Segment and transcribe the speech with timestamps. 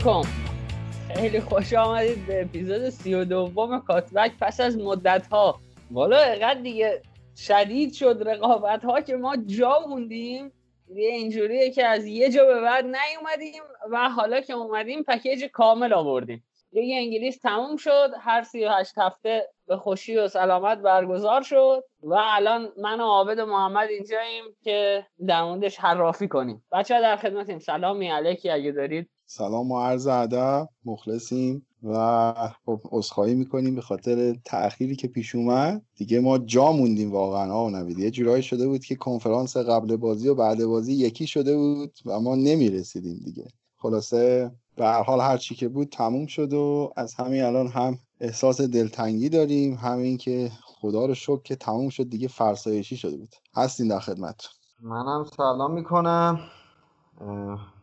[0.00, 0.28] علیکم.
[1.14, 6.60] خیلی خوش آمدید به اپیزود سی و دوم کاتبک پس از مدت ها والا اقدر
[6.60, 7.02] دیگه
[7.36, 10.52] شدید شد رقابت ها که ما جا موندیم.
[10.88, 15.92] دیگه اینجوریه که از یه جا به بعد نیومدیم و حالا که اومدیم پکیج کامل
[15.92, 16.44] آوردیم.
[16.72, 18.10] لیگ انگلیس تموم شد.
[18.20, 23.46] هر 38 هفته به خوشی و سلامت برگزار شد و الان من و عابد و
[23.46, 26.64] محمد اینجاییم که در موردش حرافی کنیم.
[26.72, 27.58] بچه در خدمتیم.
[27.58, 29.10] سلامی علیکی اگه دارید.
[29.32, 32.34] سلام و عرض ادب مخلصیم و
[32.66, 35.82] خب عذرخواهی می‌کنیم به خاطر تأخیری که پیش اومد.
[35.96, 37.98] دیگه ما جا موندیم واقعا آقا نوید.
[37.98, 42.20] یه جورایی شده بود که کنفرانس قبل بازی و بعد بازی یکی شده بود و
[42.20, 43.46] ما نمی‌رسیدیم دیگه.
[43.76, 47.98] خلاصه به هر حال هر چی که بود تموم شد و از همین الان هم
[48.20, 53.34] احساس دلتنگی داریم همین که خدا رو شکر که تموم شد دیگه فرسایشی شده بود.
[53.54, 54.48] هستین در خدمت
[54.82, 56.40] منم سلام می‌کنم.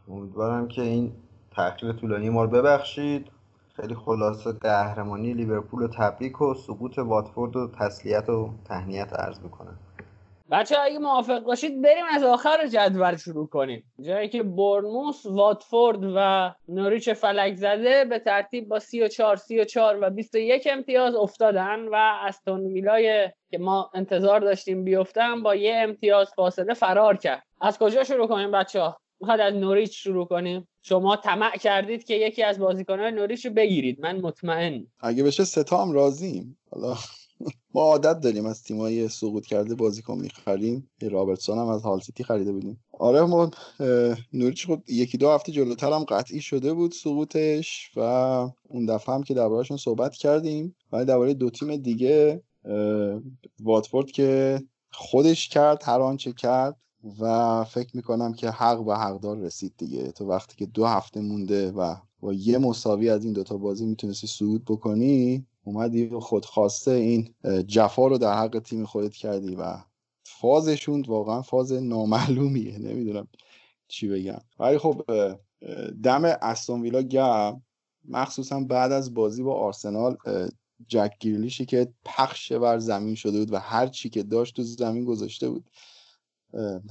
[0.08, 1.12] امیدوارم که این
[1.58, 3.32] تأخیر طولانی ما رو ببخشید.
[3.76, 9.80] خیلی خلاصه قهرمانی لیورپول و تبریک و سقوط واتفورد و تسلیت و تهنیت عرض می‌کنم.
[10.52, 13.84] بچه اگه موافق باشید بریم از آخر جدول شروع کنیم.
[14.02, 20.68] جایی که برنموس، واتفورد و نوریچ فلک زده به ترتیب با 34 34 و 21
[20.72, 27.18] امتیاز افتادن و استون ویلای که ما انتظار داشتیم بیفتن با یه امتیاز فاصله فرار
[27.18, 27.44] کرد.
[27.62, 32.16] از کجا شروع کنیم بچه ها؟ می‌خواد از نوریچ شروع کنیم شما طمع کردید که
[32.16, 34.02] یکی از بازیکنان نوریچ رو بگیرید.
[34.02, 34.88] من مطمئن.
[35.00, 36.58] اگه بشه ستا هم راضیم.
[36.72, 36.96] حالا
[37.74, 40.90] ما عادت داریم از تیمایی سقوط کرده بازیکن می‌خریم.
[41.02, 42.84] رابرتسون هم از هال سیتی خریده بودیم.
[43.00, 43.52] آره ما
[44.34, 48.02] نوریچ خب یکی دو هفته جلوتر هم قطعی شده بود سقوطش و
[48.64, 50.76] اون دفعه هم که دربارهشون صحبت کردیم.
[50.92, 52.42] ولی درباره دو تیم دیگه
[53.60, 54.62] واتفورد که
[54.92, 56.76] خودش کرد هر آنچه کرد
[57.20, 60.12] و فکر می‌کنم که حق و حقدار رسید دیگه.
[60.12, 64.28] تو وقتی که دو هفته مونده و با یه مساوی از این دوتا بازی می‌تونستی
[64.28, 67.34] صعود بکنی اومدی و خودخواسته این
[67.68, 69.78] جفا رو در حق تیم خودت کردی و
[70.24, 72.78] فازشون واقعا فاز نامعلومیه.
[72.78, 73.28] نمی‌دونم
[73.88, 74.40] چی بگم.
[74.60, 75.02] ولی خب
[76.04, 77.64] دم استون ویلا گرم.
[78.10, 80.18] مخصوصا بعد از بازی با آرسنال
[80.88, 85.06] جک گیرلیشی که پخش بر زمین شده بود و هر چی که داشت تو زمین
[85.06, 85.70] گذاشته بود.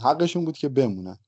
[0.02, 1.18] حقشون بود که بمونن.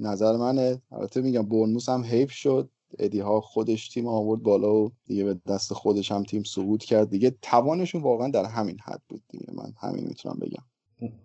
[0.00, 0.82] نظر منه.
[0.92, 2.68] البته میگم برنوس هم حیف شد.
[2.98, 7.10] ادی ها خودش تیم آورد بالا و دیگه به دست خودش هم تیم سقوط کرد.
[7.10, 9.46] دیگه توانشون واقعا در همین حد بود دیگه.
[9.54, 10.64] من همین می‌تونم بگم.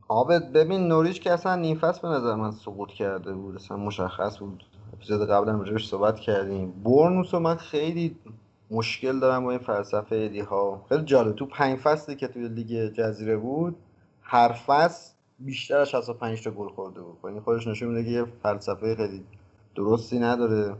[0.08, 3.56] آبد ببین نوریچ که اصلا نیم فصل به نظر من سقوط کرده بود.
[3.56, 4.64] اصلا مشخص بود.
[4.94, 6.72] اپیزود قبل هم روش صحبت کردیم.
[6.84, 8.16] برنوس من خیلی
[8.72, 11.36] مشکل دارم با این فلسفه ادی ها خیلی جالب.
[11.36, 13.76] تو پنج فصلی که توی لیگ جزیره بود
[14.22, 17.17] هر فصل بیشتر از 65 تا گل خورده بود.
[17.23, 19.23] این خودش نشون میده که یه فلسفه خیلی
[19.75, 20.75] درستی نداره.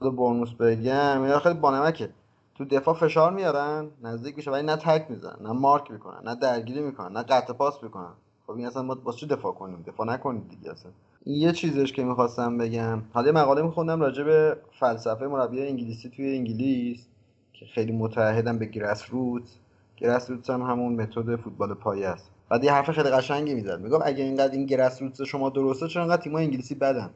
[0.00, 2.10] برنوس بگم اینا خیلی بانمکه
[2.54, 6.80] تو دفاع فشار میارن نزدیک میشه ولی نه تک می‌زنن نه مارک می‌کنن نه درگیری
[6.80, 8.12] می‌کنن نه قطع پاس می‌کنن.
[8.46, 10.92] خب این اصلا ما واسه چی دفاع کنیم؟ دفاع نکنید دیگه اصلا.
[11.24, 13.02] این یه چیزش که می‌خواستم بگم.
[13.12, 17.06] حالا یه مقاله میخوندم راجع به فلسفه مربی انگلیسی توی انگلیس
[17.52, 19.50] که خیلی متعهدن به گرس روت
[19.96, 22.30] گرس روت هم همون متد فوتبال پایه است.
[22.50, 23.80] بعد یه حرف خیلی قشنگی می‌زد.
[23.80, 27.10] میگم اگه اینقدر این گرس روت شما درسته چرا انقدر تیم‌های انگلیسی بدن؟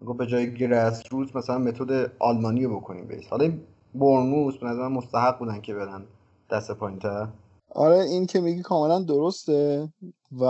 [0.00, 3.52] میگم به جای گرس روت مثلا متد آلمانی رو بکنیم بیس حالا
[3.94, 6.02] برنوس به نظر مستحق بودن که برن
[6.50, 7.28] دست پایینتر.
[7.74, 9.88] آره این که میگی کاملا درسته
[10.40, 10.44] و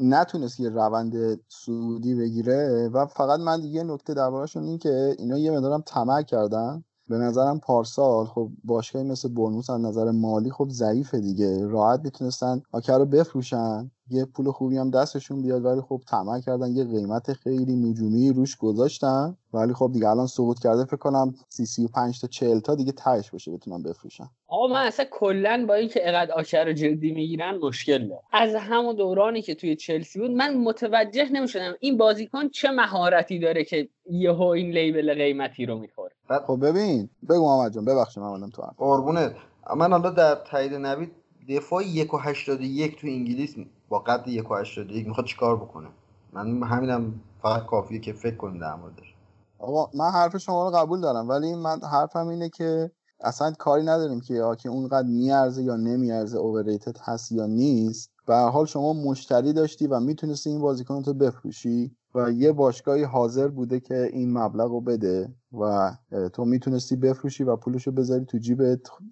[0.00, 5.50] نتونست یه روند سعودی بگیره و فقط من دیگه نکته دربارهشون این که اینا یه
[5.50, 6.84] مدارم طمع کردن.
[7.10, 11.66] به نظرم پارسال خب باشگاهی مثل برنوس از نظر مالی خب ضعیفه دیگه.
[11.66, 13.90] راحت می‌تونستن آکر رو بفروشن.
[14.10, 18.56] یه پول خوبی هم دستشون بیاد ولی خب طمع کردن یه قیمت خیلی نجومی روش
[18.56, 19.36] گذاشتن.
[19.52, 23.30] ولی خب دیگه الان سقوط کرده فکر کنم 30 35 تا 40 تا دیگه تهش
[23.30, 24.30] باشه بتونن بفروشن.
[24.48, 28.22] آقا من اصلا کلا با اینکه اقد آکر رو جدی می‌گیرن مشکل دارم.
[28.32, 33.64] از همون دورانی که توی چلسی بود من متوجه نمی‌شدم این بازیکن چه مهارتی داره
[33.64, 36.09] که یهو این لیبل قیمتی رو می‌خوره.
[36.38, 39.34] خب ببین بگو محمد جان ببخشید من تو قربونت.
[39.76, 41.12] من حالا در تایید نوید
[41.48, 43.54] دفاع 1.81 تو انگلیس
[43.88, 45.88] با قد 1.81 می‌خواد چیکار بکنه؟
[46.32, 49.14] من همینم فقط کافیه که فکر کنیم در موردش.
[49.58, 52.90] آقا من حرف شما رو قبول دارم ولی من حرفم اینه که
[53.20, 58.10] اصلا کاری نداریم که یا که اونقدر میارزه یا نمیارزه اوورریتد هست یا نیست.
[58.26, 61.96] به حال شما مشتری داشتی و می‌تونستی این بازیکن رو بفروشی.
[62.14, 65.92] و یه باشگاهی حاضر بوده که این مبلغ رو بده و
[66.32, 68.62] تو می‌تونستی بفروشی و پولش رو بذاری تو جیب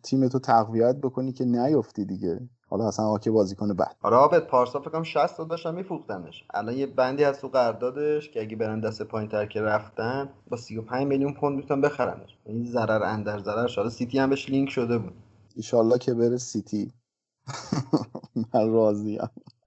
[0.02, 2.40] تیم تو تقویت بکنی که نیفتی دیگه.
[2.70, 3.96] حالا اصلا آکه بازیکن بعد.
[4.02, 6.44] آره آبت پارسا فکر کنم 60 تا داشتن میفروختنش.
[6.54, 10.56] الان یه بندی از تو قراردادش که اگه برن دست پایین تر که رفتن با
[10.56, 12.38] 35 میلیون پوند می‌تونن بخرنش.
[12.44, 13.66] این ضرر اندر ضرر.
[13.66, 15.12] شده سیتی هم بهش لینک شده بود.
[15.56, 16.92] ایشالله که بره سیتی.
[18.54, 19.18] من راضیم.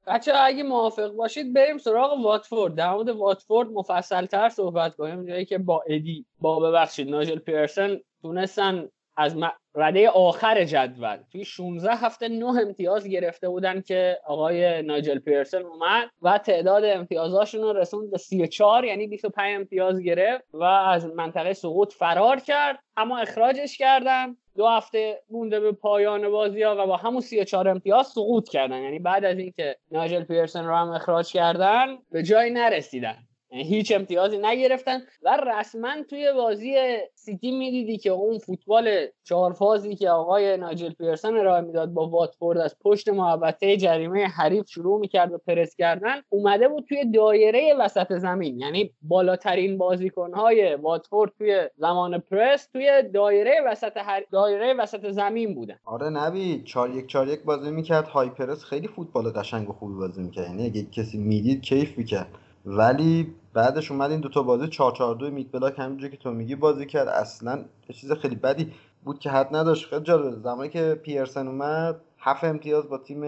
[0.07, 2.75] بچه اگه موافق باشید بریم سراغ واتفورد.
[2.75, 7.99] در مورد واتفورد مفصل تر صحبت کنیم جایی که با ادی با ببخشید ناجل پیرسن
[8.21, 9.35] تونستن از
[9.75, 11.17] رده آخر جدول.
[11.31, 17.61] توی 16 هفته 9 امتیاز گرفته بودن که آقای ناجل پیرسن اومد و تعداد امتیازاشون
[17.61, 22.79] رو رسوند به 34 یعنی 25 امتیاز گرفت و از منطقه سقوط فرار کرد.
[22.97, 24.35] اما اخراجش کردن.
[24.57, 28.81] دو هفته مونده به پایان بازی ها و با همون 34 امتیاز سقوط کردن.
[28.81, 33.17] یعنی بعد از اینکه ناجل پیرسن رو هم اخراج کردن به جایی نرسیدن.
[33.51, 36.75] هیچ امتیازی نگرفتن و رسما توی بازی
[37.15, 42.57] سیتی می‌دیدی که اون فوتبال چهار فازی که آقای ناجل پیرسن ارائه می‌داد با واتفورد
[42.57, 48.13] از پشت محبته جریمه حریف شروع می‌کرد و پرس کردن اومده بود توی دایره وسط
[48.13, 48.59] زمین.
[48.59, 54.23] یعنی بالاترین بازیکنهای واتفورد توی زمان پرس توی دایره وسط هر...
[54.31, 55.75] دایره وسط زمین بودن.
[55.85, 58.07] آره نبی 4 1 4 1 بازی می‌کرد.
[58.07, 60.47] های پرس خیلی فوتبال قشنگ و خوبی بازی می‌کرد.
[60.47, 62.27] یعنی اگه کسی می‌دید کیف می‌کرد.
[62.65, 66.55] ولی بعدش اومد این دوتا بازی 4 4 2 میت بلاک همینجوری که تو میگی
[66.55, 67.07] بازی کرد.
[67.07, 69.87] اصلا یه چیز خیلی بدی بود که حد نداشت.
[69.89, 73.21] خیلی جالب زمانی که پیرسن اومد هفت امتیاز با تیم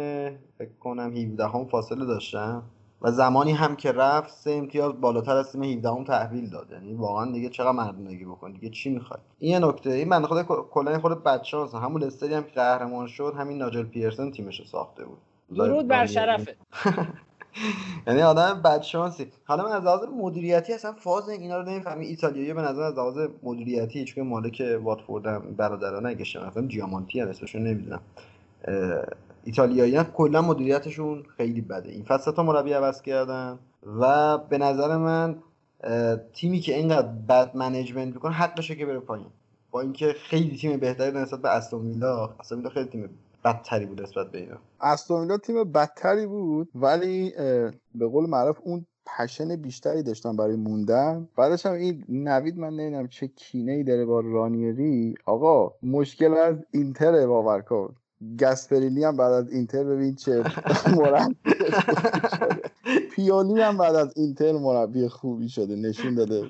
[0.58, 2.64] فکر کنم 17 هم فاصله داشتن
[3.02, 6.72] و زمانی هم که رفت سه امتیاز بالاتر از تیم 17 هم تحویل داد.
[6.72, 9.90] یعنی واقعا دیگه چقدر مردونگی بکن دیگه چی می‌خواد این یه نکته.
[9.90, 10.42] این من خود
[10.72, 15.18] کلا خود بچانس همون استری هم که قهرمان شد همین ناجل پیرسن تیمش ساخته بود.
[15.56, 16.56] درود بر شرفه
[18.08, 19.28] یعنی آدم بدشانسی.
[19.46, 23.18] حالا من از لحاظ مدیریتی اصلا فاز اینا رو نمی‌فهمی ایتالیایی به نظر از لحاظ
[23.44, 28.02] مدیریتی چون مالک واتفورد هم برادران اگه مثلا جیامانتی هم اسمشون نمی‌دونم.
[29.44, 31.90] ایتالیایی هم کلا مدیریتشون خیلی بده.
[31.92, 33.60] این فصل تا مربی عوض کردن
[34.00, 35.36] و به نظر من
[36.34, 39.28] تیمی که اینقدر بد منیجمنت می‌کنه حقشه که بره پایین.
[39.72, 42.30] با اینکه خیلی تیم بهتری نسبت به استون ویلا
[42.74, 43.10] خیلی تیم
[43.46, 44.58] بدتری بود نسبت به اینا.
[44.82, 47.34] استون تیم بدتری بود ولی
[47.96, 51.28] به قول معروف اون پشن بیشتری داشتن برای موندن.
[51.38, 55.16] بعدش هم این نوید من نمی‌دونم چه کینه ای داره با رانیری.
[55.26, 57.96] آقا مشکل از اینتر باور کن.
[58.40, 60.44] گسپرینی هم بعد از اینتر ببین چه
[60.98, 61.36] مربی
[63.12, 65.76] پیونی هم بعد از اینتر مربی خوبی شده.
[65.76, 66.50] نشون داده.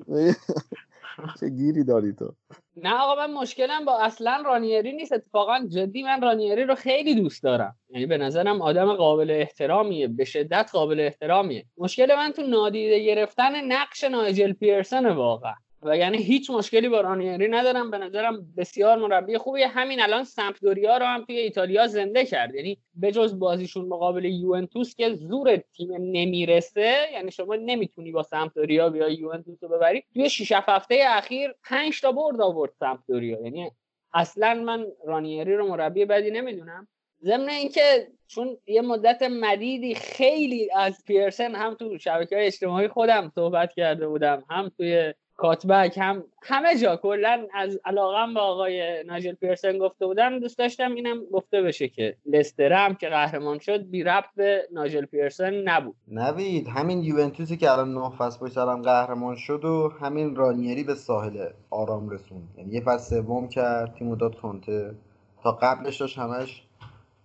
[1.40, 2.36] چه گیری داری تو؟
[2.76, 5.14] نه آقا من مشکلم با اصلا رانیری نیست.
[5.14, 7.76] اتفاقا جدی من رانیری رو خیلی دوست دارم.
[7.90, 11.66] یعنی به نظرم آدم قابل احترامیه به شدت قابل احترامیه.
[11.78, 15.54] مشکل من تو نادیده گرفتن نقش نایجل پیرسن واقعا.
[15.86, 17.92] و یعنی هیچ مشکلی با رانیری ندارم.
[17.92, 19.68] به نظرم بسیار مربی خوبیه.
[19.68, 22.56] همین الان سمپدوریا رو هم توی ایتالیا زنده کرد.
[22.56, 29.10] یعنی بجز بازیشون مقابل یوونتوس که زور تیم نمی‌رسه یعنی شما نمی‌تونی با سمپدوریا بیا
[29.10, 30.04] یوونتوس رو ببری.
[30.14, 33.42] توی 6 هفته اخیر 5 تا برد آورد سمپدوریا.
[33.42, 33.72] یعنی
[34.14, 36.88] اصلا من رانیری رو مربی بدی نمی‌دونم.
[37.24, 43.32] ضمن اینکه چون یه مدت مدیدی خیلی از پیرسن هم تو شبکه های اجتماعی خودم
[43.36, 49.34] صحبت کرده بودم هم توی کاتبک هم همه جا کلا از علاقم به آقای ناجل
[49.34, 54.30] پیرسن گفته بودم دوست داشتم اینم گفته بشه که لستر که قهرمان شد بی ربط
[54.36, 55.96] به ناجل پیرسن نبود.
[56.08, 60.96] نوید همین یوونتوسی که الان نه فصل پشت سرم قهرمان شد و همین رانیری به
[60.96, 62.50] ساحل آرام رسوند.
[62.58, 64.96] یعنی یه فصل سوم کرد تیمو داد کنته
[65.44, 66.64] تا قبلش داشت همش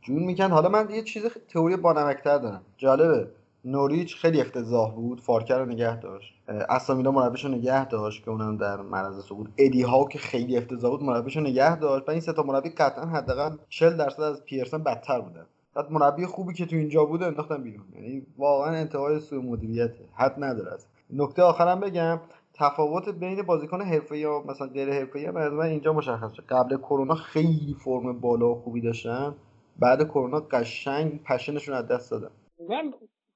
[0.02, 2.62] جون میکن حالا من یه چیز تئوری بانمکتر دارم.
[2.76, 3.28] جالبه.
[3.64, 6.34] نوریچ خیلی افتضاح بود فارکر رو نگه داشت.
[6.48, 9.48] اسامیلا مربیش رو نگه داشت که اونم در معرض سقوط.
[9.58, 12.08] ادی ها که خیلی افتضاح بود مربیش رو نگه داشت.
[12.08, 15.46] و این سه تا مربی قطعا حداقل 40 درصد از پیرسن بدتر بودن.
[15.74, 17.84] بعد مربی خوبی که تو اینجا بود انداختن بیرون.
[17.94, 20.78] یعنی واقعا انتهای سوء مدیریته حد نداره
[21.10, 22.20] نکته آخرم بگم
[22.54, 26.44] تفاوت بین بازیکن حرفه‌ای یا مثلا غیر حرفه‌ای هم از من اینجا مشخص شد.
[26.48, 29.34] قبل کرونا خیلی فرم بالا و خوبی داشتن
[29.78, 32.30] بعد کرونا قشنگ پشنشون از دست دادن.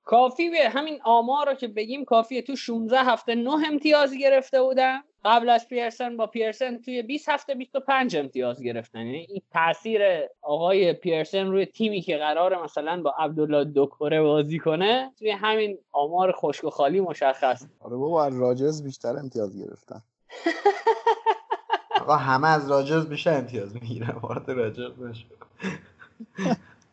[0.05, 5.01] کافی به همین آمار رو که بگیم کافیه تو 16 هفته 9 امتیاز گرفته بودن.
[5.25, 8.99] قبل از پیرسن با پیرسن توی 20 هفته 25 امتیاز گرفتن.
[8.99, 10.03] یعنی این تاثیر
[10.43, 16.33] آقای پیرسن روی تیمی که قراره مثلا با عبدالله دوکوره بازی کنه توی همین آمار
[16.33, 17.65] خشک و خالی مشخص.
[17.81, 20.03] آره بابا از راجرز بیشتر امتیاز گرفتن.
[22.03, 25.27] آقا همه از راجرز بیشتر امتیاز می‌گیرن وارد راجرز نشو.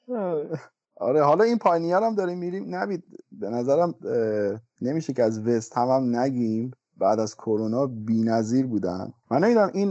[1.00, 2.76] آره حالا این پایینی هم داریم میریم.
[2.76, 3.94] نبید به نظرم
[4.82, 6.72] نمیشه که از وست هم, هم نگیم.
[6.98, 9.14] بعد از کرونا بی‌نظیر بودن.
[9.32, 9.90] من نمی‌دونم این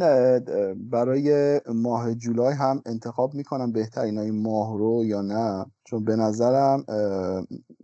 [0.90, 5.66] برای ماه جولای هم انتخاب می‌کنم بهترین های ماه رو یا نه.
[5.84, 6.84] چون به نظرم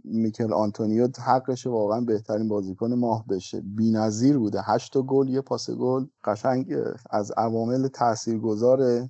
[0.05, 3.61] میکل آنتونیو حقش واقعا بهترین بازیکن ماه بشه.
[3.61, 4.61] بی‌نظیر بوده.
[4.65, 6.05] هشت گل یه پاس گل.
[6.25, 6.75] قشنگ
[7.11, 9.09] از عوامل تاثیرگذار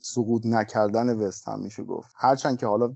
[0.00, 2.10] سقوط نکردن وست هم میشه گفت.
[2.16, 2.94] هرچند که حالا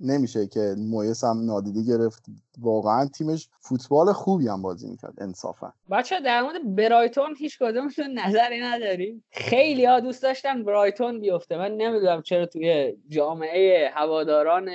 [0.00, 2.24] نمیشه که مویس هم نادیدی گرفت.
[2.58, 5.72] واقعا تیمش فوتبال خوبی هم بازی می‌کرد انصافا.
[5.90, 9.24] بچه در مورد برایتون هیچ کدومشون نظری نداریم.
[9.30, 11.56] خیلی ها دوست داشتن برایتون بیفته.
[11.56, 14.70] من نمی‌دونم چرا توی جامعه هواداران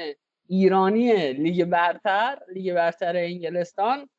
[0.48, 4.10] ایرانی لیگ برتر لیگ برتر انگلستان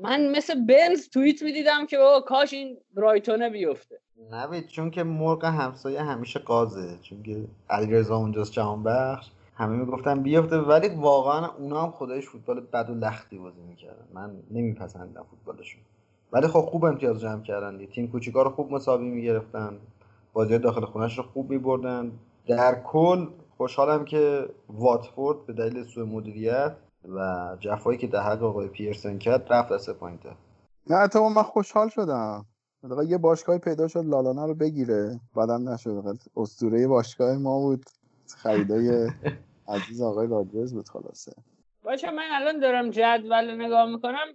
[0.00, 4.00] من مثل بنز توییت می‌دیدم که بابا کاش این برایتونه بیفته.
[4.30, 6.98] نوید چون که مرغ همسایه همیشه قازه.
[7.02, 12.60] چون که علیرضا اونجاست جهان بخش همه می‌گفتن بیفته ولی واقعا اونا هم خدایش فوتبال
[12.60, 14.06] بد و لختی بازی می‌کردن.
[14.14, 15.82] من نمیپسندم فوتبالشون.
[16.32, 17.86] ولی خب خوب امتیاز جمع کردن دی.
[17.86, 19.78] تیم کوچیکا رو خوب مساوی می‌گرفتن.
[20.32, 22.12] بازی داخل خونش رو خوب میبردن.
[22.46, 26.76] در کل خوشحالم که واتفورد به دلیل سوء مدیریت
[27.08, 30.30] و جفایی که در حق آقای پیرسن کرد رفت از پوینته.
[30.90, 32.46] نه تو من خوشحال شدم.
[33.08, 35.20] یه باشگاهی پیدا شد لالانا رو بگیره.
[35.36, 37.84] بعدم نشد اسطوره باشگاه ما بود.
[38.42, 39.10] خریدای
[39.68, 41.32] عزیز آقای راجرز بود خلاصه.
[41.82, 44.26] باشه من الان دارم جدول نگاه می‌کنم.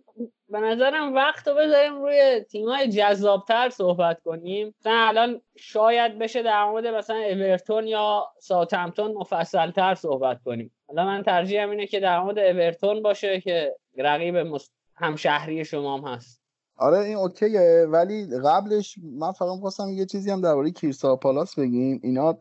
[0.49, 4.75] به نظرم وقت رو بذاریم روی تیمای جذابتر صحبت کنیم.
[4.79, 10.71] مثلا الان شاید بشه در مورد مثلا اورتون یا ساوثهمپتون مفصلتر صحبت کنیم.
[10.87, 14.55] حالا من ترجیحم اینه که در مورد اورتون باشه که رقیب
[14.95, 16.38] همشهری شما هم هست.
[16.79, 17.87] آره این اوکیه.
[17.91, 21.99] ولی قبلش من فقط خواستم یه چیزی هم درباره کیرسا پالاس بگیم.
[22.03, 22.37] اینا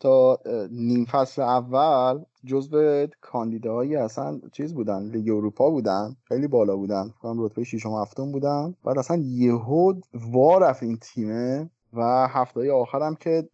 [0.00, 0.38] تا
[0.70, 7.08] نیم فصل اول جزو کاندیداهایی اصلا چیز بودن لیگ اروپا بودن خیلی بالا بودن.
[7.18, 8.74] فکر رتبه ششم هفتم بودن.
[8.84, 9.94] بعد اصلا یهو
[10.32, 13.48] وا رفت این تیمه و هفته آخرم که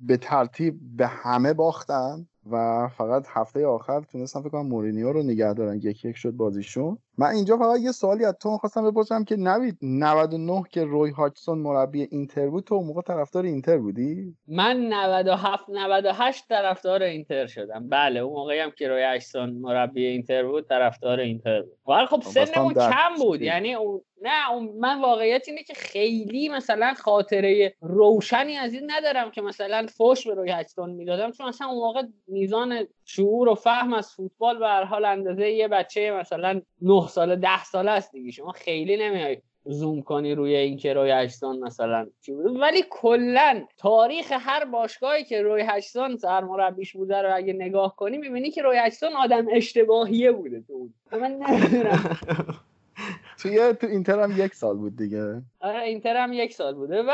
[0.00, 5.52] به ترتیب به همه باختن و فقط هفته آخر تونستم فکر کنم مورینیو رو نگه
[5.52, 5.76] دارن.
[5.76, 6.98] یکی یک شد بازیشون.
[7.18, 11.58] من اینجا فقط یه سوالی از تو خواستم بپرسم که نوید 99 که روی هاچسون
[11.58, 17.88] مربی اینتر بود تو موقع طرفدار اینتر بودی؟ من 97 98 طرفدار اینتر شدم.
[17.88, 21.78] بله اون موقعی هم که روی هاچسون مربی اینتر بود طرفدار اینتر بود.
[21.86, 23.42] ولی خب سنمون کم بود.
[23.42, 29.40] یعنی اون نه من واقعیت اینه که خیلی مثلا خاطره روشنی از این ندارم که
[29.40, 34.12] مثلا فوش به روی هچتون می‌دادم چون مثلا اون موقع میزان شعور و فهم از
[34.12, 38.30] فوتبال به هر حال اندازه یه بچه مثلا 9 ساله 10 ساله است دیگه.
[38.30, 42.06] شما خیلی نمیای زوم کنی روی این که روی هاجسون مثلا.
[42.20, 47.96] چی بود؟ ولی کلا تاریخ هر باشگاهی که روی هاجسون سرمربیش بوده رو اگه نگاه
[47.96, 52.18] کنی می‌بینی که روی هاجسون آدم اشتباهیه بوده تو من نمی‌دونم.
[53.38, 55.42] توی تو اینتر هم یک سال بود دیگه.
[55.60, 57.02] آره اینتر هم یک سال بوده.
[57.02, 57.12] و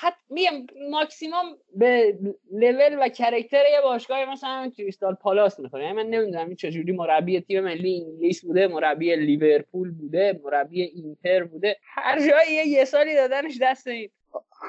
[0.00, 2.18] حتی میم ماکسیموم به
[2.52, 7.40] level و character یه باشگاه مثلا کریستال پالاس می‌خوره یعنی من نمی‌دونم این چجوری مربی
[7.40, 11.76] تیم ملی انگلیس بوده مربی لیورپول بوده مربی اینتر بوده.
[11.82, 14.10] هر جایی یه سالی دادنش دست این.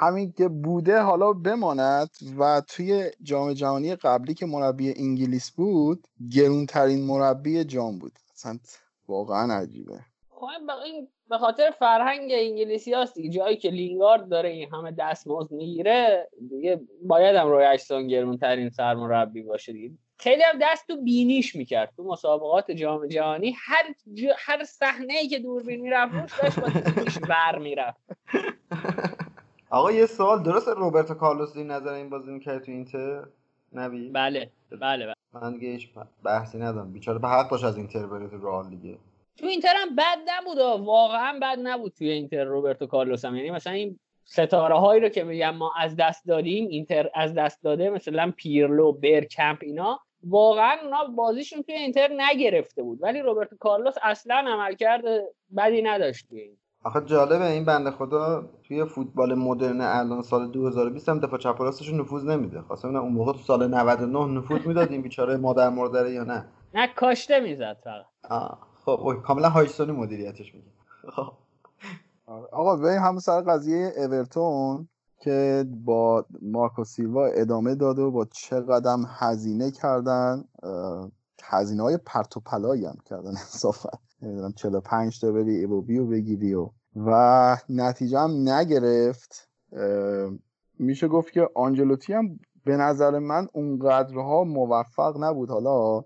[0.01, 2.09] همین که بوده حالا بماند
[2.39, 8.11] و توی جام جهانی قبلی که مربی انگلیس بود گرونترین مربی جام بود.
[8.33, 8.59] اصلا
[9.07, 9.99] واقعا عجیبه.
[11.29, 13.29] به خاطر فرهنگ انگلیسی هاست دیگه.
[13.29, 18.69] جایی که لینگارد داره این همه دستمزد می‌گیره دیگه باید هم روی اجسان گرون ترین
[18.69, 19.95] سرمربی باشه دیگه.
[20.19, 21.93] خیلی هم دست تو بینیش می‌کرد.
[21.97, 23.83] تو مسابقات جام جهانی هر
[24.37, 27.99] هر صحنه ای که دوربین می‌رفت روش داشت با تیمش بر می‌رفت.
[29.69, 30.43] آقا یه سوال.
[30.43, 33.23] درست روبرتو کارلوس نظر این بازی می‌کرد تو اینتر؟
[33.73, 34.51] نبی بله.
[34.71, 35.13] بله بله.
[35.33, 35.87] من دیگه
[36.23, 36.93] بحثی ندارم.
[36.93, 38.97] بیچاره به حق داشت از اینتر بره تو رئال دیگه.
[39.37, 43.73] تو اینتر هم بد نبود واقعا بد نبود توی اینتر روبرتو کارلوس هم یعنی مثلا
[43.73, 48.33] این ستاره هایی رو که میگم ما از دست دادیم اینتر از دست داده مثلا
[48.37, 52.99] پیرلو برکمپ اینا واقعا اونا بازیشون توی اینتر نگرفته بود.
[53.01, 55.03] ولی روبرتو کارلوس اصلا عملکرد
[55.57, 56.57] بدی نداشت توی این.
[56.83, 61.93] آخه جالبه این بنده خدا توی فوتبال مدرن الان سال 2020 هم دفاع چپ راستش
[61.93, 62.61] نفوذ نمیده.
[62.61, 66.45] خواستم اون موقع تو سال 99 نفوذ می‌داد این بیچاره مادر مردره یا نه.
[66.73, 68.57] نه کاشته می‌زد فقط.
[68.95, 70.67] خب کاملا هایسونی مدیریتش میگه.
[71.15, 71.33] خب.
[72.51, 74.87] آقا بریم همون سر قضیه اورتون
[75.19, 80.43] که با مارکو سیلوا ادامه داده و با چه قدم هزینه کردن.
[81.43, 83.89] هزینه های پرت و پلایی هم کردن انصافا
[84.21, 89.49] نمی‌دونم 45 تا بری ایبوبی رو بگیری و و نتیجه هم نگرفت.
[90.79, 95.49] میشه گفت که آنجلوتی هم به نظر من اونقدرها موفق نبود.
[95.49, 96.03] حالا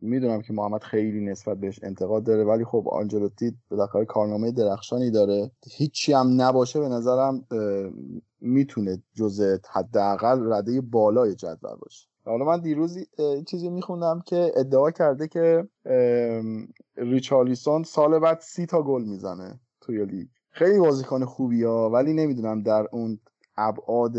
[0.00, 5.50] می‌دونم که محمد خیلی نسبت بهش انتقاد داره ولی خب آنجلوتی بالاخره کارنامه درخشانی داره.
[5.76, 7.44] هیچی هم نباشه به نظرم
[8.40, 12.08] می‌تونه جزء حداقل رده بالای جدول باشه.
[12.24, 12.98] حالا من دیروز
[13.46, 15.68] چیزی میخوندم که ادعا کرده که
[16.96, 20.28] ریچارلیسون سال بعد سی تا گل می‌زنه توی لیگ.
[20.50, 23.18] خیلی بازیکن خوبی ها ولی نمی‌دونم در اون
[23.56, 24.12] ابعاد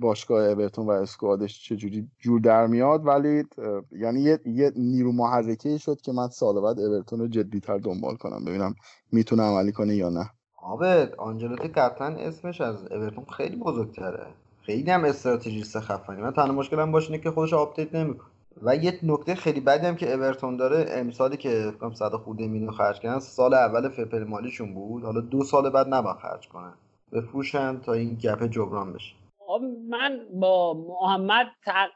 [0.00, 3.44] باشگاه اورتون و اسکوادش چجوری جور در میاد ولی
[3.92, 8.44] یعنی یه, یه نیرو محرکه شد که من سال بعد اورتون رو جدیتر دنبال کنم.
[8.44, 8.74] ببینم
[9.12, 10.30] می‌تونه عملی کنه یا نه.
[10.62, 14.26] آبد آنجلوتی قطعا اسمش از اورتون خیلی بزرگتره.
[14.62, 16.20] خیلی هم استراتژیست خفنی.
[16.20, 18.28] من تنها مشکلم باهاش اینه که خودش update نمی‌کنه.
[18.62, 22.72] و یه نکته خیلی بدی هم که اورتون داره امسالی که فکر صد خورده میلیون
[22.72, 25.04] خرج کردن سال اول fair play مالیشون بود.
[25.04, 26.72] حالا دو سال بعد نباید خرج کنن.
[27.12, 29.14] بفروشن تا این gap جبران بشه.
[29.88, 31.46] من با محمد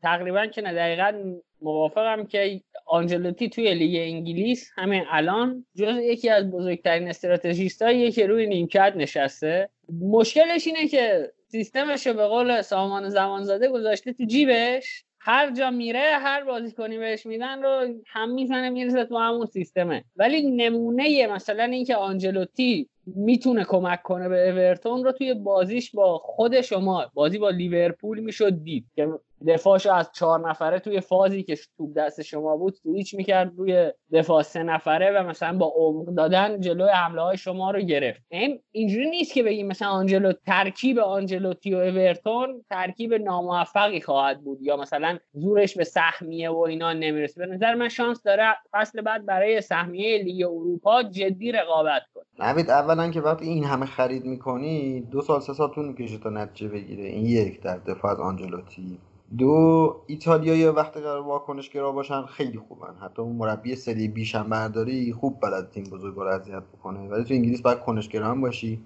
[0.02, 6.50] تقریبا که نه دقیقا موافقم که آنچلوتی توی لیگ انگلیس همین الان جز یکی از
[6.50, 7.82] بزرگترین استراتژیست
[8.14, 9.68] که روی نیمکت نشسته.
[10.00, 15.04] مشکلش اینه که سیستمش به قول سامان زمانزاده گذاشته تو جیبش.
[15.24, 20.04] هر جا میره هر بازیکنی بهش میدن رو هم می‌زنه می‌رسه تو همون سیستمه.
[20.16, 26.60] ولی نمونه مثلا اینکه آنجلوتی می‌تونه کمک کنه به اورتون رو توی بازیش با خود
[26.60, 28.86] شما بازی با لیورپول می‌شد دید.
[28.96, 29.08] که
[29.46, 34.42] دفاعش از چهار نفره توی فازی که توپ دست شما بود سویچ می‌کرد روی دفاع
[34.42, 38.22] سه نفره و مثلا با عمق دادن جلوی حمله های شما رو گرفت.
[38.28, 44.62] این اینجوری نیست که بگیم مثلا آنجلو ترکیب آنجلوتی و اورتون ترکیب ناموفقی خواهد بود
[44.62, 47.46] یا مثلا زورش به سهمیه و اینا نمی‌رسه.
[47.46, 52.24] به نظر من شانس داره فصل بعد برای سهمیه لیگ اروپا جدی رقابت کنه.
[52.38, 56.30] نوید اولا که وقتی این همه خرید می‌کنی دو سال سه سال طول می‌کشه تا
[56.30, 57.04] نتیجه بگیره.
[57.04, 58.98] این یک در دفاع از آنجلوتی.
[59.38, 62.94] دو ایتالیایی وقتی قرار واکنشگرا باشن خیلی خوبن.
[63.02, 67.08] حتی اون مربی سری بیش هم برداری خوب بلد تیم بزرگ رو اذیت بکنه.
[67.08, 68.84] ولی تو انگلیس باید کنشگرا هم باشی.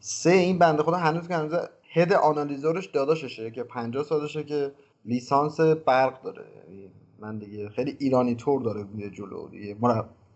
[0.00, 1.52] سه این بنده خدا هنوز که هنوز
[1.92, 4.72] هد آنالیزورش داداششه که 50 سالشه که
[5.04, 6.44] لیسانس برق داره.
[6.56, 9.48] یعنی من دیگه خیلی ایرانی تور داره میره جلو.
[9.48, 9.76] دیگه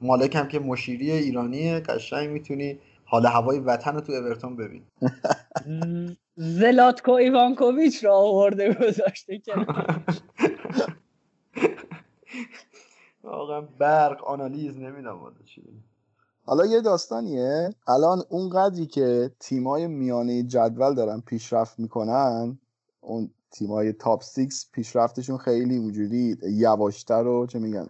[0.00, 4.82] مالک هم که مشیری ایرانی قشنگ می‌تونی حال هوای وطن تو اورتون ببین.
[6.36, 9.52] زلاتکو ایوانکوویچ را آورده گذاشته که
[13.24, 15.62] واقعا برق آنالیز نمی‌دونم چی
[16.44, 17.74] حالا یه داستانیه.
[17.88, 22.58] الان اون قدری که تیمای میانه جدول دارن پیشرفت می‌کنن
[23.00, 27.86] اون تیمای تاپ 6 پیشرفتشون خیلی اونجوری یواشتر و چه میگن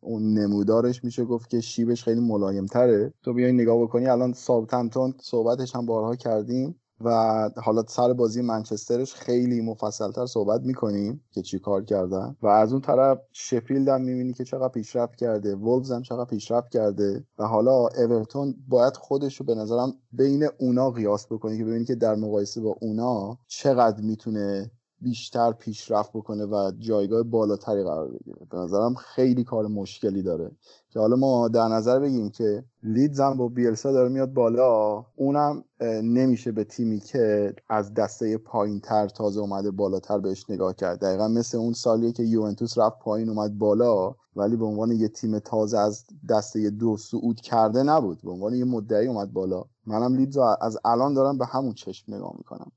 [0.00, 5.14] اون نمودارش میشه گفت که شیبش خیلی ملایم تره تو بیاین نگاه بکنی الان سابتمتون
[5.20, 6.79] صحبتش هم بارها کردیم.
[7.04, 7.10] و
[7.56, 12.36] حالا سر بازی منچسترش خیلی مفصلتر صحبت می‌کنیم که چی کار کردن.
[12.42, 16.68] و از اون طرف شفیلد هم می‌بینی که چقدر پیشرفت کرده وولز هم چقدر پیشرفت
[16.68, 21.84] کرده و حالا اورتون باید خودش رو به نظرم بین اونا قیاس بکنی که ببینی
[21.84, 28.38] که در مقایسه با اونا چقدر می‌تونه بیشتر پیشرفت بکنه و جایگاه بالاتری قرار بگیره.
[28.50, 30.50] به نظرم خیلی کار مشکلی داره.
[30.90, 35.64] که حالا ما در نظر بگیم که لیدز هم با بیلسا داره میاد بالا اونم
[36.02, 41.00] نمیشه به تیمی که از دسته پایین تر تازه اومده بالاتر بهش نگاه کرد.
[41.00, 45.38] دقیقا مثل اون سالیه که یوونتوس رفت پایین اومد بالا ولی به عنوان یه تیم
[45.38, 48.22] تازه از دسته دو صعود کرده نبود.
[48.22, 49.64] به عنوان یه مدعی اومد بالا.
[49.86, 52.72] منم لیدز از الان دارم به همون چشم نگاه می‌کنم.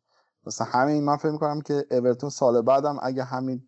[0.47, 3.61] مثلا همین من فکر می‌کنم که اورتون سال بعدم اگه همین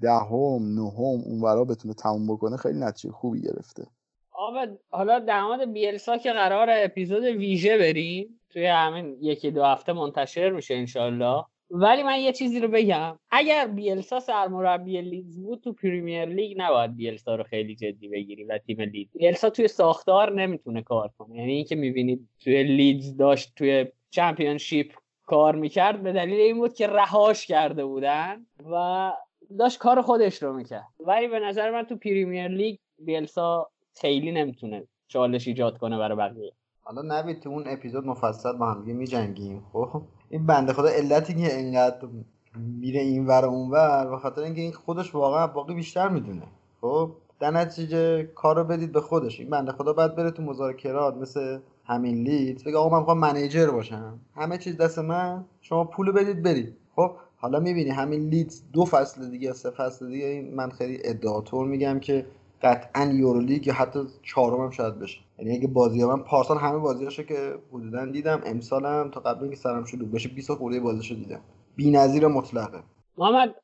[0.00, 3.86] دهم نهم اونورا بتونه تموم بکنه خیلی نتیجه خوبی گرفته.
[4.32, 10.50] آقا حالا در بیلسا که قرار اپیزود ویژه بریم توی همین یکی دو هفته منتشر
[10.50, 13.18] میشه انشالله ولی من یه چیزی رو بگم.
[13.30, 18.58] اگر بیلسا سرمربی لیدز بود تو پریمیر لیگ نباید بیلسا رو خیلی جدی بگیری و
[18.58, 19.12] تیم لیدز.
[19.12, 21.36] بیلسا توی ساختار نمی‌تونه کار کنه.
[21.36, 24.92] یعنی اینکه می‌بینید توی لیدز داشت توی چمپیونشیپ
[25.26, 29.12] کار می‌کرد به دلیل این بود که رهاش کرده بودن و
[29.58, 30.88] داشت کار خودش رو می‌کرد.
[31.06, 36.52] ولی به نظر من تو پریمیر لیگ بیلسا خیلی نمی‌تونه چالش ایجاد کنه برای بقیه.
[36.80, 41.34] حالا نبید تو اون اپیزود مفصل با هم دیگه میجنگیم خب؟ این بنده خدا علتی
[41.34, 42.08] که اینقدر
[42.56, 46.42] میره این ور اون ور به خاطر اینکه این خودش واقعا باقی بیشتر می‌دونه
[46.80, 47.10] خب؟
[47.40, 49.40] در نتیجه کار رو بدید به خودش.
[49.40, 53.70] این بنده خدا باید بره تو مذاکرات مثل همین لید بگه آقا من می‌خوام منیجر
[53.70, 54.20] باشم.
[54.36, 56.76] همه چیز دست من شما پول بدید برید.
[56.96, 62.00] خب حالا می‌بینی همین لید دو فصل دیگه سه فصل دیگه من خیلی ادعاتور میگم
[62.00, 62.26] که
[62.62, 65.20] قطعا یورولیگ یا حتی چهارم هم شاید بشه.
[65.38, 69.84] یعنی اگه بازی من پارسال همه بازیاشو که حدودا دیدم امسالم تا قبل اینکه سرم
[69.84, 71.40] شروع بشه 20 خورده بازیشو دیدم.
[71.76, 72.82] بی‌نظیر مطلقه.
[73.18, 73.54] محمد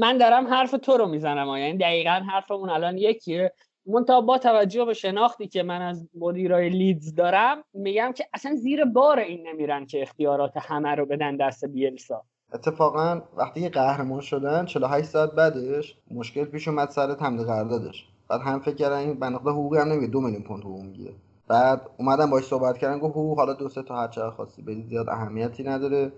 [0.00, 3.52] من دارم حرف تو رو می‌زنم یعنی دقیقا حرفمون الان یکیه.
[3.86, 8.84] منتها با توجه به شناختی که من از مدیرای لیدز دارم میگم که اصلا زیر
[8.84, 12.22] بار این نمیرن که اختیارات همه رو بدن دست بیلسا.
[12.54, 18.08] اتفاقا وقتی که قهرمان شدن 48 ساعت بعدش مشکل پیش اومد سر تمدید قراردادش.
[18.28, 21.12] بعد هم فکر کردن این بنده حقوقی هم نمیگه دو میلیون پوند حقوق می‌گیره
[21.48, 24.86] بعد اومدن باش صحبت کردن گفت حقوق حالا دو سه تا هر چقدر خواستی بدید
[24.86, 26.12] زیاد اهمیتی نداره.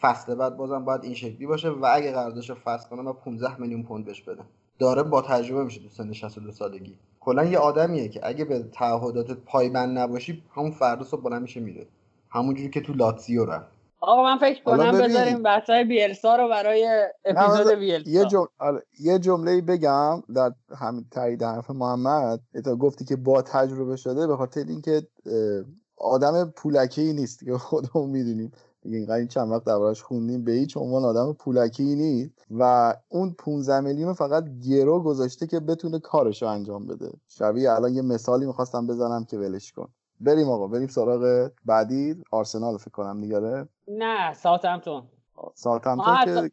[0.00, 3.82] فصل بعد بازم باید این شکلی باشه و اگه قراردادش فصل کنه با 15 میلیون
[3.82, 4.42] پوند بهش بده
[4.78, 6.98] داره با تجربه میشه تو سن 62 سالگی.
[7.20, 11.86] کلا یه آدمیه که اگه به تعهدات پایبند نباشی همون فردا صبح بلند میشه میره.
[12.30, 13.78] همونجوری که تو لاتزیو رفت.
[14.00, 19.18] آقا من فکر کنم بذاریم بحثای بیلسا رو برای اپیزود بیلسا یه جمله آره، یه
[19.18, 22.40] جمله بگم در همین تایید حرف محمد.
[22.64, 25.02] تا گفتی که با تجربه شده به خاطر اینکه
[25.96, 28.52] آدم پولکی نیست که خودمون می‌دونیم.
[28.82, 33.80] دیگه این چند وقت دربارش خوندیم به هیچ عنوان آدم پولکی نیست و اون 15
[33.80, 37.12] میلیون فقط گرو گذاشته که بتونه کارشو انجام بده.
[37.28, 39.88] شبیه الان یه مثالی می‌خواستم بزنم که ولش کن.
[40.20, 45.02] بریم آقا بریم سراغ بعدی آرسنال فکر کنم دیگه نه ساوثهمپتون.
[45.54, 46.50] ساوثهمپتون که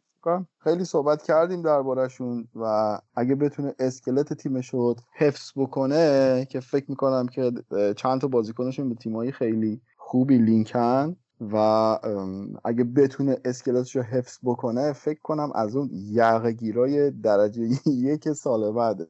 [0.58, 7.26] خیلی صحبت کردیم دربارهشون و اگه بتونه اسکلت تیمش رو حفظ بکنه که فکر می‌کنم
[7.26, 7.52] که
[7.96, 11.16] چند تا بازیکنشون به تیمایی خیلی خوبی لینکن.
[11.40, 11.56] و
[12.64, 19.08] اگه بتونه اسکلتش رو حفظ بکنه فکر کنم از اون یقگیرای درجه یک سال بعد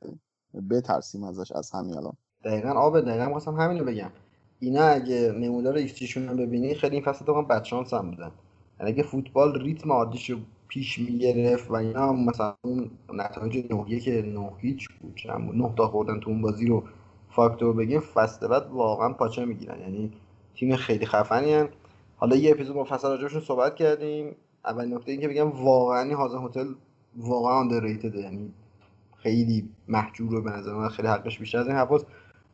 [0.71, 2.13] بترسیم ازش از همین الان.
[2.45, 4.11] دقیقا آب دقیقا خواستم همینو بگم.
[4.61, 8.31] اینا اگه نمودار ایکسیشون رو ببینی خیلی این فصل تو بدشانس هم بودن.
[8.81, 14.09] یعنی اگه فوتبال ریتم عادیش رو پیش می‌گرفت و اینا مثلا اون نتایج نه یک
[14.09, 15.21] نه هیچ بود.
[15.55, 16.83] نه تا خوردن تو اون بازی رو
[17.31, 19.81] فاکتور بگیم فصل بعد واقعا پاچه می‌گیرن.
[19.81, 20.13] یعنی
[20.55, 21.69] تیم خیلی خفنی
[22.17, 24.37] حالا یه اپیزود مفصل راجعشون صحبت کردیم.
[24.65, 26.67] اول نکته این که بگم واقعا هازن هتل
[27.17, 28.53] واقعا آندرریتد یعنی
[29.17, 30.89] خیلی محجور به نظر من.
[30.89, 32.07] خیلی حقش بیشتر از این حرفاست.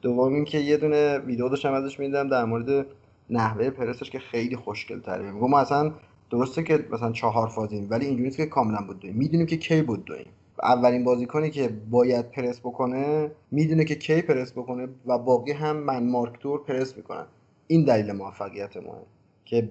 [0.03, 2.87] دوم اینکه یه دونه ویدیو داشتم ازش می‌دیدم در مورد
[3.31, 5.93] نحوه پرسش که خیلی خوشگل تره میگم ما اصلا
[6.31, 10.05] درسته که مثلا چهار فازیم ولی اینجوری که کاملا بود دویم می‌دونیم که کی بود
[10.05, 10.27] دویم
[10.63, 16.11] اولین بازیکنی که باید پرس بکنه می‌دونه که کی پرس بکنه و باقی هم من
[16.11, 17.27] مارکتور پرس می‌کنن.
[17.67, 19.03] این دلیل موفقیت ماه
[19.53, 19.69] که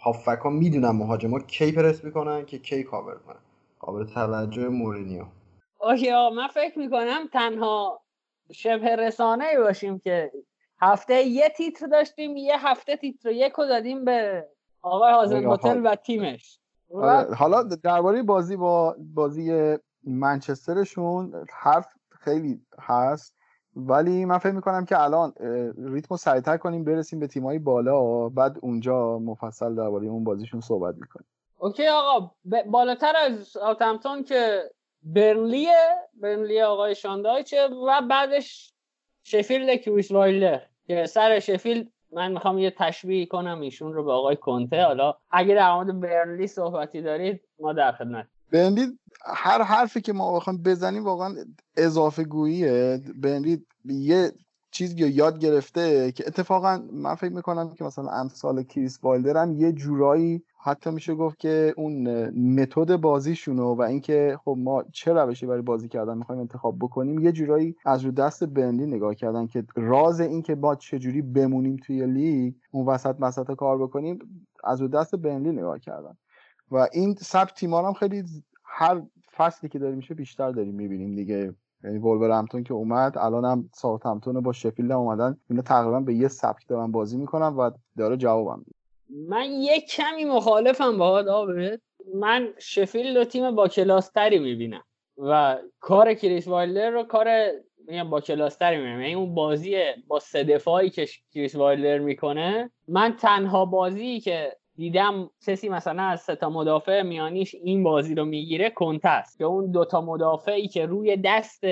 [0.00, 3.40] هافبک ها می‌دونن مهاجما کی پرس می‌کنن که کی کاور کنن.
[3.78, 5.24] قابل توجه مورینیو.
[5.80, 8.02] اوکی من فکر می‌کنم تنها
[8.52, 10.32] شبه رسانه باشیم که
[10.80, 14.48] هفته یه تیتر داشتیم یه هفته تیتر یک رو دادیم به
[14.82, 16.58] آقای هازنهوتل و تیمش.
[16.94, 23.36] آره، حالا درباره بازی با بازی منچسترشون حرف خیلی هست.
[23.76, 25.32] ولی من فکر می‌کنم که الان
[25.78, 31.26] ریتمو سریعتر کنیم برسیم به تیمایی بالا بعد اونجا مفصل درباره اون بازیشون صحبت می‌کنیم.
[31.58, 32.30] اوکی آقا
[32.66, 34.70] بالاتر از ساوثهمپتون که
[35.02, 38.74] برنلیه برنلی آقای شان دایچه و بعدش
[39.22, 39.80] شفیلد
[40.10, 44.82] وایلدر که سر شفیلد من می‌خوام یه تشبیه کنم ایشون رو به آقای کنته.
[44.82, 48.26] حالا اگر در مورد برنلی صحبتی دارید ما در خدمت.
[48.52, 51.34] برنلی هر حرفی که ما بخوام بزنیم واقعا
[51.76, 53.02] اضافه گوییه.
[53.22, 54.32] برنلی یه
[54.70, 59.72] چیزی یاد گرفته که اتفاقا من فکر می‌کنم که مثلا امثال کریس والدر هم یه
[59.72, 62.28] جورایی حتی میشه گفت که اون
[62.60, 67.32] متد بازیشونو و اینکه خب ما چه روشی برای بازی کردن می‌خوایم انتخاب بکنیم یه
[67.32, 72.54] جورایی از رو دست بندی نگاه کردن که راز اینکه با چجوری بمونیم توی لیگ
[72.70, 74.18] اون وسط مسط کار بکنیم
[74.64, 76.16] از رو دست بندی نگاه کردن.
[76.72, 78.24] و این سب تیمار هم خیلی
[78.64, 79.02] هر
[79.36, 81.54] فصلی که داره میشه بیشتر داریم می‌بینیم دیگه.
[81.84, 81.98] یعنی
[82.32, 83.70] همپتون که اومد الان هم
[84.04, 85.36] همپتون با شفیلد هم اومدن.
[85.50, 88.64] اینا تقریبا به یه سبک دارن بازی می‌کنن و داره جوابم
[89.28, 91.80] من یه کمی مخالفم با آبد
[92.14, 94.84] من شفیلد و تیم با کلاس تری می‌بینم.
[95.18, 97.26] و کار کریس وایلدر رو کار
[97.88, 99.00] میگم با کلاس تری می‌بینم.
[99.00, 99.76] یعنی اون بازی
[100.08, 106.20] با سه دفاعی که کریس وایلدر می‌کنه من تنها بازی که دیدم کسی مثلا از
[106.20, 109.38] سه تا مدافع میانیش این بازی رو می‌گیره کنته است.
[109.38, 111.64] که اون دوتا مدافعی که روی دست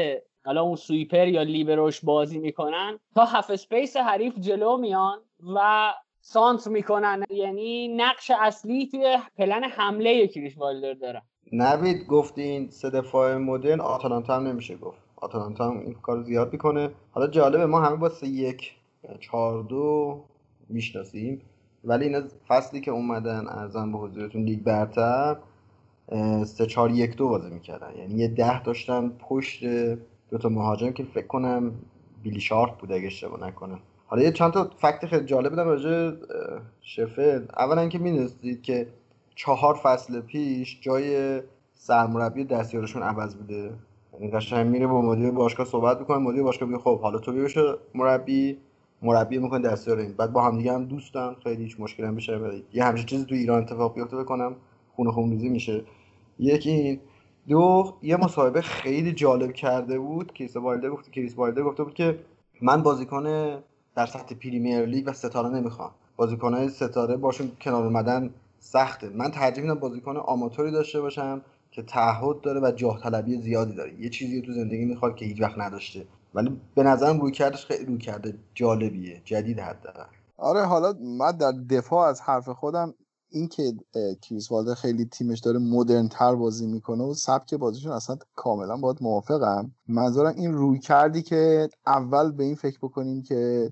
[0.44, 5.18] حالا اون sweeper یا لیبروش بازی می‌کنن تا half space حریف جلو میان
[5.56, 7.24] و سانتر می‌کنن.
[7.30, 11.22] یعنی نقش اصلی توی پلن حمله کریس وایلدر دارن.
[11.52, 14.98] نوید گفتین سه دفاع مدرن آتالانتا هم نمیشه گفت.
[15.16, 16.90] آتالانتا هم این کار زیاد می‌کنه.
[17.10, 18.74] حالا جالبه ما همه با سه یک
[19.20, 20.20] چهار دو
[20.68, 21.42] می‌شناسیم.
[21.84, 25.36] ولی این فصلی که اومدن عرضم به حضورتون لیگ برتر
[26.44, 27.96] سه چهار یک دو بازی می‌کردن.
[27.98, 29.64] یعنی یه ده داشتن پشت
[30.30, 31.72] دوتا مهاجم که فکر کنم
[32.22, 33.80] بیلی شارک بود اگه اشتباه نکنم.
[34.06, 36.10] حالا یه چند تا فکت خیلی جالب بدم راجع
[36.80, 38.86] شفل اولا که می‌دونستید که
[39.34, 41.40] چهار فصل پیش جای
[41.74, 43.70] سرمربی دستیارشون عوض بوده.
[44.12, 47.78] یعنی قشنگ میره با مدیر باشگاه صحبت می‌کنه مدیر باشگاه میگه خب حالا تو بیا
[47.94, 48.58] مربی.
[49.02, 50.12] مربی می‌کنه دستیار این.
[50.12, 52.40] بعد با هم دیگه هم دوستن خیلی هیچ مشکلی هم بشه
[52.72, 54.56] یه همچین چیزی تو ایران اتفاق بیفته بکنم
[54.96, 55.84] خونه خونریزی میشه.
[56.38, 57.00] یکی این.
[57.48, 60.32] دو یه مصاحبه خیلی جالب کرده بود.
[60.32, 62.18] کریس والده گفته کریس والده گفته بود که
[62.62, 63.22] من بازیکن
[63.94, 65.90] در سطح پریمیر لیگ و ستاره نمی‌خوام.
[66.16, 69.08] بازیکنهای ستاره باشون کنار اومدن سخته.
[69.08, 74.00] من ترجیح میدم بازیکن آماتوری داشته باشم که تعهد داره و جاه طلبی زیادی داره.
[74.00, 76.04] یه چیزی تو زندگی می‌خواد که هیچ وقت نداشته.
[76.34, 80.04] ولی به نظرم روی کردش خیلی روی کرده جالبیه جدید حداقل.
[80.36, 82.94] آره حالا من در دفاع از حرف خودم
[83.30, 83.72] اینکه
[84.22, 88.96] کریس والدر خیلی تیمش داره مدرن تر بازی می‌کنه و سبک بازیشون اصلا کاملا باید
[89.00, 89.72] موافقم.
[89.88, 93.70] منظورم این روی کردی که اول به این فکر بکنیم که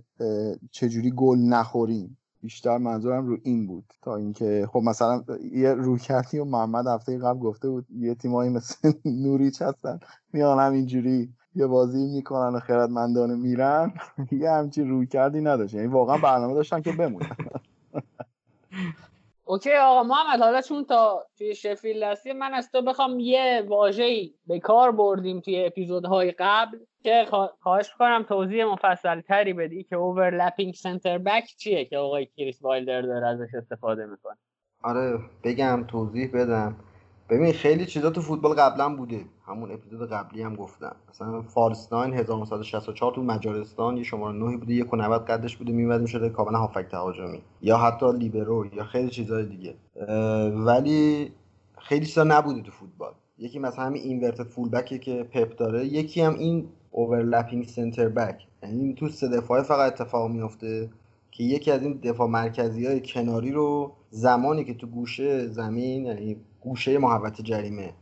[0.71, 2.19] چجوری گل نخوریم.
[2.43, 3.85] بیشتر منظورم رو این بود.
[4.03, 8.51] تا اینکه خب مثلا یه روی کردی و محمد هفته قبل گفته بود یه تیمایی
[8.51, 8.93] مثل
[9.25, 9.99] نوریچ هستن
[10.33, 13.93] میان همینجوری یه بازی می‌کنن و خردمندانه میرن
[14.33, 15.75] یه همچین رویکردی نداشت.
[15.75, 17.37] یعنی واقعا برنامه داشتن که بمونن.
[19.45, 24.35] اوکی آقا محمد حالا چون تا توی شفیلد هستی من از تو بخوام یه واژه‌ای
[24.47, 27.27] به کار بردیم توی اپیزودهای قبل که
[27.61, 33.03] خواهش کنم توضیح مفصل تری بدی که overlapping center back چیه که آقای کریس وایلدر
[33.03, 34.37] داره ازش استفاده می‌کنه.
[34.83, 36.77] آره بگم توضیح بدم.
[37.31, 39.25] ببین خیلی چیزا تو فوتبال قبلا بوده.
[39.47, 40.97] همون اپیزود قبلی هم گفتم.
[41.09, 45.73] مثلا false nine 1964 تو مجارستان یه شماره 9 بوده یک و 90 قدش بوده
[45.73, 47.43] میومد می‌شده کاملا هافبک تهاجمی.
[47.63, 49.75] یا حتی لیبرو یا خیلی چیزای دیگه.
[50.51, 51.33] ولی
[51.79, 53.13] خیلی چیزا نبوده تو فوتبال.
[53.39, 58.47] یکی مثلا همین اینورتد فول بکی که پپ داره یکی هم این اوورلپینگ سنتر بک
[58.63, 60.91] یعنی تو سه دفاعه فقط اتفاق میفته
[61.31, 66.37] که یکی از این دفاع مرکزی های کناری رو زمانی که تو گوشه زمین یعنی
[66.61, 67.93] گوشه محوت جریمه.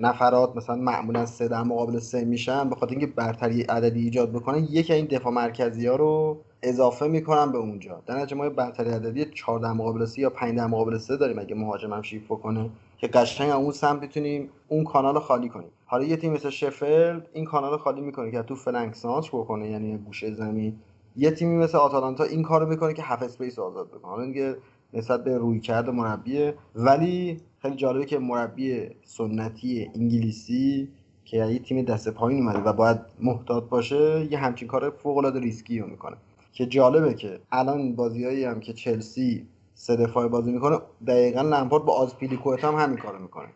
[0.00, 4.66] نفرات مثلا معمولا سه در مقابل سه میشن به خاطر اینکه برتری عددی ایجاد بکنن.
[4.70, 8.02] یکی این دفاع مرکزی ها رو اضافه می‌کنن به اونجا.
[8.06, 11.38] در نتیجه ما برتری عددی 4 در مقابل 3 یا 5 در مقابل 3 داریم
[11.38, 12.70] اگه مهاجم هم شیف بکنه.
[12.98, 15.70] که قشنگ اون سمت بتونیم اون کانال خالی کنیم.
[15.86, 19.96] حالا یه تیم مثل شفلد این کانال خالی می‌کنه که تو flank سانتر بکنه یعنی
[19.96, 20.76] گوشه زمین.
[21.16, 24.10] یه تیمی مثل آتالانتا این کارو می‌کنه که half space آزاد بکنه.
[24.10, 24.56] حالا دیگه
[24.94, 26.54] نسبت به رویکرد مربیه.
[26.74, 30.88] ولی خیلی جالبه که مربی سنتی انگلیسی
[31.24, 35.40] که یه تیم دست پایین اومده و باید محتاط باشه یه همچین کار فوق العاده
[35.40, 36.16] ریسکی رو می‌کنه.
[36.52, 41.92] که جالبه که الان بازیایی هم که چلسی سه دفاعه بازی می‌کنه دقیقا لمپارد با
[41.92, 43.48] آزپیلیکوتا هم همین کارو می‌کنه.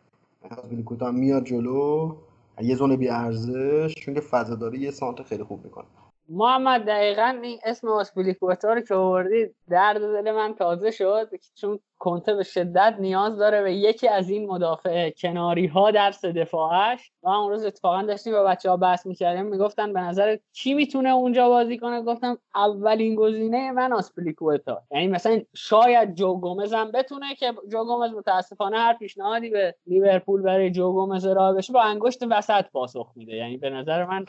[0.51, 2.15] آزپیلیکوتا هم میاد جلو
[2.61, 4.23] یه زون بی ارزش چون که
[4.79, 5.87] یه سانت خیلی خوب می‌کنه.
[6.29, 12.35] محمد دقیقا این اسم آسپیلیکوتا رو که آوردی درد دل من تازه شد چون کنته
[12.35, 17.13] به شدت نیاز داره به یکی از این مدافع کناری ها در سه دفاعش.
[17.23, 21.11] و اون روز اتفاقا داشتیم با بچه ها بحث می‌کردیم می‌گفتن به نظر کی می‌تونه
[21.11, 27.35] اونجا بازی کنه؟ گفتم اولین گزینه من آسپلیکوتا یعنی مثلا شاید جو گومز هم بتونه
[27.35, 32.23] که جو گومز متاسفانه هر پیشنهادی به لیورپول برای جو گومز ارائه بشه با انگشت
[32.31, 33.37] وسط پاسخ میده.
[33.37, 34.25] یعنی به نظر من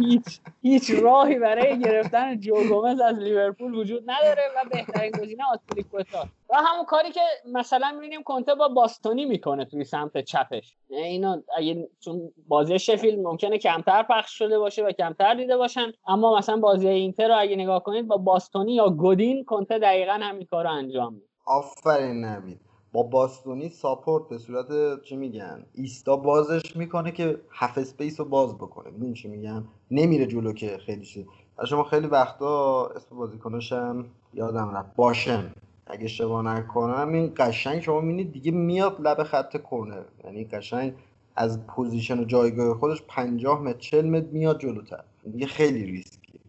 [0.00, 6.28] هیچ هیچ راهی برای گرفتن جو گومز از لیورپول وجود نداره و بهترین گزینه آزپیلیکوئتا
[6.52, 7.20] و همون کاری که
[7.52, 10.76] مثلا می‌بینیم کنته با باستونی می‌کنه توی سمت چپش.
[10.88, 15.92] اینو اگه چون بازی شفیلد ممکنه کمتر پخش شده باشه و کمتر دیده باشن.
[16.06, 20.46] اما مثلا بازی اینتر رو اگه نگاه کنید با باستونی یا گودین کنته دقیقا همین
[20.46, 21.26] کار رو انجام میده.
[21.46, 22.60] آفرین نوید.
[22.92, 28.54] با باستونی support به صورت چی میگن؟ ایستا بازش می‌کنه که half space رو باز
[28.54, 28.90] بکنه.
[28.90, 31.24] می‌دونی چی میگن؟ نمیره جلو که خیلی شد
[31.66, 34.96] شما خیلی وقتا اسم بازیکناشم یادم رفت.
[34.96, 35.52] باشم.
[35.92, 40.94] اگه اشتباه نکنم این قشنگ شما می‌بینید دیگه میاد لب خط کرنر یعنی قشنگ
[41.36, 45.04] از پوزیشن و جایگاه خودش 50 متر 40 متر میاد جلوتر.
[45.32, 46.40] دیگه خیلی ریسکی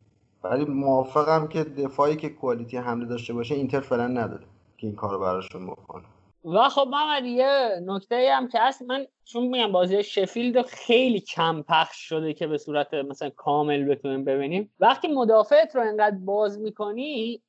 [0.43, 4.43] ولی موافقم که دفاعی که quality حمله داشته باشه اینتر فعلا نداره
[4.77, 6.03] که این کارو براشون بکنه.
[6.45, 11.61] و خب محمد یه نکته هم که هست من چون میگم بازی شفیلد خیلی کم
[11.61, 17.41] پخش شده که به صورت مثلا کامل بتونیم ببینیم وقتی مدافعت رو انقدر باز می‌کنی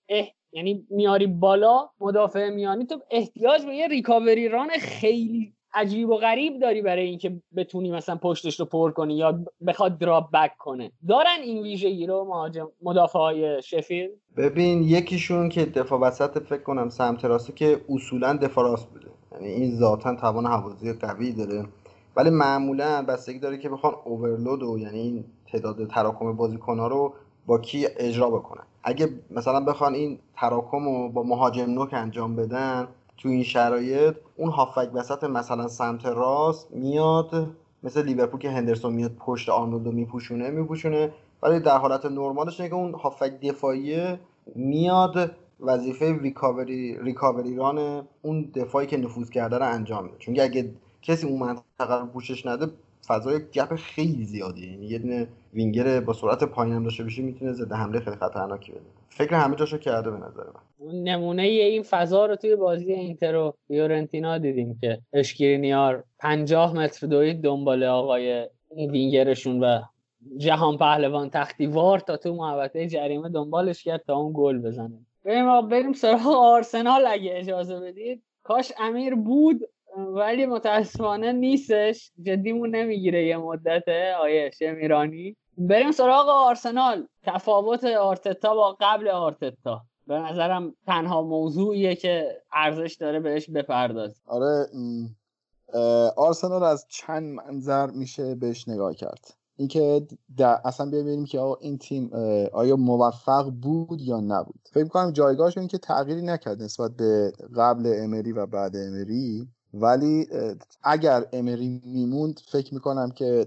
[0.53, 6.61] یعنی میاری بالا مدافع میانی تو احتیاج به یه ریکاوری ران خیلی عجیب و غریب
[6.61, 10.93] داری برای اینکه بتونی مثلا پشتش رو پر کنی یا بخواد دراپ بک کنه.
[11.09, 16.89] دارن این ویژگی رو مهاجم مدافع های شفیل ببین یکیشون که دفاع وسط فکر کنم
[16.89, 19.07] سمت راسته که اصولا دفاع راست بوده.
[19.33, 21.65] یعنی این ذاتا توان حوازی قوی داره.
[22.17, 27.15] ولی معمولا بستگی داره که بخوان اوورلود و یعنی این تعداد تراکم بازیکن ها رو
[27.47, 28.63] با کی اجرا بکنن.
[28.85, 34.51] اگه مثلا بخوان این تراکم رو با مهاجم نوک انجام بدن تو این شرایط اون
[34.51, 41.13] هافک وسط مثلا سمت راست میاد مثل لیورپول که هندرسون میاد پشت آرنولدو میپوشونه میپوشونه.
[41.43, 44.19] ولی در حالت نرمالش که اون هافک دفاعی
[44.55, 50.17] میاد وظیفه ریکاوری ریکاوری ران اون دفاعی که نفوذ کرده رو انجام میده.
[50.19, 52.67] چون اگه کسی اون منطقه رو پوشش نده
[53.07, 57.53] فضای گپ خیلی زیادیه یعنی یه دونه وینگر با سرعت پایین هم داشته بشه می‌تونه
[57.53, 58.81] ضد حمله خیلی خطرناکی بده.
[59.09, 60.61] فکر همه جاشو کرده به نظر من.
[60.79, 67.07] اون نمونه این فضا رو توی بازی اینتر و فیورنتینا دیدیم که اشکرینیار 50 متر
[67.07, 69.81] دوید دنبال آقای وینگرشون و
[70.37, 74.99] جهان پهلوان تختیوار تا تو محوطه جریمه دنبالش کرد تا اون گل بزنه.
[75.25, 78.23] بریم بریم سراغ آرسنال اگه اجازه بدید.
[78.43, 79.61] کاش امیر بود
[79.97, 82.13] ولی متاسفانه نیستش.
[82.23, 87.07] جدیمون نمی‌گیره یه مدته آیه شمیرانی بریم سراغ آرسنال.
[87.23, 89.81] تفاوت آرتتا با قبل آرتتا.
[90.07, 94.67] به نظرم تنها موضوعیه که ارزش داره بهش بپرداز آره
[96.17, 99.35] آرسنال از چند منظر میشه بهش نگاه کرد.
[99.57, 100.07] اینکه
[100.65, 102.11] اصلا ببینیم که آقا این تیم
[102.53, 104.61] آیا موفق بود یا نبود.
[104.73, 110.27] فکر کنم جایگاهش این که تغییری نکرد نسبت به قبل امری و بعد امری ولی
[110.83, 113.47] اگر امری میموند فکر می‌کنم که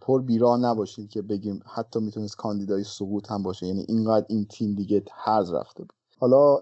[0.00, 3.66] پر بیرا نباشید که بگیم حتی می‌تونست کاندیدای سقوط هم باشه.
[3.66, 5.92] یعنی اینقدر این تیم دیگه هرز رفته بود.
[6.18, 6.58] حالا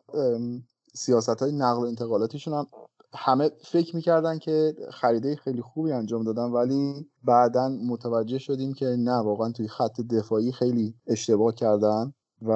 [0.95, 2.67] سیاست های نقل و انتقالاتیشون هم
[3.15, 9.17] همه فکر می‌کردن که خریده خیلی خوبی انجام دادن ولی بعدا متوجه شدیم که نه
[9.17, 12.53] واقعا توی خط دفاعی خیلی اشتباه کردن و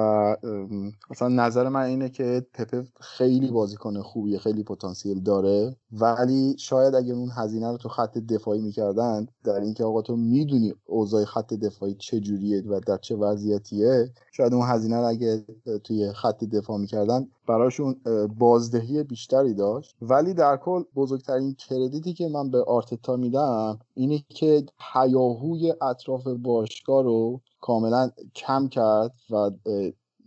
[1.09, 5.75] اصلا نظر من اینه که پپه خیلی بازیکن خوبیه خیلی پتانسیل داره.
[5.99, 10.73] ولی شاید اگر اون هزینه رو تو خط دفاعی می‌کردن در اینکه آقا تو می‌دونی
[10.85, 15.45] اوضاع خط دفاعی چه جوریه و در چه وضعیتیه شاید اون هزینه رو اگه
[15.83, 17.95] توی خط دفاع می‌کردن براشون
[18.39, 19.95] بازدهی بیشتری داشت.
[20.01, 27.03] ولی در کل بزرگترین کردیتی که من به آرتتا میدم اینه که حیاهوی اطراف باشگاه
[27.03, 29.51] رو کاملا کم کرد و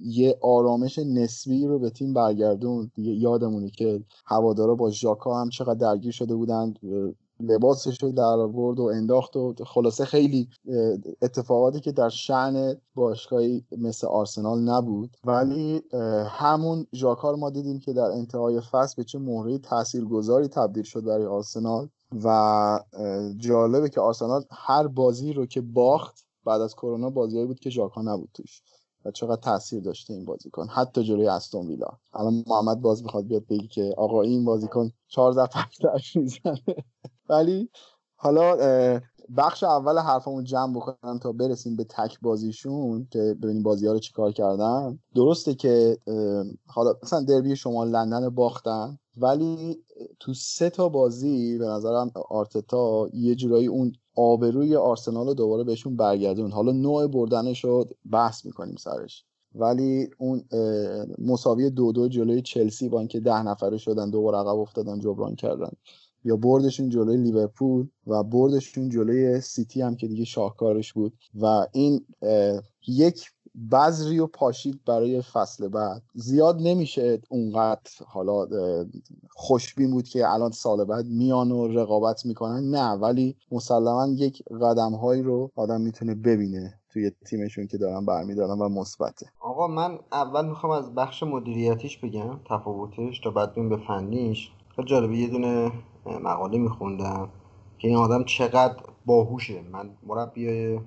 [0.01, 2.91] یه آرامش نسبی رو به تیم برگردون.
[2.97, 6.79] یادمونه که هوادارا با ژاکا هم چقدر درگیر شده بودند
[7.41, 10.49] لباسش رو در آورد و انداخت و خلاصه خیلی
[11.23, 15.17] اتفاقاتی که در شعن باشگاهی مثل آرسنال نبود.
[15.25, 15.83] ولی
[16.27, 21.05] همون ژاکا رو ما دیدیم که در انتهای فصل به چه مهره تاثیرگذاری تبدیل شد
[21.05, 21.89] برای آرسنال
[22.25, 22.81] و
[23.37, 28.03] جالبه که آرسنال هر بازی رو که باخت بعد از کرونا بازیایی بود که ژاکا
[28.03, 28.63] نبود توش.
[29.07, 30.69] و چقدر تاثیر داشته این بازیکن.
[30.69, 31.89] حتی جلوی استون ویلا.
[32.15, 36.85] الان محمد باز می‌خواد بیاد بگی که آقا این بازیکن 14 پنج می‌زنه.
[37.29, 37.71] ولی
[38.17, 38.57] حالا
[39.37, 43.99] بخش اول حرفمون جمع بکنم تا برسیم به تک بازیشون که ببینیم بازی ها رو
[43.99, 44.99] چیکار کردن.
[45.15, 45.99] درسته که
[46.67, 49.79] حالا مثلا دربی شما لندن باختن ولی
[50.21, 55.97] تو سه تا بازی به نظرم آرتتا یه جورایی اون آبروی آرسنال رو دوباره بهشون
[55.97, 59.25] برگردون حالا نوع بردنش رو بحث می‌کنیم سرش.
[59.55, 60.43] ولی اون
[61.19, 65.71] مساوی دو دو جلوی چلسی با اینکه ده نفره شدن دوباره عقب افتادن جبران کردن.
[66.27, 71.13] یا بردشون جلوی لیورپول و بردشون جلوی سیتی هم که دیگه شاهکارش بود.
[71.41, 72.07] و این
[72.89, 73.31] یک
[73.73, 76.03] بذری و پاشید برای فصل بعد.
[76.15, 78.47] زیاد نمیشه اونقدر حالا
[79.31, 82.71] خوشبین بود که الان سال بعد میان و رقابت می‌کنن.
[82.71, 88.59] نه ولی مسلما یک قدم هایی رو آدم می‌تونه ببینه توی تیمشون که دارن برمیدارن
[88.59, 89.27] و مثبته.
[89.41, 95.17] آقا من اول می‌خوام از بخش مدیریتیش بگم تفاوتش تا بعد به فنیش خیلی جالبه.
[95.17, 95.73] یه دونه
[96.07, 97.29] مقاله میخوندم
[97.79, 99.63] که این آدم چقدر باهوشه.
[99.73, 100.79] من مربی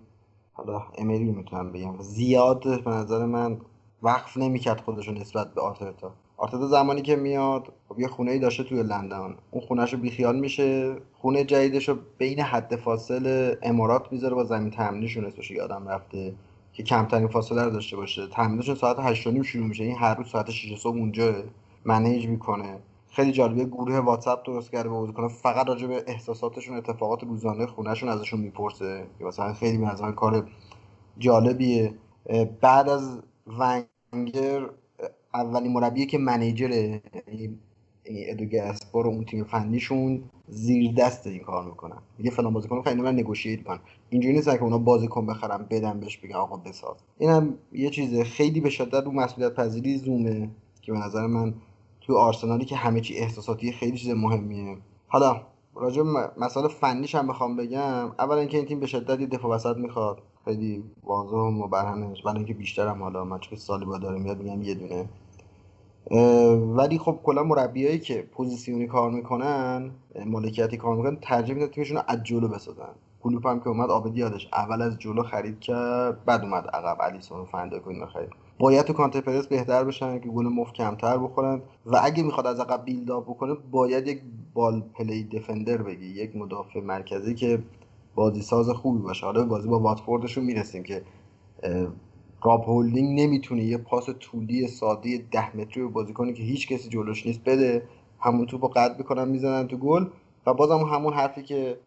[0.54, 1.96] حالا امری می‌تونم بگم.
[2.00, 3.58] زیاد به نظر من
[4.04, 6.12] وقف نمی‌کرد خودشون نسبت به آرتتا.
[6.38, 9.36] آرتتا زمانی که میاد خب یه خونه ای داشته توی لندن.
[9.52, 10.96] اون خونهش رو بیخیال میشه.
[11.14, 16.36] خونه جدیدش رو بین حد فاصل امارات می‌ذاره با زمین تمرینشون اسمش یادم رفته
[16.74, 18.28] که کمترین فاصله رو داشته باشه.
[18.28, 19.84] تمرینشون ساعت 8 شروع میشه.
[19.84, 21.34] این هر روز ساعت 6 صبح اونجا
[21.86, 22.80] منیج می‌کنه.
[23.12, 28.10] خیلی جالبه گروه واتساپ درست کرده به کنه فقط راجع به احساساتشون اتفاقات روزانه خونهشون
[28.10, 29.08] ازشون می‌پرسه.
[29.20, 30.50] که مثلا خیلی من کار
[31.18, 31.94] جالبیه.
[32.62, 34.70] بعد از ونگر
[35.34, 37.00] اولین مربیه که منیجر
[38.06, 41.98] ادو گسپار و اون تیم فنیشون زیر دست این کار می‌کنن.
[42.18, 43.80] میگه فلان بازیکن خیلی من نگوشیت کن
[44.10, 46.98] اینجوری نیست که اونا بازیکن بخرم بدم بهش بگم آقا بساز.
[47.18, 50.50] اینم یه چیز خیلی به شدت رو مسئولیت پذیری زومه
[50.82, 51.54] که به نظر من
[52.10, 54.78] تو آرسنالی که همه چی احساساتی خیلی چیز مهمیه.
[55.08, 55.42] حالا
[55.76, 56.02] راجع
[56.38, 58.12] مسائل فنیش هم بخوام بگم.
[58.20, 60.22] اولا اینکه این تیم به شدت دفاع وسط می‌خواد.
[60.46, 64.76] خیلی واضح و مبرهنه ولی اینکه هم حالا ما چه سالیبا داره میاد میگم یه
[64.76, 65.10] دونه.
[66.76, 69.92] ولی خب کلا مربیایی که پوزیسیونی کار می‌کنن
[70.26, 72.96] مالکیتی کار می‌کنن ترجیح میدن تیمشون رو از جلو بسازن.
[73.24, 74.50] کلوپ هم که اومد آبدی یادش.
[74.54, 76.98] اول از جلو خرید کرد بعد اومد عقب.
[77.02, 78.49] آلیسون و فن‌دایکو خرید.
[78.60, 81.62] باید تو counter press بهتر بشن که گل مفت کمتر بخورن.
[81.86, 84.22] و اگه می‌خواد از عقب build up بکنه باید یک
[84.54, 87.64] ball play defender بگی یک مدافع مرکزی که
[88.16, 89.26] بازی ساز خوبی باشه.
[89.26, 91.02] حالا بازی با واتفوردشون می‌رسیم که
[92.44, 97.26] راب هولدینگ نمی‌تونه یه پاس طولی ساده ده متری به بازیکنی که هیچ کسی جلوش
[97.26, 97.84] نیست بده.
[98.20, 100.06] همون توپو قطع می‌کنن می‌زنن تو گل.
[100.46, 101.78] و بازم همون حرفی که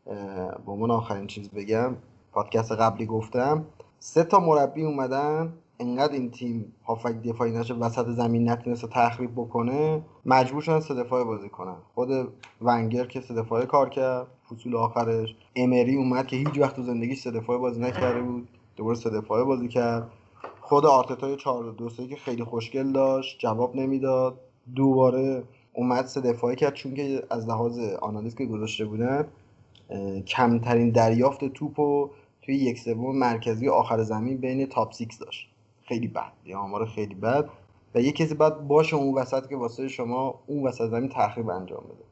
[0.66, 1.96] با من آخرین چیز بگم
[2.32, 3.64] پادکست قبلی گفتم
[3.98, 5.52] سه تا مربی اومدن.
[5.82, 11.24] انقدر این تیم هافک دفاعی نشه وسط زمین نتونسته تخریب بکنه مجبور شدن سه دفاعی
[11.24, 11.76] بازی کنن.
[11.94, 12.08] خود
[12.62, 15.36] ونگر که سه دفاعی کار کرد فصول آخرش.
[15.56, 19.44] امری اومد که هیچ وقت تو زندگیش سه دفاعی بازی نکرده بود دوباره سه دفاعی
[19.44, 20.10] بازی کرد.
[20.60, 24.40] خود آرتتای 4 2 که خیلی خوشگل داشت جواب نمی‌داد.
[24.76, 29.28] دوباره اومد سه دفاعی کرد چون که از لحاظ آنالیز که گذاشته بودن
[30.26, 32.10] کمترین دریافت توپ و
[32.42, 35.51] توی یک سوم مرکزی آخر زمین بین top six داشت.
[35.92, 36.32] خیلی بد.
[36.46, 37.48] یه آمار خیلی بد.
[37.94, 41.84] و یه کسی باید باشه اون وسط که واسه شما اون وسط زمین تخریب انجام
[41.84, 42.04] بده.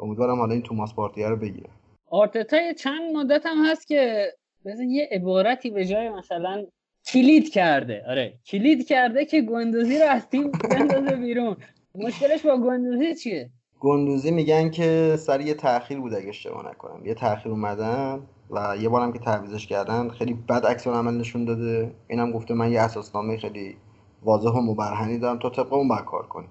[0.00, 1.68] امیدوارم حالا این توماس پارتیه رو بگیره
[2.10, 4.32] آرتتا چند مدت هم هست که
[4.64, 6.66] مثلا یه عبارتی به جای مثلا
[7.06, 8.04] کلید کرده.
[8.08, 11.56] آره کلید کرده که گندوزی رو از تیم بندازه بیرون.
[11.94, 17.06] مشکلش با گندوزی چیه؟ گندوزی میگن که سر یه تاخیر بود اگه اشتباه نکنم.
[17.06, 18.22] یه تاخیر اومدن.
[18.50, 21.94] و یه بارم که تعویزش کردن خیلی بد عکس عمل نشون داده.
[22.08, 23.76] اینم گفته من یه اساسنامه خیلی
[24.22, 26.48] واضح و مبرهنی دارم تو طبق اون کار کنی.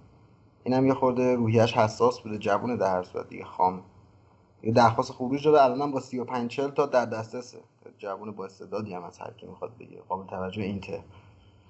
[0.64, 3.82] اینم یه خورده روحیش حساس بوده جوون در هر صورت دیگه خام.
[4.64, 7.58] یه درخواست خروج داده الانم با 35 40 تا در دسترسه
[7.98, 11.00] جوون با استعدادی هم از هر کی می‌خواد بگه قابل توجه اینتر.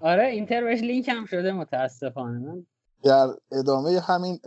[0.01, 2.39] آره اینتر بهش لینک هم شده متاسفانه.
[2.39, 2.65] من
[3.03, 4.39] در ادامه همین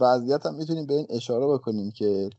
[0.00, 2.30] وضعیت هم می‌تونیم به این اشاره بکنیم که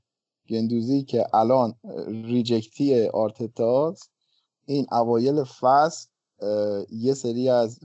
[0.50, 1.74] گندوزی که الان
[2.08, 4.12] ریجکتی آرتتاست
[4.66, 6.08] این اوایل فصل
[6.91, 7.80] یه سری از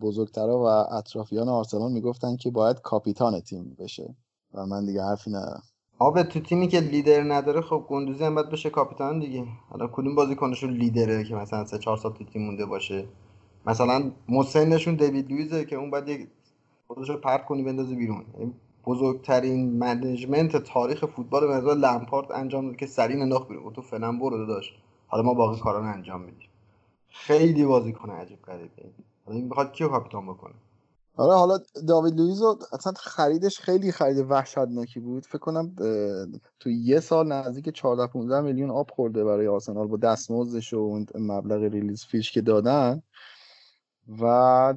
[0.00, 4.16] بزرگترها و اطرافیان آرسنال می‌گفتن که باید کاپیتان تیم بشه
[4.54, 5.62] و من دیگه حرفی ندارم.
[5.98, 9.44] آب تو تیمی که لیدر نداره خب گندوزی هم باید بشه کاپیتان دیگه.
[9.70, 13.04] حالا کدوم بازیکنشون لیدره که مثلا سه چهار سال تو تیم مونده باشه؟
[13.66, 16.28] مثلا مسنشون دیوید لویزه که اون باید
[16.86, 18.24] خودش رو پرت کنی بندازه بیرون.
[18.86, 24.12] بزرگترین management تاریخ فوتبال به نظر لمپارد انجام داد که سریع انداخت بیرون تو فعلا
[24.12, 24.72] برو داشت
[25.06, 26.48] حالا ما باقی کارا رو انجام میدیم.
[27.10, 28.82] خیلی بازیکن عجیب غریبه.
[29.26, 30.54] حالا این بخواد کیو کاپیتان بکنه؟
[31.16, 31.58] آره حالا
[31.88, 35.26] داوید لویزو اصلا خریدش خیلی خرید وحشتناکی بود.
[35.26, 35.74] فکر کنم
[36.60, 41.06] تو یه سال نزدیک 14 15 میلیون آب خورده برای آرسنال با دستمزدش و اون
[41.14, 43.02] مبلغ release fee ش که دادن.
[44.20, 44.74] و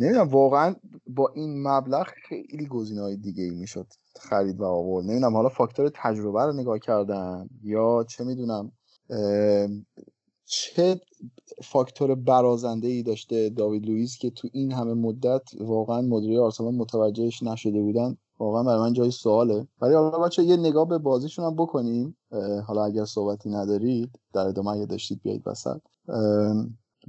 [0.00, 0.74] نمی‌دونم واقعا
[1.14, 3.86] با این مبلغ خیلی های دیگه ای می‌شد
[4.20, 5.06] خرید و آورد.
[5.06, 8.72] نمی‌دونم حالا فاکتور تجربه رو نگاه کردن یا چه می‌دونم
[10.44, 11.00] چه
[11.64, 17.42] فاکتور برازنده ای داشته داوید لوئیس که تو این همه مدت واقعا مدیری آرسنال متوجهش
[17.42, 18.16] نشده بودن.
[18.38, 19.66] واقعا برای من جای سواله.
[19.80, 22.16] ولی حالا بچه یه نگاه به بازیشون هم بکنیم.
[22.66, 25.80] حالا اگر صحبتی ندارید در ادامه اگه داشتید بیایید وسط.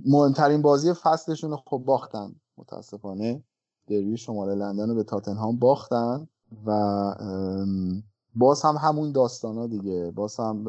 [0.05, 3.43] مهمترین بازی فصلشون رو خب باختن متاسفانه.
[3.87, 6.27] دروی شمال لندن رو به تاتنهام باختن
[6.65, 6.71] و
[8.35, 10.11] باز هم همون داستان ها دیگه.
[10.15, 10.65] باز هم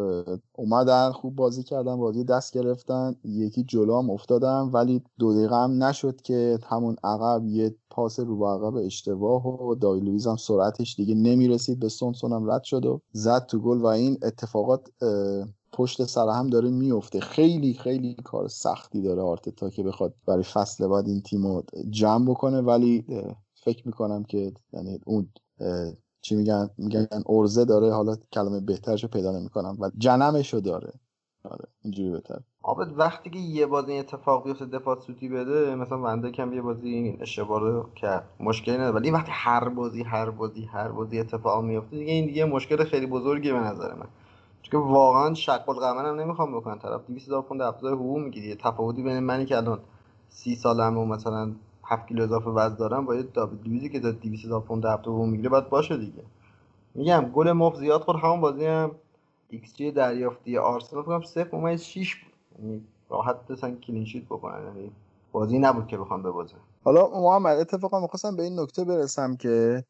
[0.52, 5.84] اومدن خوب بازی کردن بازی دست گرفتن یکی جلو هم افتادن ولی دو دقیقه هم
[5.84, 11.14] نشد که همون عقب یه پاس رو به عقب اشتباه و دایلویز هم سرعتش دیگه
[11.14, 14.88] نمی‌رسید به سونسون هم رد شد و زد تو گل و این اتفاقات
[15.74, 20.88] پشت سر هم داره میفته خیلی خیلی کار سختی داره آرتتا که بخواد برای فصل
[20.88, 22.60] بعد این تیم رو جمع بکنه.
[22.60, 23.04] ولی
[23.54, 25.28] فکر می‌کنم که یعنی اون
[26.20, 27.92] چی میگن میگن ارزه داره.
[27.92, 30.92] حالا کلمه بهترشو پیدا نمی‌کنم و جنمشو داره.
[31.44, 32.40] آره اینجوری بهتر.
[32.62, 36.88] آبد وقتی که یه بازی اتفاق بیفته دفاع سوتی بده مثلا ونده کم یه بازی
[36.88, 38.28] این اشتباه رو کرد.
[38.40, 38.94] مشکلی نداره.
[38.94, 43.06] ولی وقتی هر بازی هر بازی هر بازی اتفاق میفته دیگه این دیگه مشکل خیلی
[43.06, 44.08] بزرگی به نظر من.
[44.70, 49.02] چون واقعا شق القمر هم نمی‌خوام بکنم طرف 200 هزار پوند افزار حقوق می‌گیری تفاوتی
[49.02, 49.78] بین منی که الان
[50.28, 51.52] 30 سالمه و مثلا
[51.84, 55.14] 7 کیلو اضافه وزن دارم با یه داوید لویزی که داد 200 هزار پوند افزار
[55.14, 56.22] حقوق می‌گیره باید باشه دیگه.
[56.94, 58.18] میگم گل مفت زیاد خورد.
[58.18, 58.90] همون بازی هم
[59.48, 62.32] ایکس جی دریافتی آرسنال فکر کنم 0.6 بود.
[62.58, 64.64] یعنی راحت بسن clean sheet بکنن.
[64.66, 64.90] یعنی
[65.32, 69.84] بازی نبود که بخوام ببازن حالا محمد اتفاقا می‌خواستم به این نکته برسم که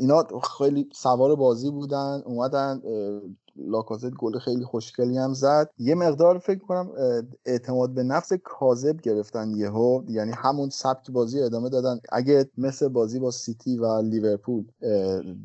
[0.00, 0.24] اینا
[0.58, 2.82] خیلی سوار بازی بودن اومدن
[3.58, 5.70] لاکازت گل خیلی خوشگلی هم زد.
[5.78, 6.90] یه مقدار فکر کنم
[7.46, 12.00] اعتماد به نفس کاذب گرفتن یهو یعنی همون سبک بازی ادامه دادن.
[12.12, 14.64] اگه مثل بازی با سیتی و لیورپول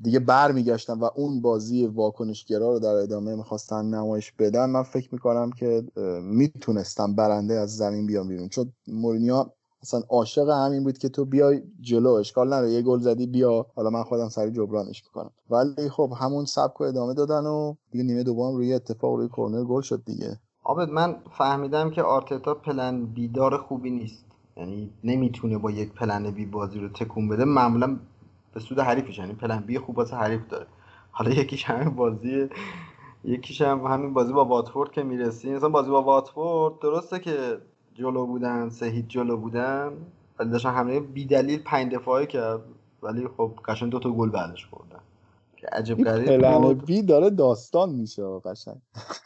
[0.04, 5.52] دیگه برمیگشتن و اون بازی واکنشگرا رو در ادامه می‌خواستن نمایش بدن من فکر می‌کنم
[5.52, 5.84] که
[6.24, 8.50] می‌تونستم برنده از زمین بیام بیرون.
[8.50, 9.46] چون مورینیو
[9.82, 12.72] اصلا عاشق همین بود که تو بیای جلو اشکال نداره.
[12.72, 13.66] یه گل زدی بیا.
[13.76, 15.32] حالا من خودم سری جبرانش می‌کنم.
[15.50, 19.82] ولی خب همون سبک ادامه دادن و دیگه نیمه دوم روی اتفاق روی کورنر گل
[19.82, 20.40] شد دیگه.
[20.64, 24.26] آبد من فهمیدم که آرتتا پلن بیدار خوبی نیست.
[24.58, 27.46] یعنی نمی‌تونه با یک پلن بی بازی رو تکون بده.
[27.46, 27.98] معمولا
[28.54, 29.18] به سود حریفش.
[29.20, 30.66] یعنی پلن بی خوب واسه حریف داره.
[31.12, 32.50] حالا یکیش همین بازی
[33.24, 37.58] یکیش هم همین بازی با واتفورد که می‌رسی مثلا بازی با واتفورد درسته که
[37.94, 39.92] جلو بودن سه هیچ جلو بودن
[40.40, 42.62] ولی داشتن همه بی دلیل پنج دفاعی کرد.
[43.04, 45.00] ولی خب قشنگ دو تا گل بعدش خوردن.
[45.58, 48.78] که عجب غریب بی داره داستان میشه قشنگ.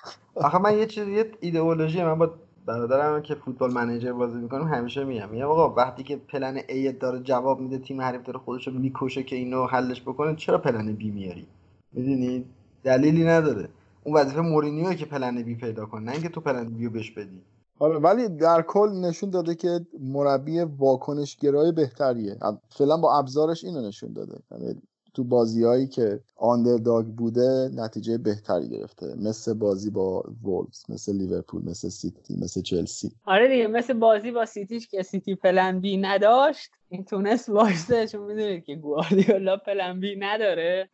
[0.35, 2.31] آخه من یه چیز یه ایدئولوژی من با
[2.65, 5.29] برادرم که فوتبال منیجر بازی می‌کنم همیشه میگم.
[5.29, 9.23] میگم آقا وقتی که پلن A داره جواب میده تیم حریف داره خودش رو می‌کشه
[9.23, 11.47] که اینو حلش بکنه چرا پلن بی میاری؟
[11.93, 12.45] می‌دونی؟
[12.83, 13.69] دلیلی نداره.
[14.03, 17.41] اون وظیفه مورینیو که پلن بی پیدا کنه نه اینکه تو پلن بیو بهش بدی.
[17.79, 22.37] آره ولی در کل نشون داده که مربی واکنش گرای بهتریه.
[22.69, 24.37] فعلا با ابزارش اینو نشون داده.
[24.51, 24.81] یعنی
[25.13, 29.15] تو بازیهایی که underdog بوده نتیجه بهتری گرفته.
[29.17, 34.45] مثل بازی با وولز مثل لیورپول مثل سیتی مثل چلسی آره دیگه مثل بازی با
[34.45, 40.15] سیتیش که سیتی plan B نداشت این تونست وایسه چون می‌دونید که گواردیولا plan B
[40.19, 40.89] نداره.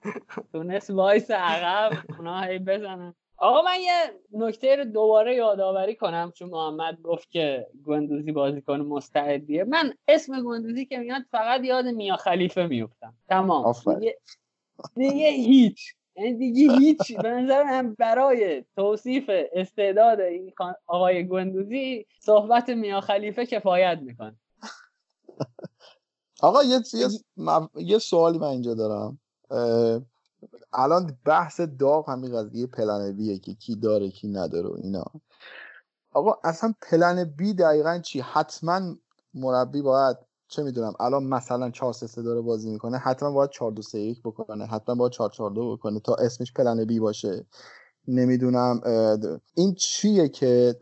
[0.52, 3.14] تونست وایسه عقب اونا هی بزنن.
[3.42, 9.64] آقا من یه نکته رو دوباره یادآوری کنم چون محمد گفت که گندوزی بازیکن مستعدیه.
[9.64, 13.14] من اسم گندوزی که میاد فقط یاد میا خلیفه میفتم.
[13.30, 13.74] تمام.
[14.00, 14.18] دیگه,
[14.96, 15.96] دیگه هیچ.
[16.16, 17.18] یعنی دیگه هیچ.
[17.18, 20.54] به نظر من برای توصیف استعداد این
[20.88, 24.36] آقای گندوزی صحبت میا خلیفه کفایت می‌کنه.
[26.42, 26.80] آقا یه,
[27.76, 29.20] یه سوالی من اینجا دارم.
[30.74, 35.06] الان بحث داغ همین قضیه پلن بیه که کی داره کی نداره و اینا.
[36.14, 38.82] آقا اصلا پلن بی دقیقا چی؟ حتما
[39.34, 40.18] مربی باید
[40.48, 44.22] چه می‌دونم الان مثلا 4 3 داره بازی می‌کنه حتما باید 4 2 3 1
[44.26, 47.46] بکنه حتما باید 4 4 2 بکنه تا اسمش plan B باشه.
[48.08, 48.82] نمی‌دونم
[49.56, 50.76] این چیه که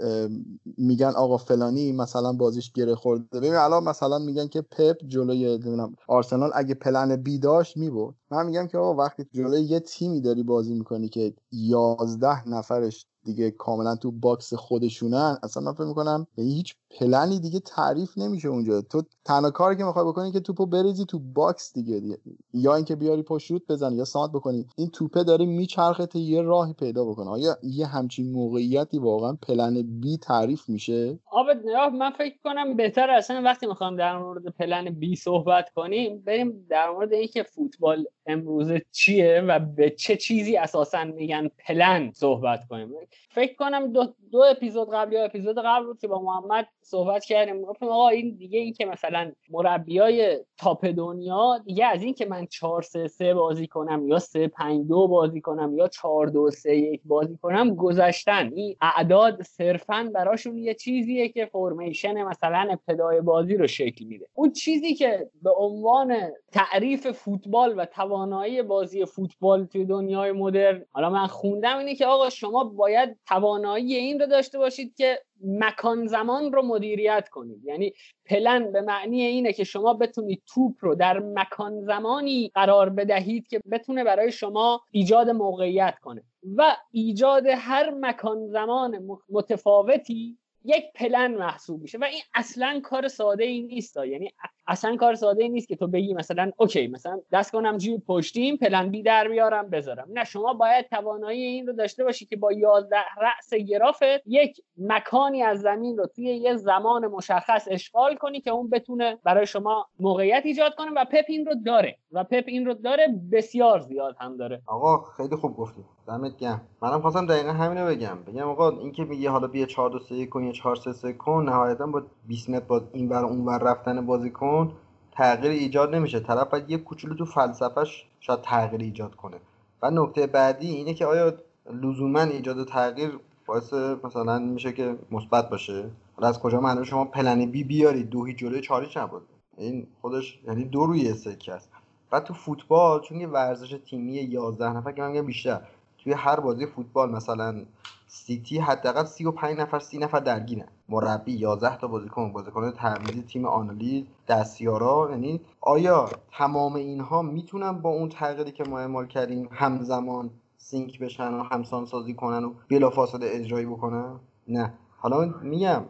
[0.78, 3.26] میگن آقا فلانی مثلا بازیش گره خورده.
[3.40, 8.16] ببین الان مثلا میگن که پپ جلوی نمی‌دونم آرسنال اگه plan B داشت می‌برد.
[8.32, 13.52] من میگم که آقا وقتی جلوی یه تیمی داری بازی می‌کنی که یازده نفرش دیگه
[13.52, 18.82] کاملا تو box خودشونن اصلا من فکر می‌کنم هیچ پلنی دیگه تعریف نمیشه اونجا.
[18.82, 22.18] تو تنها کاری که می‌خوای بکنی که توپو بریزی تو box دیگه, دیگه.
[22.54, 24.66] یا اینکه بیاری پشت بزنی یا سانت بکنی.
[24.78, 27.30] این توپه داره میچرخه تا یه راهی پیدا بکنه.
[27.30, 33.42] آیا یه همچین موقعیتی واقعا پلن بی تعریف میشه؟ آبد من فکر کنم بهتر اصلا
[33.46, 39.42] وقتی می‌خوام در مورد پلن بی صحبت کنیم بریم در مورد اینکه فوتبال امروزه چیه
[39.42, 42.90] و به چه چیزی اساسا میگن پلن صحبت کنیم.
[43.32, 47.62] فکر کنم دو, دو اپیزود قبل یا اپیزود قبل بود که با محمد صحبت کردیم.
[47.62, 52.46] گفتم آقا این دیگه این که مثلا مربیای تاپ دنیا دیگه از این که من
[52.46, 56.76] 4 3 3 بازی کنم یا 3 5 2 بازی کنم یا 4 2 3
[56.76, 58.52] 1 بازی کنم گذشتن.
[58.56, 64.26] این اعداد صرفا براشون یه چیزیه که فرمیشن مثلا ابتدای بازی رو شکل میده.
[64.34, 66.16] اون چیزی که به عنوان
[66.52, 67.86] تعریف فوتبال و
[68.20, 70.86] توانایی بازی فوتبال توی دنیای مدرن.
[70.92, 76.06] حالا من خوندم اینه که آقا شما باید توانایی این رو داشته باشید که مکان
[76.06, 77.66] زمان رو مدیریت کنید.
[77.66, 77.94] یعنی
[78.26, 83.62] پلن به معنی اینه که شما بتونید توپ رو در مکان زمانی قرار بدهید که
[83.72, 86.24] بتونه برای شما ایجاد موقعیت کنه.
[86.58, 93.44] و ایجاد هر مکان زمان متفاوتی یک پلن محسوب میشه و این اصلا کار ساده
[93.44, 93.98] ای نیست.
[93.98, 94.32] یعنی
[94.68, 98.58] اصلا کار ساده ای نیست که تو بگی مثلا اوکی مثلا دست کنم جیب پشتیم
[98.58, 100.08] پلن بی در بیارم بذارم.
[100.14, 105.44] نه شما باید توانایی این رو داشته باشی که با 11 رأس گرافت یک مکانی
[105.44, 110.42] از زمین رو توی یه زمان مشخص اشغال کنی که اون بتونه برای شما موقعیت
[110.46, 111.98] ایجاد کنه و پپ این رو داره.
[112.12, 114.62] و پپ این رو داره بسیار زیاد هم داره.
[114.66, 116.62] آقا خیلی خوب گفتی دمت گرم.
[116.82, 118.24] منم خواستم دقیقا همینو بگم.
[118.28, 121.14] بگم آقا این که میگه حالا بیا 4 2 3 کن یا 4 3 3
[121.14, 124.72] کن نهایتا با 20 متر با این ور اون ور رفتن بازیکن
[125.12, 126.20] تغییر ایجاد نمیشه.
[126.20, 129.38] طرف باید یه کوچولو تو فلسفهش شاید تغییر ایجاد کنه.
[129.82, 131.34] و نکته بعدی اینه که آیا
[131.74, 133.74] لزوما ایجاد تغییر باعث
[134.04, 138.38] مثلا میشه که مثبت باشه؟ حالا از کجا معلومه شما پلن بی بیارید دو هیچ
[138.38, 139.22] جلوی چاریش نبود.
[139.58, 141.70] این خودش یعنی دو روی سکه است.
[142.12, 145.62] و تو فوتبال چون یه ورزش تیمی 11 نفر که من بیشتر
[146.04, 147.66] توی هر بازی فوتبال مثلا
[148.12, 150.68] سیتی حداقل 35 نفر 30 نفر درگیرن.
[150.90, 155.08] مربی 11 تا بازیکن بازیکن تعویضی تیم آنالیز دستیارا.
[155.12, 161.34] یعنی آیا تمام اینها می‌تونن با اون تغییری که ما اعمال کردیم همزمان سینک بشن
[161.34, 164.74] و همسان سازی کنن و بلافاصله اجرایی بکنن؟ نه.
[164.98, 165.82] حالا میگم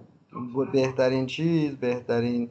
[0.73, 2.49] بهترین چیز بهترین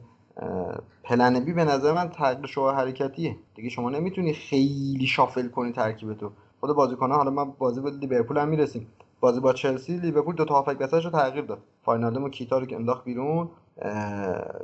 [1.03, 3.35] plan B به نظر من تغییر شمای حرکتیه.
[3.55, 8.37] دیگه شما نمی‌تونی خیلی shuffle کنی ترکیب تو خود بازیکن‌ها حالا من بازی با لیورپول
[8.37, 8.87] هم می‌رسیم.
[9.19, 11.59] بازی با چلسی لیورپول دو تا هافک رو تغییر داد.
[11.83, 13.49] فاینال کیتا رو که انداخت بیرون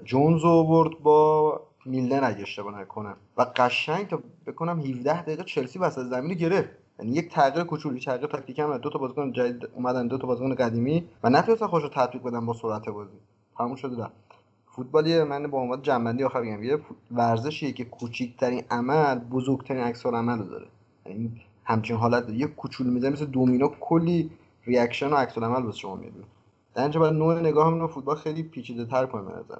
[0.04, 3.16] جونز رو با میلنر اگه اشتباه نکنم.
[3.38, 6.70] و قشنگ فکر بکنم 17 دقیقه چلسی وسط زمین رو گرفت.
[7.00, 10.56] یعنی یک تغییر کوچولی تغییر تاکتیکی هم دو تا بازیکن جدید اومدن دو تا بازیکن
[10.56, 11.08] قدیمی.
[11.24, 13.18] و نتونستن خودشون رو تطبیق بدن با سرعت بازی.
[13.58, 14.14] تموم شده رفت.
[14.68, 16.64] فوتبالی من با عنوان جمع‌بندی آخر میگم.
[16.64, 16.80] یه
[17.12, 20.68] ورزشیه که کوچیکترین عمل بزرگترین عکس‌العمل داره.
[21.06, 21.32] یعنی
[21.64, 22.30] همچین حالت.
[22.30, 23.70] یه کوچولو می‌زنه مثل دومینو.
[23.80, 24.32] کلی
[24.66, 26.24] reaction و عکس واسه شما میده
[26.76, 29.58] در باید نوع نگاهمون رو فوتبال خیلی پیچیده تر کنیم به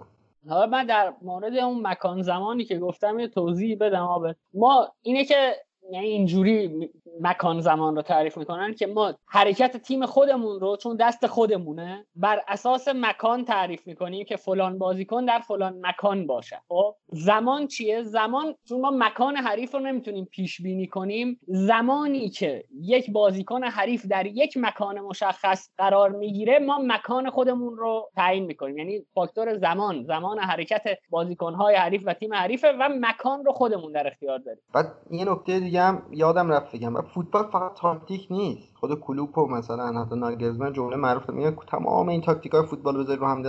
[0.50, 4.36] حالا من در مورد اون مکان زمانی که گفتم یه توضیح بدم آبه.
[4.54, 5.56] ما اینه که
[5.92, 6.90] یعنی اینجوری
[7.22, 12.42] مکان زمان رو تعریف می‌کنن که ما حرکت تیم خودمون رو چون دست خودمونه بر
[12.48, 16.62] اساس مکان تعریف می‌کنیم که فلان بازیکن در فلان مکان باشه.
[16.68, 22.64] خب زمان چیه؟ زمان چون ما مکان حریف رو نمی‌تونیم پیش بینی کنیم زمانی که
[22.82, 28.78] یک بازیکن حریف در یک مکان مشخص قرار می‌گیره ما مکان خودمون رو تعیین می‌کنیم.
[28.78, 34.08] یعنی فاکتور زمان زمان حرکت بازیکنهای حریف و تیم حریفه و مکان رو خودمون در
[34.08, 34.62] اختیار داریم.
[34.74, 38.68] بعد یه نکته هم یادم رفت بگم فوتبال فقط تاکتیک نیست.
[38.76, 43.20] خود کلوپ و مثلا حتی ناگلزمن جمله معروف میگه تمام این تاکتیک های فوتبال بذاری
[43.20, 43.44] رو هم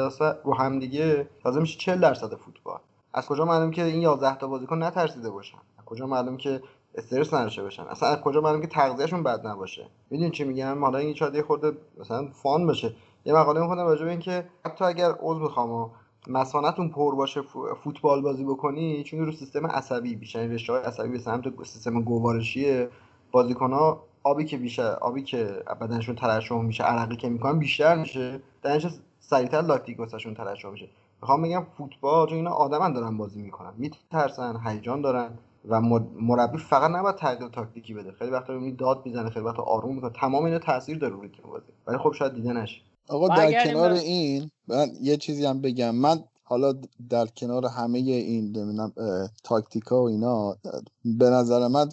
[0.44, 1.28] رو هم دیگه.
[1.42, 2.78] تازه میشه 40 درصد فوتبال.
[3.14, 6.62] از کجا معلوم که این 11 تا بازیکن نترسیده باشن؟ از کجا معلوم که
[6.94, 10.98] استرس نداشته باشن؟ اصلا از کجا معلوم که تغذیهشون بد نباشه؟ می‌دونی چی میگم؟ حالا
[10.98, 12.92] این شاید خورده مثلا فان بشه.
[13.24, 15.90] یه مقاله می‌خونم راجع به اینکه حتی اگر عضو می‌خوام
[16.26, 17.42] مسانتون پر باشه
[17.84, 22.86] فوتبال بازی بکنی چون رو سیستم عصبی بیشتر رشته های عصبی به سمت سیستم گوارشی
[23.32, 28.40] بازیکن ها آبی که بیشتر آبی که بدنشون ترشح میشه عرقی که می‌کنن بیشتر میشه.
[28.62, 28.86] درنش
[29.20, 30.88] سریعتر لاکتیک واسهشون ترشح میشه.
[31.22, 33.72] می‌خوام بگم فوتبال چون اینا آدمن دارن بازی می‌کنن.
[33.76, 35.80] میترسن هیجان دارن و
[36.20, 38.12] مربی فقط نباید تغییر تاکتیکی بده.
[38.12, 40.10] خیلی وقتا می‌بینی داد می‌زنه خیلی وقتا آروم می‌کنه.
[40.10, 41.72] تمام اینا تاثیر داره روی تیم بازی.
[41.86, 42.52] ولی خب شاید دیده
[43.08, 45.94] آقا در کنار این من یه چیزی هم بگم.
[45.94, 46.74] من حالا
[47.10, 48.92] در کنار همه این نمی‌دونم
[49.44, 50.56] تاکتیکا و اینا
[51.04, 51.88] به نظر من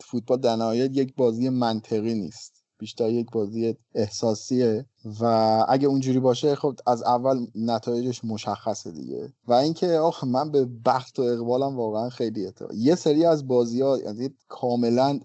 [0.00, 2.57] فوتبال در نهایت یک بازی منطقی نیست.
[2.78, 4.86] بیشتر یک بازی احساسیه.
[5.20, 5.24] و
[5.68, 9.32] اگه اونجوری باشه خب از اول نتایجش مشخصه دیگه.
[9.46, 13.80] و اینکه آخ من به بخت و اقبالم واقعا خیلی اعتبار یه سری از بازی
[13.80, 15.20] ها یعنی کاملا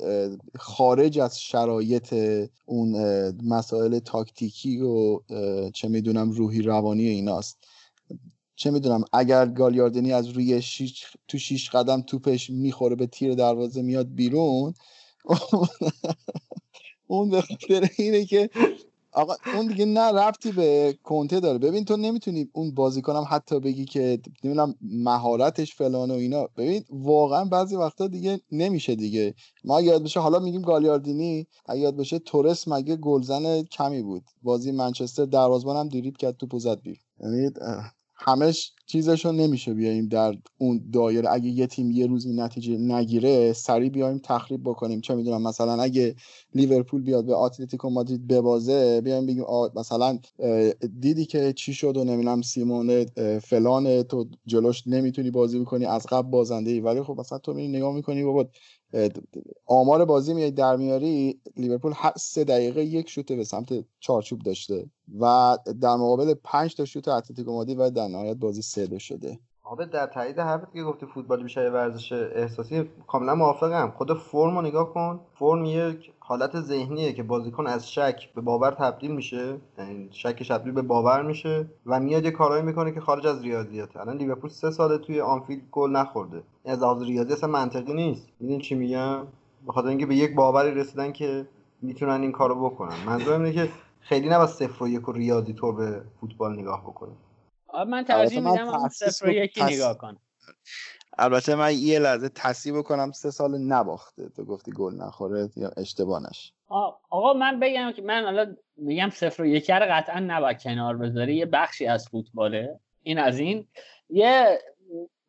[0.59, 2.15] خارج از شرایط
[2.65, 2.95] اون
[3.43, 5.19] مسائل تاکتیکی و
[5.71, 7.57] چه می‌دونم روحی روانی ایناست.
[8.55, 13.81] چه می‌دونم اگر گالیاردنی از روی شیش تو شیش قدم توپش می‌خوره به تیر دروازه
[13.81, 14.73] میاد بیرون
[17.07, 18.49] اون به خاطر اینه که
[19.11, 21.57] آقا اون دیگه نه رفتی به کنته داره.
[21.57, 26.47] ببین تو نمی‌تونی اون بازیکنم حتی بگی که نمی‌دونم مهارتش فلان و اینا.
[26.57, 29.33] ببین واقعا بعضی وقتا دیگه نمیشه دیگه.
[29.63, 34.23] ما یاد بشه حالا میگیم گالیاردینی یاد بشه تورس مگه گلزن کمی بود.
[34.43, 37.49] بازی منچستر دروازه‌بان هم دریبل کرد تو پوزت بیر یعنی
[38.25, 41.31] همش چیزشو نمیشه بیایم در اون دایره.
[41.31, 45.01] اگه یه تیم یه روزی نتیجه نگیره سریع بیایم تخریب بکنیم.
[45.01, 46.15] چه می‌دونم مثلا اگه
[46.55, 49.43] لیورپول بیاد به اتلتیکو مادرید ببازه بیایم بگیم
[49.75, 50.19] مثلا
[50.99, 53.05] دیدی که چی شد و نمی‌دونم سیمون
[53.43, 56.79] فلان تو جلوش نمی‌تونی بازی بکنی از قبل بازنده ای.
[56.79, 58.45] ولی خب مثلا تو می نگاه می‌کنی بابا
[59.65, 64.85] آمار بازی میای در میاری لیورپول سه دقیقه یک شوت به سمت چارچوب داشته
[65.19, 69.39] و در مقابل پنج تا شوت اتلتیکو مادرید و در نهایت بازی سه شده.
[69.63, 73.93] آبه در تایید حرفت که گفتی فوتبال بیشتر ورزش احساسی کاملا موافقم.
[73.97, 75.19] خود فرم رو نگاه کن.
[75.39, 79.57] فرم یک حالت ذهنیه که بازیکن از شک به باور تبدیل میشه.
[79.77, 83.99] یعنی شکش تبدیل به باور میشه و میاد یه کارایی می‌کنه که خارج از ریاضیاته
[83.99, 86.43] الان لیورپول سه ساله توی آنفیلد گل نخورده.
[86.63, 88.27] این از لحاظ ریاضی اصلا منطقی نیست.
[88.39, 89.27] می‌دونی چی میگم؟
[89.65, 91.47] به خاطر اینکه به یک باوری رسیدن که
[91.81, 92.95] می‌تونن این کارو بکنن.
[93.05, 93.69] منظورم اینه که
[93.99, 97.17] خیلی نباید صفر و یک و ریاضی طور به فوتبال نگاه بکنیم.
[97.87, 100.17] من ترجیح میدم اون صفر و یکی نگاه کنم
[101.17, 104.29] البته من یه لحظه تصیب کنم سه سال نباخته.
[104.29, 106.53] تو گفتی گل نخوره یا اشتبانش
[107.09, 111.35] آقا من بگم که من الان میگم صفر و یکی رو قطعا نباید کنار بذاری.
[111.35, 112.79] یه بخشی از فوتباله.
[113.03, 113.67] این از این.
[114.09, 114.59] یه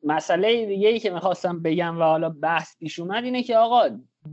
[0.02, 3.88] مسئله دیگه ای که می‌خواستم بگم و حالا بحث پیش اومد اینه که آقا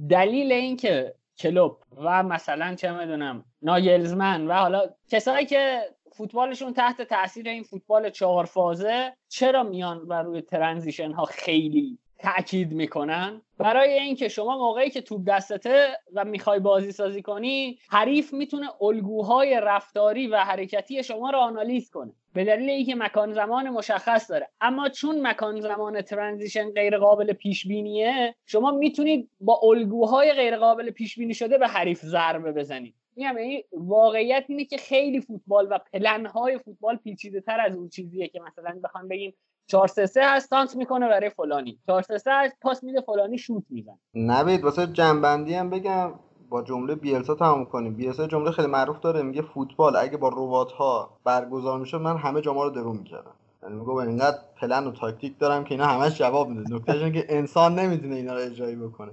[0.10, 5.82] دلیل این که کلوپ و مثلا چه می‌دونم ناگلزمن و حالا کسایی که
[6.12, 12.72] فوتبالشون تحت تاثیر این فوتبال چهار فازه چرا میان و روی transition ها خیلی تاکید
[12.72, 18.68] می‌کنن؟ برای اینکه شما موقعی که توپ دستته و می‌خوای بازی سازی کنی حریف می‌تونه
[18.82, 22.14] الگوهای رفتاری و حرکتی شما رو آنالیز کنه.
[22.34, 24.48] به دلیل اینکه مکان زمان مشخص داره.
[24.62, 30.92] اما چون مکان زمان transition غیر قابل پیش بینیه شما می‌تونید با الگوهای غیر قابل
[30.92, 32.96] پیش بینی شده به حریف ضربه بزنید.
[33.16, 38.28] میگم یعنی واقعیت اینه که خیلی فوتبال و پلنهای فوتبال پیچیده تر از اون چیزیه
[38.28, 39.34] که مثلا بخوام بگیم
[39.68, 41.80] 4 3 3 هست تانس می‌کنه برای فلانی.
[41.88, 44.00] 4 3 3 هست پاس میده فلانی شوت می‌زنه.
[44.14, 46.12] نوید واسه جنبندی هم بگم
[46.50, 47.94] با جمله بیلسا تموم کنیم.
[47.94, 52.42] بیلسا جمله خیلی معروف داره میگه فوتبال اگه با ربات ها برگزار میشه من همه
[52.42, 56.50] جاما رو درو می‌کردم یعنی میگه اینقدر پلن و تاکتیک دارم که اینا همش جواب
[56.50, 56.76] میده.
[56.76, 59.12] نکتهش که انسان نمی‌تونه اینا رو اجرایی بکنه.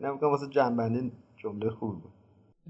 [0.00, 2.12] اینا میگم واسه جنبندی جمله خوب بود.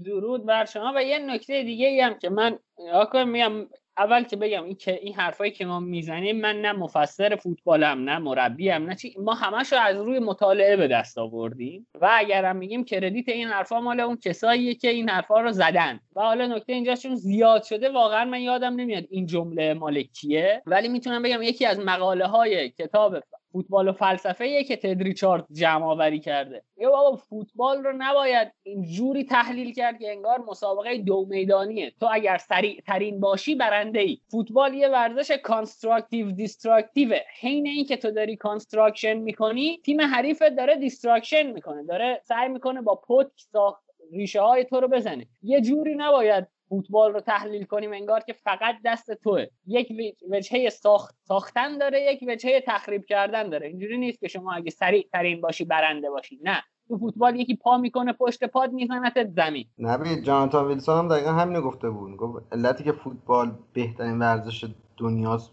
[0.05, 0.93] درود بر شما.
[0.95, 2.59] و یه نکته دیگه ای هم که من
[2.93, 7.35] آقا میگم اول که بگم این که این حرفایی که ما می‌زنیم من نه مفسر
[7.35, 9.15] فوتبالم نه مربیم نه چی.
[9.17, 11.87] ما همش از روی مطالعه به دست آوردیم.
[12.01, 15.99] و اگر هم میگیم credit این حرفا مال اون کساییه که این حرفا رو زدن.
[16.15, 20.61] و حالا نکته اینجا چون زیاد شده واقعا من یادم نمیاد این جمله مال کیه
[20.65, 23.19] ولی می‌تونم بگم یکی از مقاله های کتاب
[23.51, 26.63] فوتبال و فلسفه که تد ریچاردز جمع آوری کرده.
[26.77, 31.93] یا بابا فوتبال رو نباید اینجوری تحلیل کرد که انگار مسابقه دو میدانیه.
[31.99, 37.97] تو اگر سریع ترین باشی برنده ای فوتبال یه ورزش constructive destructive حین این که
[37.97, 41.83] تو داری construction می‌کنی تیم حریفت داره destruction می‌کنه.
[41.83, 45.27] داره سعی می‌کنه با پتک ساخت ریشه های تو رو بزنه.
[45.41, 49.45] یه جوری نباید فوتبال رو تحلیل کنیم انگار که فقط دست توه.
[49.67, 49.93] یک
[50.29, 53.67] وجهه ساخت ساختن داره یک وجهه تخریب کردن داره.
[53.67, 56.39] اینجوری نیست که شما اگه سریع ترین باشی برنده باشی.
[56.43, 56.63] نه.
[56.87, 59.65] تو فوتبال یکی پا می‌کنه پشت پات میزنتت زمین.
[59.79, 62.17] نبی جاناتان ویلسون هم دقیقا همین گفته بود.
[62.17, 64.65] گفت علتی که فوتبال بهترین ورزش
[64.97, 65.51] دنیاست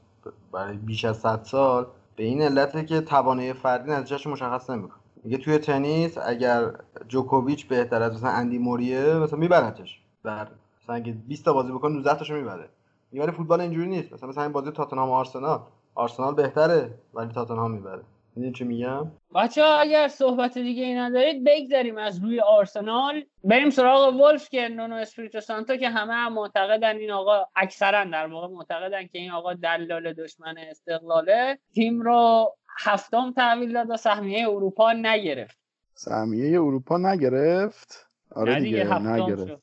[0.53, 1.87] برای بیش از 100 سال
[2.17, 5.01] به این علته که توانایی فردی نتیجهش مشخص نمی‌کنه.
[5.25, 6.71] میگه توی تنیس اگر
[7.09, 10.01] جوکوویچ بهتر از مثلا اندی موریه مثلا میبرتش.
[10.25, 10.49] در
[10.87, 12.69] مثلا اگه 20 تا بازی بکنه 19 تاشو می‌بره.
[13.13, 14.13] ولی فوتبال اینجوری نیست.
[14.13, 15.61] مثلا مثلا این بازی تاتنهام آرسنال.
[15.95, 18.03] آرسنال بهتره ولی تاتنهام می‌بره.
[18.37, 23.25] می‌دونی چی میگم؟ بچه اگر صحبت دیگه ای ندارید بگذاریم از روی آرسنال.
[23.45, 28.27] بریم سراغ ولف که نونو اسپریتو سانتو که همه هم معتقدن این آقا اکثرا در
[28.27, 31.59] واقع معتقدن که این آقا دلال دشمن استقلاله.
[31.75, 35.59] تیم رو هفتم تحویل داد و سهمیه اروپا نگرفت.
[35.95, 38.06] سهمیه اروپا نگرفت.
[38.35, 39.63] آره دیگه نگرفت.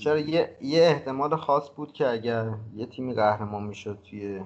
[0.00, 4.42] چرا یه،, یه احتمال خاص بود که اگر یه تیمی قهرمان می‌شد توی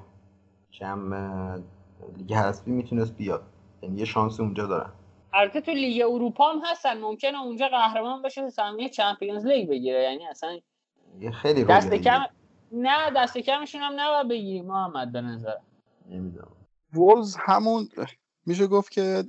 [0.71, 1.59] جمع
[2.17, 3.43] لیگ حذفی می‌تونست بیاد.
[3.83, 4.93] یعنی یه شانس اونجا دارن.
[5.33, 7.01] البته تو لیگ اروپا هم هستن.
[7.01, 10.03] ممکنه اونجا قهرمان بشه سهمیه چمپیونز لیگ بگیره.
[10.03, 10.59] یعنی اصلا
[11.21, 12.25] یه خیلی دست کم
[12.73, 15.57] نه دست کمشون هم نباید بگیری محمد به نظر
[16.09, 16.57] نمی‌دونم.
[16.93, 17.89] وولز همون
[18.47, 19.25] میشه گفت که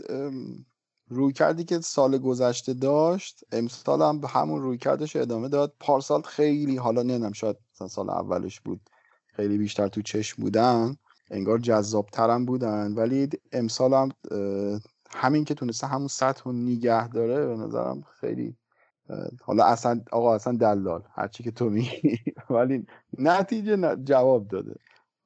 [1.09, 5.73] روی کردی که سال گذشته داشت امسال هم به همون روی کردش ادامه داد.
[5.79, 7.57] پارسال خیلی حالا نمی‌دونم شاید
[7.89, 8.89] سال اولش بود
[9.27, 10.95] خیلی بیشتر تو چشم بودن
[11.31, 12.93] انگار جذابترم بودن.
[12.93, 14.09] ولی امسال هم
[15.11, 18.55] همین که تونسته همون سطح رو نگه داره به نظرم خیلی
[19.43, 22.19] حالا اصلا آقا اصلا دلال هرچی که تو میگی.
[22.49, 22.85] ولی
[23.19, 24.75] نتیجه جواب داده.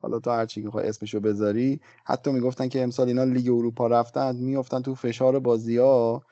[0.01, 4.81] حالا تا هرچی که اسمشو بذاری حتی می‌گفتن که امسال اینا لیگ اروپا رفتن میفتن
[4.81, 6.23] تو فشار بازی ها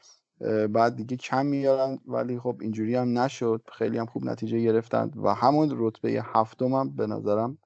[0.70, 3.62] بعد دیگه کم میارن ولی خب اینجوری هم نشد.
[3.74, 7.58] خیلی هم خوب نتیجه گرفتن و همون رتبه هفتم هم به نظرم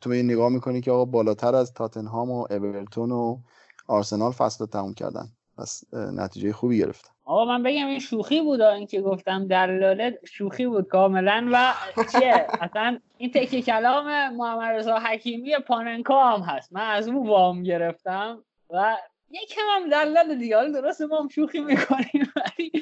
[0.00, 3.38] تو نگاه می‌کنی که آقا بالاتر از تاتنهام و اورتون و
[3.86, 5.28] آرسنال فصل تموم کردن.
[5.60, 10.66] پس نتیجه خوبی گرفتن آقا من بگم این شوخی بود این که گفتم دلاله شوخی
[10.66, 11.74] بود کاملا و
[12.12, 16.72] چیه؟ اصلا این تکی کلام محمد رضا حکیمی پاننکا هم هست.
[16.72, 18.96] من از اون وام گرفتم و
[19.30, 20.56] یکم هم دلال دیگه.
[20.56, 22.72] حالا درست ما هم شوخی می‌کنیم ولی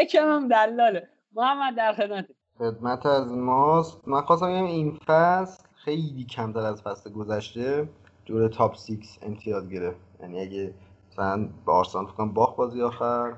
[0.00, 1.08] یکم هم دلاله.
[1.32, 2.26] محمد در خدمت.
[2.58, 4.08] خدمت از ماست.
[4.08, 7.88] من خواستم بگم این فصل خیلی کمتر از فصل گذشته
[8.24, 8.90] جور تاپ 6
[9.22, 10.00] امتیاز گرفت.
[10.20, 10.74] یعنی اگه
[11.14, 13.32] مثلا به آرسنال فکر باخت بازی آخر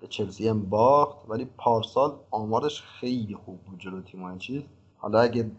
[0.00, 4.62] به چلسی هم باخت ولی پارسال آمارش خیلی خوب بود جلو تیم‌های چیز.
[4.98, 5.50] حالا اگه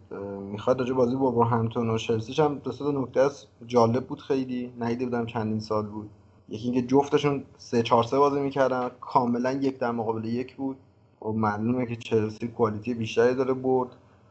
[0.51, 4.73] می‌خواد راجع بازی با همتون و چلسیش هم دو تا نکته است جالب بود خیلی
[4.79, 6.09] ندیده بودم چندین سال بود.
[6.49, 10.77] یکی اینکه جفتشون سه 4 3 بازی می‌کردن کاملا یک در مقابل یک بود.
[11.21, 13.89] و معلومه که چلسی کوالیتی بیشتری داره برد.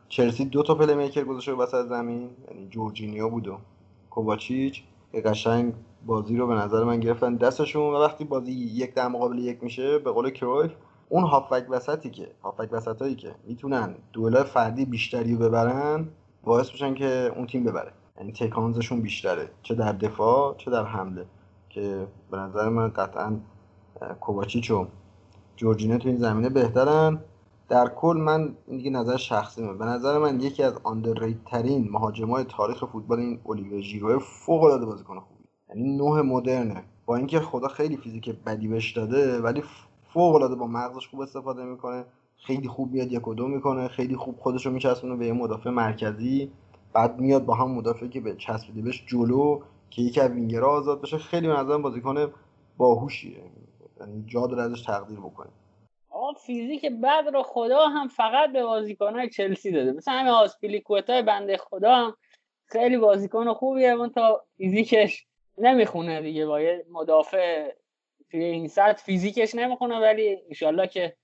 [0.09, 3.59] چلسی دو تا پلی میکر گذاشته وسط زمین یعنی جورجینیو بود و
[4.11, 4.83] کوواچیچ.
[5.25, 5.75] قشنگ
[6.07, 7.37] بازی رو به نظر من گرفتن.
[7.37, 10.73] دستشون و وقتی بازی یک در مقابل یک میشه به قول کرویف
[11.09, 16.09] اون هافبک وسطی که هافبک وسطایی که می‌تونن دوئل فردی بیشتری رو ببرن
[16.45, 17.93] باعث میشن که اون تیم ببره.
[18.19, 19.51] یعنی تکانزشون بیشتره.
[19.63, 21.27] چه در دفاع چه در حمله.
[21.71, 23.37] که به نظر من قطعا
[24.21, 24.87] کوواچیچ و
[25.57, 27.21] جورجینه تو این زمینه بهترن.
[27.69, 32.45] در کل من این دیگه نظر شخصیمه به نظر من یکی از آندرریت ترین مهاجمای
[32.45, 35.23] تاریخ فوتبال این الیویر ژیرو فوق العاده بازیکن
[35.75, 36.85] یعنی نوع مدرنه.
[37.07, 39.63] با اینکه خدا خیلی فیزیک بدی بهش داده ولی
[40.13, 42.05] فوق العاده با مغزش خوب استفاده می‌کنه.
[42.37, 43.89] خیلی خوب میاد یک و دو می‌کنه.
[43.89, 46.51] خیلی خوب خودش رو میچسبونه به یه مدافع مرکزی.
[46.93, 49.61] بعد میاد با هم مدافعی که به چسبیده بهش جلو
[49.91, 51.19] که یکی از وینگرها آزاد بشه.
[51.19, 52.33] خیلی به نظرم بازیکن
[52.77, 53.43] باهوشیه.
[54.01, 55.53] یعنی جا داره ازش تقدیر بکنیم
[56.11, 59.93] آقا فیزیک بعد رو خدا هم فقط به بازیکنهای چلسی داده.
[59.93, 62.15] مثلا همین آسپیلیکوتا بنده خدا هم
[62.67, 63.91] خیلی بازیکن خوبیه.
[63.91, 65.27] اون تا فیزیکش
[65.59, 67.73] نمی‌خونه دیگه با یه مدافع
[68.31, 71.17] توی این سطح فیزیکش نمی‌خونه ولی انشالله که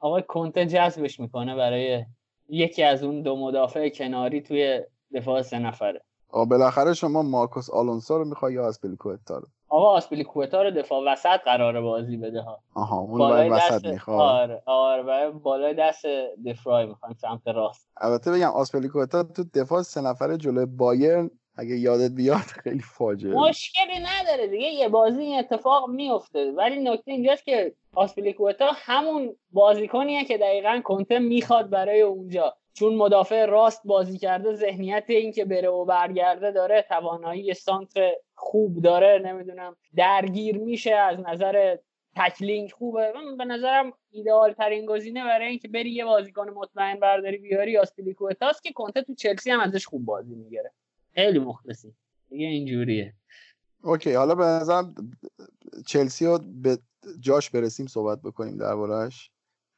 [0.00, 2.04] آقای کنته جذبش می‌کنه برای
[2.48, 4.82] یکی از اون دو مدافع کناری توی
[5.14, 6.00] دفاع سه نفره.
[6.28, 11.40] آقا بالاخره شما مارکوس آلونسو رو می‌خوای یا آسپیلیکوتا رو؟ آقا آسپیلیکوتا رو دفاع وسط
[11.44, 12.60] قرار بازی بده ها.
[12.74, 16.06] آها اون بالای وسط می‌خواد آره آره بالای دست
[16.46, 17.88] دفرای می‌خوان سمت راست.
[17.96, 23.34] البته بگم آسپیلیکوتا تو دفاع سه نفره جلوی بایرن اگه یادت بیاد خیلی فاجعه.
[23.34, 24.66] مشکلی نداره دیگه.
[24.66, 31.18] یه بازی این اتفاق میفته ولی نکته اینجاست که آسپیلیکوتا همون بازیکنیه که دقیقا کنته
[31.18, 32.56] می‌خواد برای اونجا.
[32.72, 38.82] چون مدافع راست بازی کرده ذهنیت این که بره و برگرده داره توانایی سانتر خوب
[38.82, 39.22] داره.
[39.24, 41.76] نمی‌دونم درگیر میشه از نظر
[42.16, 43.12] tackling خوبه.
[43.14, 48.62] من به نظرم ایدئال ترین گزینه برای اینکه بری یه بازیکن مطمئن برداری بیاری آسپیلیکوتاست
[48.62, 50.72] که کنته تو چلسی هم ازش خوب بازی می‌گیره.
[51.14, 51.94] خیلی مخلصی
[52.28, 53.14] دیگه اینجوریه.
[53.82, 54.94] اوکی حالا به نظرم
[55.86, 56.78] چلسی رو به
[57.20, 59.30] جاش برسیم صحبت بکنیم دربارهش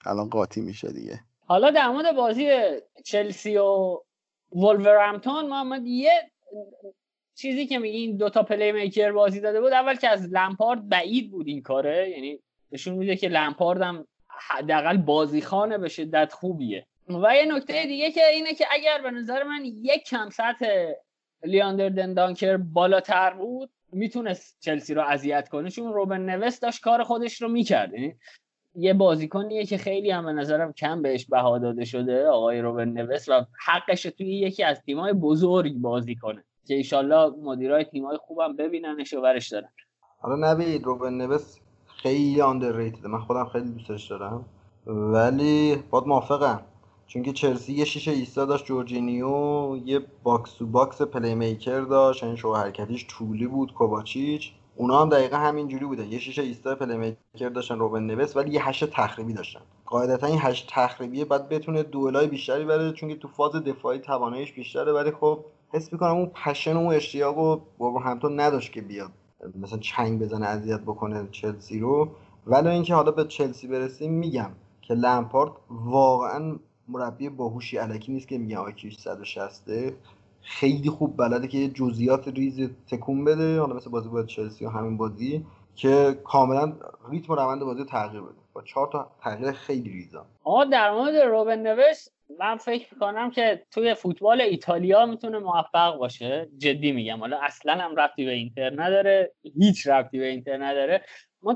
[0.06, 1.20] الان قاطی میشه دیگه.
[1.46, 2.48] حالا در مورد بازی
[3.04, 3.98] چلسی و
[4.52, 6.30] ولورهمپتون محمد یه
[7.34, 9.72] چیزی که میگی این دوتا playmaker بازی داده بود.
[9.72, 12.10] اول که از لمپارد بعید بود این کاره.
[12.10, 16.86] یعنی نشون میده که لمپارد هم حداقل بازیخانه به شدت خوبیه.
[17.08, 20.92] و یه نکته دیگه که اینه که اگر به نظر من یک کم سطح
[21.44, 27.42] لیاندر دندانکر بالاتر بود می‌تونست چلسی رو اذیت کنه چون روبن نوست داشت کار خودش
[27.42, 27.94] رو می‌کرد.
[27.94, 28.14] یعنی
[28.74, 33.28] یه بازیکنیه که خیلی هم به نظرم کم بهش بها داده شده آقای روبن نوست
[33.28, 39.14] و حقش توی یکی از تیمای بزرگ بازی کنه که ایشالله مدیرای تیمای خوبم ببیننش
[39.14, 39.68] و ورش دارن.
[40.18, 44.44] حالا نبید روبن نوس خیلی underrated من خودم خیلی دوستش دارم.
[44.86, 46.60] ولی باهات موافقم.
[47.06, 52.30] چون که چلسی یه شیشه ایستا داشت جورجینیو یه box to box playmaker داشت این
[52.30, 54.52] یعنی شعاع حرکتیش طولی بود کوواچیچ.
[54.76, 56.12] اونا هم دقیقا همین جوری بودن.
[56.12, 59.60] یه شیش ایستا playmaker داشتن روبن نوس ولی یه هشت تخریبی داشتن.
[59.86, 64.52] قاعدتا این هشت تخریبیه باید بتونه دوئلای بیشتری بره چون که تو فاز دفاعی تواناییش
[64.52, 69.10] بیشتره ولی خب حس می‌کنم اون پشن و اون اشتیاق و همتون نداشت که بیاد
[69.60, 72.08] مثلا چنگ بزنه اذیت بکنه چلسی رو.
[72.46, 74.50] ولی اینکه حالا به چلسی برسیم میگم
[74.82, 76.58] که لمپارد واقعا
[76.88, 79.62] مربی باهوشی علکی نیست که میگه آیکیوش 160
[80.42, 84.96] خیلی خوب بلده که جزئیات ریز تکون بده حالا مثل بازی با چلسی و همین
[84.96, 86.72] بازی که کاملا
[87.10, 88.34] ریتم روند بازی تغییر بده.
[88.52, 92.08] با چهار تا تغییر خیلی ریزا آقا در مورد روبن نوشت
[92.38, 96.48] من فکر می‌کنم که توی فوتبال ایتالیا می‌تونه موفق باشه.
[96.58, 97.20] جدی میگم.
[97.20, 99.32] حالا اصلا هم ربطی به اینتر نداره.
[99.58, 101.02] هیچ ربطی به اینتر نداره.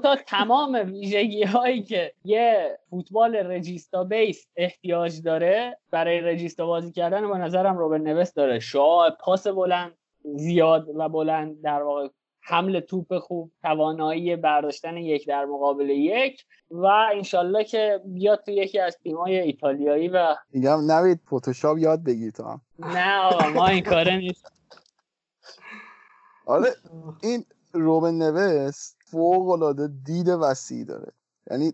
[0.02, 7.28] تا تمام ویژگی هایی که یه فوتبال رجیستا بیس احتیاج داره برای رجیستا بازی کردن
[7.28, 8.58] به نظرم روبن نوست داره.
[8.58, 12.08] شاه پاس بلند زیاد و بلند در واقع
[12.40, 18.78] حمل توپ خوب توانایی برداشتن یک در مقابل یک و انشالله که بیاد تو یکی
[18.78, 24.16] از تیمای ایتالیایی و میگم نوید فتوشاپ یاد بگیر تو نه آقا ما این کاره
[24.16, 24.52] نیست.
[26.46, 26.68] آره
[27.22, 31.12] این روبن نوست فوق العاده دید وسیع داره.
[31.50, 31.72] یعنی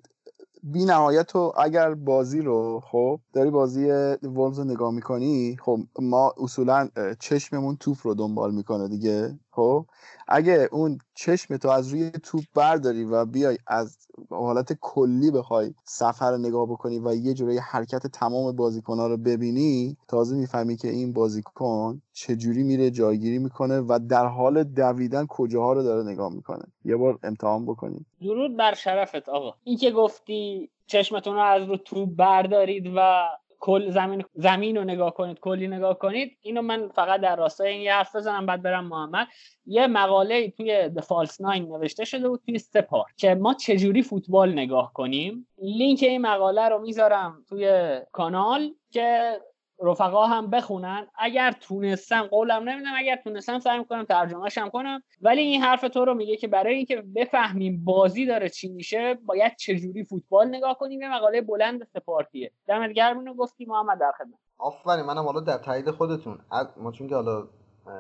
[0.63, 3.91] بی نهایت تو اگر بازی رو خب داری بازی
[4.23, 6.89] وولز رو نگاه می‌کنی خب ما اصولا
[7.21, 9.39] چشممون توپ رو دنبال می‌کنه دیگه.
[9.57, 9.87] خب
[10.29, 13.99] اگه اون چشم تو از روی توپ برداری و بیای از
[14.31, 19.97] حالت کلی بخوای سفر رو نگاه بکنی و یه جوری حرکت تمام ها رو ببینی
[20.09, 25.83] تازه می‌فهمی که این بازیکن چجوری میره جایگیری می‌کنه و در حال دویدن کجاها رو
[25.83, 26.65] داره نگاه می‌کنه.
[26.85, 29.55] یه بار امتحان بکنی درود بر شرفت آقا.
[29.65, 33.29] این که گفتی چشمتون رو از رو توپ بردارید و
[33.61, 36.39] کل زمین زمین رو نگاه کنید کلی نگاه کنید.
[36.41, 39.27] اینو من فقط در راستای این یه حرف بزنم بعد برم محمد.
[39.67, 44.53] یه مقاله توی The False Nine نوشته شده بود توی سپار که ما چجوری فوتبال
[44.53, 45.49] نگاه کنیم.
[45.59, 49.41] لینک این مقاله رو می‌ذارم توی کانال که
[49.81, 51.07] رفقا هم بخونن.
[51.19, 55.03] اگر تونستم قولم نمیدم اگر تونستم سعی می‌کنم ترجمهش هم کنم.
[55.23, 59.57] ولی این حرف تو رو میگه که برای اینکه بفهمیم بازی داره چی میشه باید
[59.57, 61.03] چجوری فوتبال نگاه کنیم.
[61.03, 62.51] یه مقاله بلند سپارتیه.
[62.69, 64.39] دمت گرم گفتی محمد در خدمت.
[64.59, 66.39] آفرین منم حالا در تایید خودتون.
[66.77, 67.49] ما چون که حالا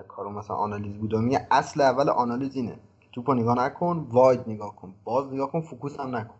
[0.08, 2.78] کارو مثلا آنالیز بودم میگه اصل اول آنالیز اینه.
[3.12, 4.94] توپو نگاه نکن wide نگاه کن.
[5.04, 6.34] باز نگاه کن focus هم نکن.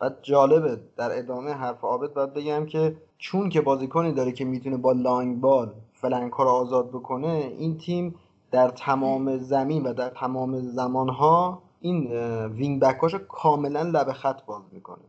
[0.00, 4.76] بعد جالبه در ادامه حرف عابد باید بگم که چون که بازیکنی داره که می‌تونه
[4.76, 8.14] با long ball flank رو آزاد بکنه این تیم
[8.50, 12.12] در تمام زمین و در تمام زمانها این
[12.46, 15.02] wing back اشو کاملا لب خط باز می‌کنه.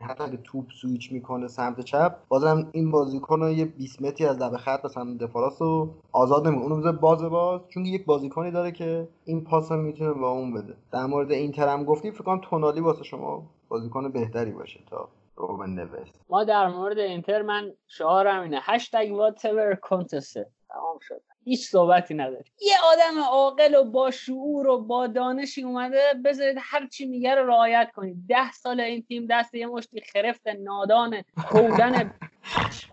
[0.00, 4.56] حتی اگه توپ سویچ می‌کنه سمت چپ بازم این بازیکن یه 20 متری از لب
[4.56, 6.64] خط به سمت دفاع راست رو آزاد نمی‌کنه.
[6.64, 10.74] اونو بذاره باز باز چون یک بازیکنی داره که این پاس می‌تونه با اون بده.
[10.92, 15.70] در مورد اینتر هم گفتی فکر کنم تونالی واسه شما بازیکن بهتری باشه تا روبن
[15.70, 16.20] نوست.
[16.28, 18.60] ما در مورد اینتر من شعارم اینه.
[18.62, 20.38] هشتگ whatever contest
[20.68, 21.22] تمام شد.
[21.44, 26.86] هیچ صحبتی نداره یه آدم عاقل و با شعور و با دانشی اومده بذارید هر
[26.86, 28.16] چی میگه رو رعایت کنید.
[28.28, 32.14] ده سال این تیم دست یه مشتی خرفت نادان کودن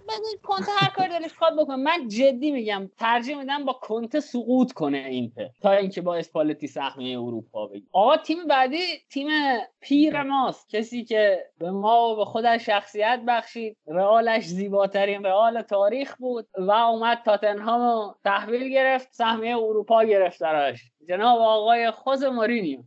[0.08, 1.76] بذارید کنته هر کار دلش خواد بکنه.
[1.76, 7.20] من جدی میگم ترجیح میدم با کنته سقوط کنه اینتر تا اینکه با اسپالتی سهمیه
[7.20, 9.28] اروپا بگیر آقا تیم بعدی تیم
[9.80, 10.70] پیر ماست.
[10.70, 13.78] کسی که به ما و به خودش شخصیت بخشید.
[13.88, 21.42] رئالش زیباترین رئال تاریخ بود و اومد تاتنهام تحویل گرفت سهمیه اروپا گرفت دراش جناب
[21.42, 22.80] آقای خوز مورینیو.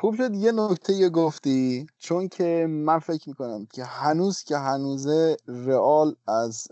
[0.00, 0.34] خوب شد.
[0.34, 6.66] یه نکته گفتی چون که من فکر می‌کنم که هنوز که هنوزه رئال از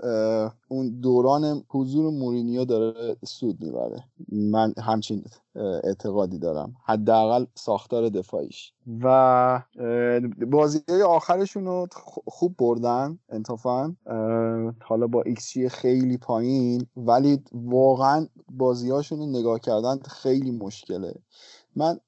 [0.68, 4.04] اون دوران حضور مورینیو داره سود می‌بره.
[4.32, 5.24] من همچین
[5.84, 6.74] اعتقادی دارم.
[6.84, 8.72] حداقل ساختار دفاعیش.
[9.02, 9.62] و
[10.50, 11.86] بازی آخرشون رو
[12.26, 13.96] خوب بردن انتفان
[14.80, 21.14] حالا با X خیلی پایین ولی واقعا بازیهاشون رو نگاه کردن خیلی مشکله.
[21.76, 22.00] من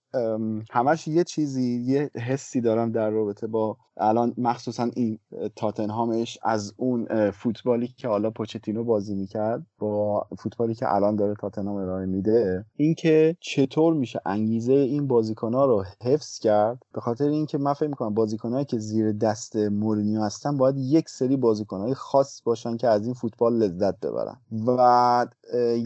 [0.70, 5.18] همش یه چیزی یه حسی دارم در رابطه با الان مخصوصا این
[5.56, 11.76] تاتنهامش از اون فوتبالی که حالا پوچتینو بازی می‌کرد با فوتبالی که الان داره تاتنهام
[11.76, 12.64] ارائه میده.
[12.76, 18.14] اینکه چطور میشه انگیزه این بازیکنها رو حفظ کرد به خاطر اینکه من فکر می‌کنم
[18.14, 23.14] بازیکنهایی که زیر دست مورینیو هستن باید یک سری بازیکنهای خاص باشن که از این
[23.14, 24.36] فوتبال لذت ببرن.
[24.66, 25.26] و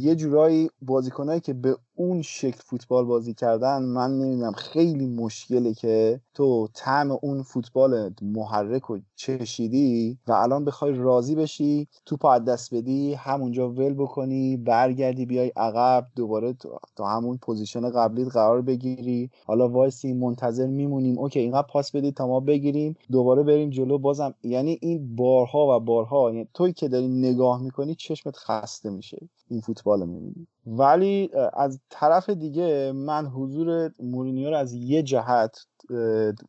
[0.01, 6.21] یه جورایی بازیکنهایی که به اون شکل فوتبال بازی کردن من نمی‌دونم خیلی مشکله که
[6.35, 12.75] تو طعم اون فوتبال محرک و چشیدی و الان بخوای راضی بشی تو از دست
[12.75, 16.55] بدی همونجا ول بکنی برگردی بیای عقب دوباره
[16.97, 19.31] تا همون position قبلیت قرار بگیری.
[19.47, 21.19] حالا وایسی منتظر میمونیم.
[21.19, 23.99] اوکی اینقدر پاس بدی تا ما بگیریم دوباره بریم جلو.
[23.99, 29.29] بازم یعنی این بارها و بارها یعنی توی که داری نگاه می‌کنی چشمت خسته میشه.
[29.49, 30.47] این فوتبال می‌بینی.
[30.71, 35.67] ولی از طرف دیگه من حضور مورینیو رو از یه جهت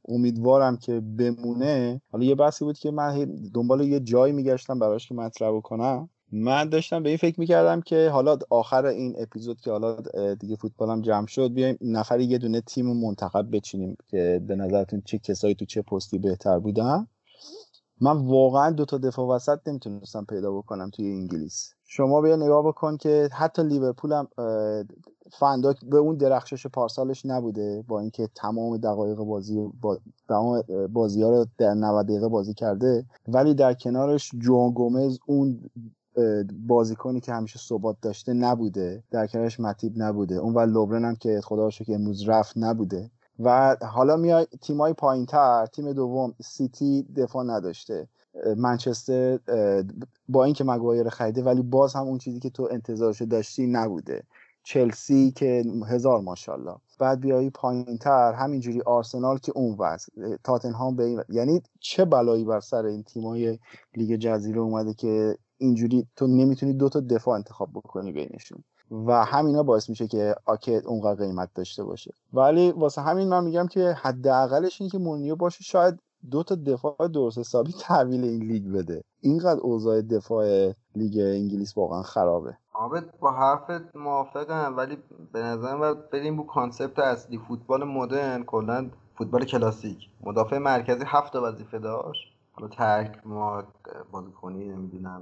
[0.07, 2.01] امیدوارم که بمونه.
[2.11, 6.69] حالا یه بحثی بود که من دنبال یه جایی میگشتم براش که مطرح کنم من
[6.69, 9.97] داشتم به این فکر می‌کردم که حالا آخر این اپیزود که حالا
[10.33, 15.17] دیگه فوتبالم جمع شد بیایم نفری یه دونه تیم منتخب بچینیم که به نظرتون چه
[15.17, 17.07] کسایی تو چه پستی بهتر بودن.
[18.01, 21.73] من واقعا دو تا دفاع وسط نمی‌تونستم پیدا بکنم توی انگلیس.
[21.91, 24.27] شما بیا نگاه بکن که حتی لیورپول هم
[25.31, 30.63] فنداک به اون درخشش پارسالش نبوده با اینکه تمام دقایق بازی با تمام
[30.93, 33.05] بازی ها رو در 90 دقیقه بازی کرده.
[33.27, 35.69] ولی در کنارش جوان گومز اون
[36.67, 39.03] بازیکنی که همیشه ثبات داشته نبوده.
[39.11, 40.35] در کنارش متیب نبوده.
[40.35, 43.11] اون و لوبرن هم که خدا که امروز رفت نبوده.
[43.39, 48.07] و حالا میای تیمای پایینتر تیم دوم سیتی دفاع نداشته.
[48.57, 49.39] منچستر
[50.29, 54.23] با اینکه مگوایر خریده ولی باز هم اون چیزی که تو انتظارشو داشتی نبوده.
[54.63, 56.75] چلسی که هزار ماشاءالله.
[56.99, 60.37] بعد بیایی پایین تر همینجوری آرسنال که اون وضع.
[60.43, 63.59] تاتنهام به این یعنی چه بلایی بر سر این تیمای
[63.95, 68.63] لیگ جزیره اومده که اینجوری تو نمی‌تونی دو تا دفاع انتخاب بکنی بینشون.
[68.91, 72.13] و همینا باعث میشه که آکه اونقدر قیمت داشته باشه.
[72.33, 75.99] ولی واسه همین من میگم که حداقلش اینه که مونیو باشه شاید
[76.31, 79.03] دو تا دفاع درست حسابی تحویل این لیگ بده.
[79.21, 82.57] اینقدر اوضاع دفاع لیگ انگلیس واقعا خرابه.
[82.73, 84.97] عابد با حرفت موافقم ولی
[85.31, 87.37] به نظرم باید بریم رو concept اصلی.
[87.37, 90.09] فوتبال مدرن کلا فوتبال کلاسیک.
[90.23, 92.27] مدافع مرکزی هفت وظیفه داشت.
[92.51, 93.63] حالا ترک ما
[94.11, 95.21] بازیکنی نمی‌دونم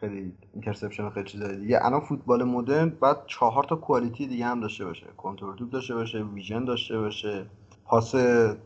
[0.00, 1.78] خیلی interception خیلی چیزای دیگه.
[1.82, 5.06] الان فوتبال مدرن باید چهار تا quality دیگه هم داشته باشه.
[5.16, 7.46] کنترل توپ داشته باشه vision داشته باشه.
[7.90, 8.14] پاس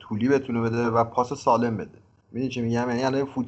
[0.01, 1.99] طولی بتونه بده و پاس سالم بده.
[2.33, 3.47] می‌دونی چی میگم؟ یعنی الان فوت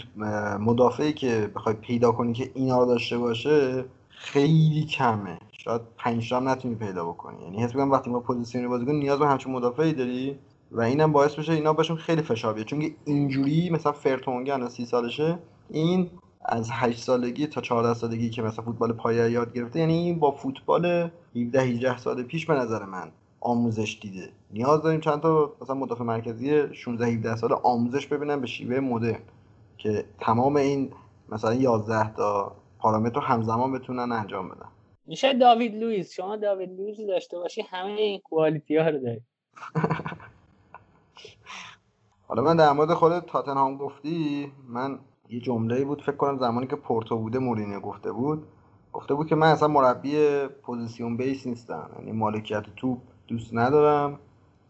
[0.61, 5.39] مدافعی که بخوای پیدا کنی که اینا رو داشته باشه خیلی کمه.
[5.53, 7.43] شاید پنج هم نتونی پیدا بکنی.
[7.45, 10.39] یعنی حس می‌کنم وقتی ما possession بازی کنیم نیاز به همچین مدافعی داری
[10.73, 12.67] و اینم باعث بشه اینا بهشون خیلی فشار بیاد.
[12.67, 15.39] چون اینجوری مثلا فرتونگن سی سالشه
[15.71, 16.11] این
[16.45, 21.11] از 8 سالگی تا 14 سالگی که مثلا فوتبال پایه یاد گرفته یعنی با فوتبال
[21.37, 23.11] 17 18 سال پیش به نظر من
[23.47, 24.29] آموزش دیده.
[24.51, 29.21] نیاز داریم چند تا مثلا مدافع مرکزی 16 17 سال آموزش ببینن به شیوه مدرن
[29.79, 30.93] که تمام این
[31.29, 34.69] مثلا 11 تا پارامتر همزمان بتونن انجام بدن.
[35.07, 36.13] میشه داوید لوئیس.
[36.13, 39.21] شما داوید لوئیس داشته باشی همه این quality ها رو داری.
[42.29, 46.77] حالا من در مورد خود تاتنهام گفتی من یه جمله بود فکر کنم زمانی که
[46.77, 48.47] پورتو بوده مورینیو گفته بود.
[48.93, 52.99] گفته بود که من اصلا مربی possession base نیستم یعنی مالکیت توپ
[53.29, 54.19] دوست ندارم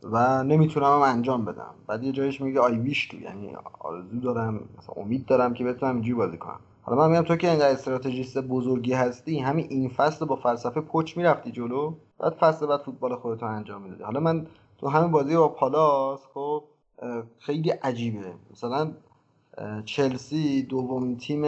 [0.02, 1.74] و نمی‌تونم هم انجام بدم.
[1.86, 5.94] بعد یه جایش میگه I wish to یعنی آرزو دارم مثلا امید دارم که بتونم
[5.94, 6.58] اینجوری بازی کنم.
[6.82, 11.16] حالا من میگم تو که اینقدر استراتژیست بزرگی هستی همین این فصل با فلسفه پوچ
[11.16, 14.02] می‌رفتی جلو بعد فصل بعد فوتبال خودت رو انجام می‌دادی.
[14.02, 14.46] حالا من
[14.78, 16.62] تو همین بازی با پالاس خب
[17.38, 18.32] خیلی عجیبه.
[18.52, 18.90] مثلا
[19.84, 21.44] چلسی دومین تیم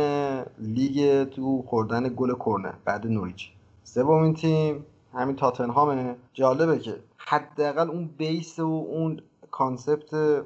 [0.59, 3.53] لیگ تو خوردن گل کرنر بعد نوریچ.
[3.85, 4.85] سومین تیم
[5.19, 6.17] همین تاتنهامه.
[6.33, 10.43] جالبه که حداقل اون base و اون concept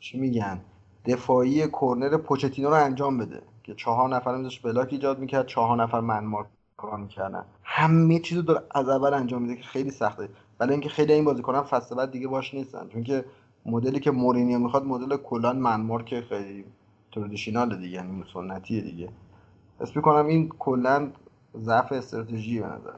[0.00, 0.60] چی میگن
[1.04, 3.42] دفاعی کرنر پوچتینو رو انجام بده.
[3.62, 6.46] که چهار نفر میذاش block ایجاد می‌کرد چهار نفر man-mark
[6.76, 7.44] کار می‌کردن.
[7.62, 10.28] همه چیزو داره از اول انجام میده که خیلی سخته.
[10.60, 12.88] ولی اینکه خیلی این بازیکنان فصل بعد دیگه باش نیستن.
[12.88, 13.24] چون که
[13.66, 16.64] مدلی که مورینیو می‌خواد مدل کلان man-mark که خیلی
[17.12, 19.08] traditional دیگه یعنی سنتی دیگه.
[19.80, 21.10] حس می‌کنم این کلا
[21.56, 22.96] ضعف استراتژی به نظر.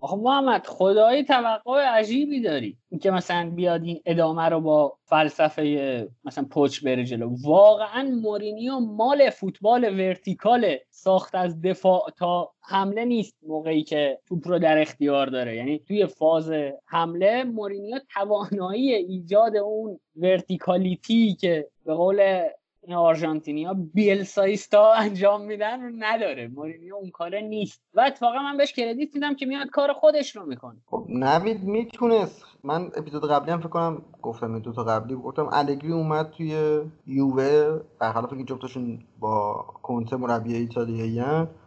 [0.00, 2.76] آخه محمد خدایی توقع عجیبی داری.
[2.90, 7.36] اینکه مثلا بیاد این ادامه رو با فلسفه مثلا پوچ بره جلو.
[7.44, 14.58] واقعا مورینیو مال فوتبال vertical ساخت از دفاع تا حمله نیست موقعی که توپ رو
[14.58, 15.56] در اختیار داره.
[15.56, 16.50] یعنی توی فاز
[16.86, 22.42] حمله مورینیو توانایی ایجاد اون verticality که به قول
[22.86, 26.48] این آرژانتینیا Bielsista انجام میدن رو نداره.
[26.48, 27.82] مورینیو اون کاره نیست.
[27.94, 30.76] و اتفاقا من بهش credit میدم که میاد کار خودش رو می‌کنه.
[30.86, 32.44] خب نوید می‌تونست.
[32.64, 37.80] من اپیزود قبلی هم فکر کنم گفتم دو تا قبلی گفتم الگری اومد توی یووه.
[37.98, 41.22] برخلاف اینکه جفتشون با کنته مربی ایتالیایی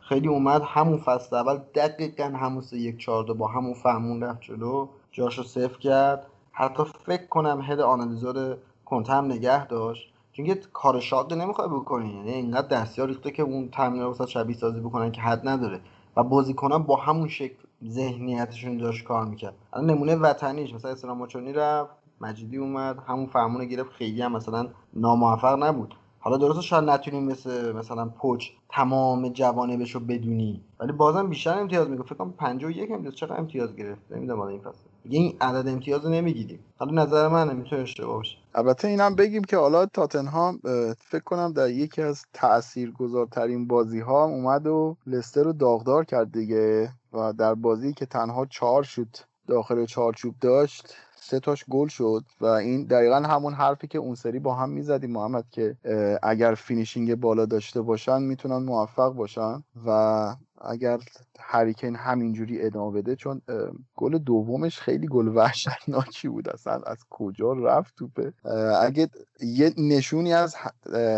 [0.10, 1.58] خیلی اومد همون فصل اول.
[1.76, 4.88] دقیقا همون سه یک چهار با همون فرمون رفت جلو.
[5.12, 6.26] جاشو سفت کرد.
[6.52, 10.09] حتی فکر کنم هد آنالیزور کنته هم نگه داشت.
[10.40, 12.14] چون که کار شاق نمی‌خواد بکنی.
[12.14, 15.82] یعنی اینقدر دستیار ریخته که اون تمرین رو شبیه سازی بکنن که حد نداره.
[16.18, 17.56] و بازیکنان با همون شکل
[17.88, 19.56] ذهنیتشون داشت کار می‌کرد.
[19.74, 23.92] الان نمونه وطنیش مثلا اسلام رفت مجیدی اومد همون فرمون گرفت.
[23.92, 25.96] خیلی هم مثلا ناموفق نبود.
[26.20, 31.90] حالا درسته شاید نتونیم مثل مثلا پوچ تمام جوانبش رو بدونی ولی بازم بیشتر امتیاز
[31.90, 33.16] میگه فکر کنم 51 امتیاز.
[33.16, 34.89] چقدر امتیاز گرفت؟ نمی‌دونم این فصل.
[35.04, 36.60] دیگه این عدد امتیاز رو نمی‌گیریم.
[36.78, 40.60] حالا نظر من می‌تونه اشتباه باشه البته اینم بگیم که حالا تاتنهام
[40.98, 46.90] فکر کنم در یکی از تاثیرگذارترین بازی ها اومد و لستر رو داغدار کرد دیگه
[47.14, 49.08] و در بازی که تنها چهار شد
[49.48, 54.40] داخل چارچوب داشت سه تاش گل شد و این دقیقا همون حرفی که اون سری
[54.40, 55.78] با هم می‌زدیم محمد که
[56.24, 61.00] اگر finishing بالا داشته باشن می‌تونن موفق باشن و اگر
[61.40, 63.42] هریکین همینجوری ادامه بده چون
[63.96, 66.50] گل دومش خیلی گل وحشتناکی بود.
[66.50, 68.34] اصلا از کجا رفت توپه؟
[68.82, 69.10] اگه
[69.42, 70.56] یه نشونی از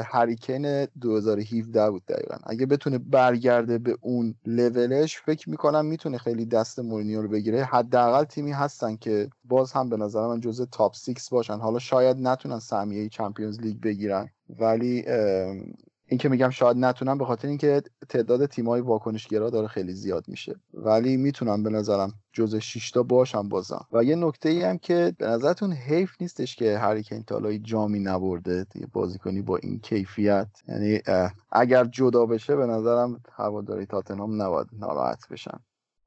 [0.03, 2.35] هریکین 2017 بود دقیقا.
[2.43, 7.63] اگه بتونه برگرده به اون لولش فکر می‌کنم می‌تونه خیلی دست مورینیو رو بگیره.
[7.63, 11.57] حداقل تیمی هستن که باز هم به نظر من جزء تاپ 6 باشن.
[11.57, 14.30] حالا شاید نتونن سهمیه چمپیونز لیگ بگیرن.
[14.59, 15.05] ولی
[16.11, 20.55] این که میگم شاید نتونم به خاطر اینکه تعداد تیمای واکنشگرا داره خیلی زیاد میشه.
[20.73, 23.85] ولی می‌تونم به نظرم جزء 6 تا باشم بازم.
[23.91, 28.63] و یه نکته ای هم که به نظرتون حیف نیستش که هریکین تالای جامی نبرده
[28.63, 30.99] دیگه بازیکنی با این کیفیت؟ یعنی
[31.51, 35.59] اگر جدا بشه به نظرم هواداری تاتنهام نباید ناراحت بشن.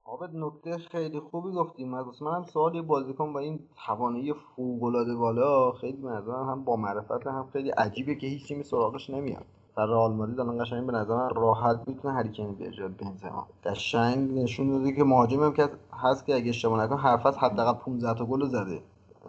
[0.05, 1.95] عابد نکته خیلی خوبی گفتیم.
[1.95, 6.77] از من سوال یه بازیکن با این توانایی فوق العاده بالا خیلی به هم با
[6.77, 9.45] معرفت هم خیلی عجیبه که هیچ تیمی سراغش نمیاد.
[9.77, 13.47] در رئال مادرید الان قشنگ به نظر راحت می‌تونه هریکین بیاره بنزما.
[13.65, 17.79] قشنگ نشون داده که مهاجم هم که هست که اگه اشتباه نکنم هر فصل حداقل
[17.79, 18.81] 15 تا گل زده.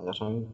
[0.07, 0.45] قشنگ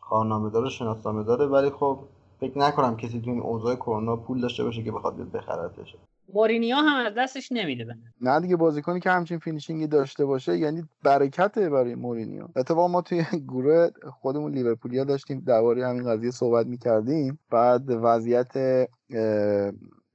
[0.00, 1.98] کارنامه داره شناسنامه داره ولی خب
[2.40, 5.96] فکر نکنم کسی تو این اوضاع کرونا پول داشته باشه که بخواد بیاد بخرتش
[6.34, 10.58] مورینیو هم از دستش نمیده بنه نه دیگه بازیکنی که همچین finishing ی داشته باشه
[10.58, 12.48] یعنی برکته برای مورینیو.
[12.56, 17.38] اتفاقا ما توی گروه خودمون لیورپولیا داشتیم درباره همین قضیه صحبت می‌کردیم.
[17.50, 18.52] بعد وضعیت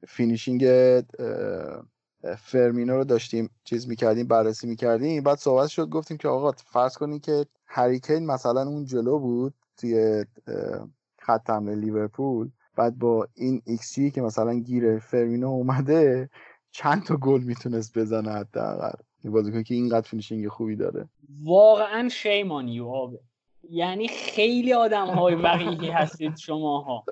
[0.07, 0.65] finishing
[2.37, 5.23] فرمینو رو داشتیم چیز می‌کردیم بررسی می‌کردیم.
[5.23, 10.25] بعد صحبت شد گفتیم که آقا فرض کنید که هریکین مثلا اون جلو بود توی
[11.19, 12.49] خط حمله لیورپول.
[12.75, 16.29] بعد با این ایکس که مثلا گیر فرمینو اومده
[16.71, 18.97] چند تا گل می‌تونست بزنه حداقل.
[19.23, 21.09] این بازیکن که اینقدر finishing خوبی داره.
[21.43, 23.19] واقعا shame on you بابا.
[23.69, 27.05] یعنی خیلی آدم های وقیحی هستید شماها.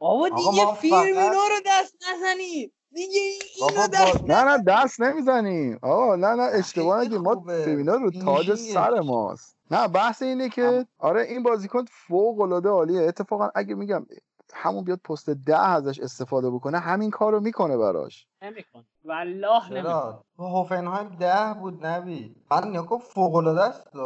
[0.00, 2.72] آقا دیگه فیرمینو رو دست نزنید.
[2.94, 3.20] دیگه
[3.60, 5.78] اینو دست نه نه دست نمی‌زنیم.
[5.82, 7.20] آقا نه نه اشتباه نگیم.
[7.20, 9.56] ما فیرمینو رو تاج سر ماست.
[9.70, 13.00] نه بحث اینه که آره این بازیکن فوق العاده عالیه.
[13.00, 14.06] اتفاقا اگه میگم
[14.54, 18.26] همون بیاد پست ده ازش استفاده بکنه همین کارو می‌کنه براش.
[18.42, 18.84] نمی‌کنه.
[19.04, 20.18] والله نمی‌کنه.
[20.38, 22.34] هوفنهایم ده بود نبی.
[22.50, 23.96] بعد نیاکو فوق العاده است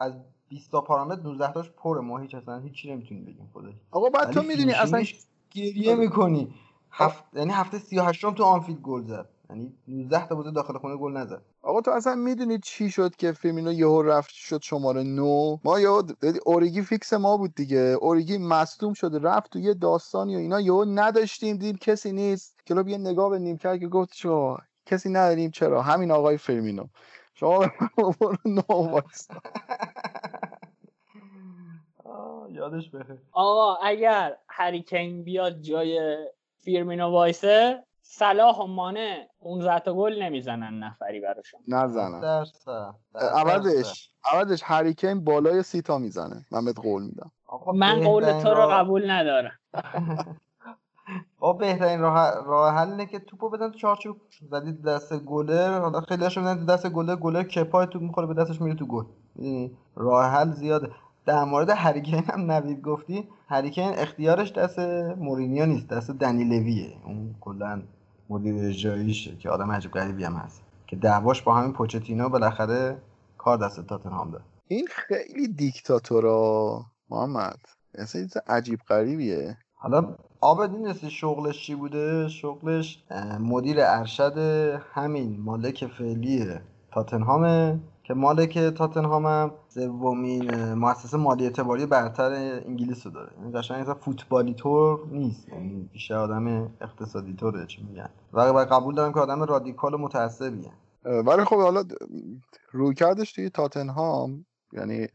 [0.00, 0.12] از
[0.48, 2.00] 20 تا پارامتر 19 تاش پره.
[2.00, 5.04] ما هیچ اصلا هیچی نمی‌تونیم بگیم خودش آقا بعد تو می‌دونی اصلا
[5.50, 6.54] گریه می‌کنی.
[6.90, 9.28] هفت یعنی هفته 38 تو آنفیلد گل زد.
[9.50, 11.42] یعنی 19 تا بوده داخل خونه گل نزد.
[11.62, 16.02] آقا تو اصلا می‌دونی چی شد که فرمینو یهو رفت شد شماره 9 ما یهو
[16.46, 17.96] اوریگی فیکس ما بود دیگه.
[18.00, 22.60] اوریگی مصدوم شد رفت تو یه داستانی و اینا یهو نداشتیم دیدیم کسی نیست.
[22.66, 26.84] کلوپ یه نگاه به نیمکت کرد که گفت چرا کسی نداریم چرا؟ همین آقای فرمینو
[27.34, 27.70] شما به
[28.20, 29.00] من نو
[32.50, 36.16] یادش بخیر آقا اگر هریکین بیاد جای
[36.60, 41.60] فیرمینو وایسه صلاح و مانه 15 تا گل نمی‌زنن نفری براشون.
[41.68, 42.44] نزنن.
[43.14, 46.46] عوضش عوضش هریکین بالای سی تا می‌زنه.
[46.52, 47.32] من بهت قول میدم.
[47.74, 49.52] من قول تو رو قبول ندارم.
[51.38, 54.16] با بهترین راه راه حل اینه که توپو بدن تو چارچوب.
[54.50, 58.60] زدی دست گلر حالا خیلی هاشو بدن دست گلر گلر کپای توپ می‌خوره به دستش
[58.60, 59.04] میره تو گل.
[59.96, 60.90] راه حل زیاده.
[61.26, 63.28] در مورد هریکین هم نوید گفتی.
[63.54, 64.78] هریکین اختیارش دست
[65.18, 66.92] مورینیو نیست دست دنی لویه.
[67.04, 67.82] اون کلا
[68.30, 70.62] مدیر اجراییشه که آدم عجیب غریبی هم هست.
[70.86, 72.96] که دعواش با همین پوچتینو بالاخره
[73.38, 74.42] کار دست تاتنهام داد.
[74.68, 77.58] این خیلی دیکتاتورا محمد.
[77.94, 79.56] اصلا عجیب غریبیه.
[79.74, 83.04] حالا آبدین نیست شغلش چی بوده؟ شغلش
[83.40, 84.38] مدیر ارشد
[84.94, 86.46] همین مالک فعلی
[86.92, 92.32] تاتنهامه که مالک تاتنهام هم سومین مؤسسه مالی اعتباری برتر
[92.66, 93.32] انگلیس رو داره.
[93.38, 95.48] یعنی قشنگ فوتبالی طور نیست.
[95.48, 98.10] یعنی بیشتر آدم اقتصادی طوره چی میگن.
[98.32, 100.72] و قبول دارم که آدم رادیکال و متعصبیه.
[101.04, 101.84] ولی خب حالا
[102.72, 105.06] روی کردش توی تاتنهام یعنی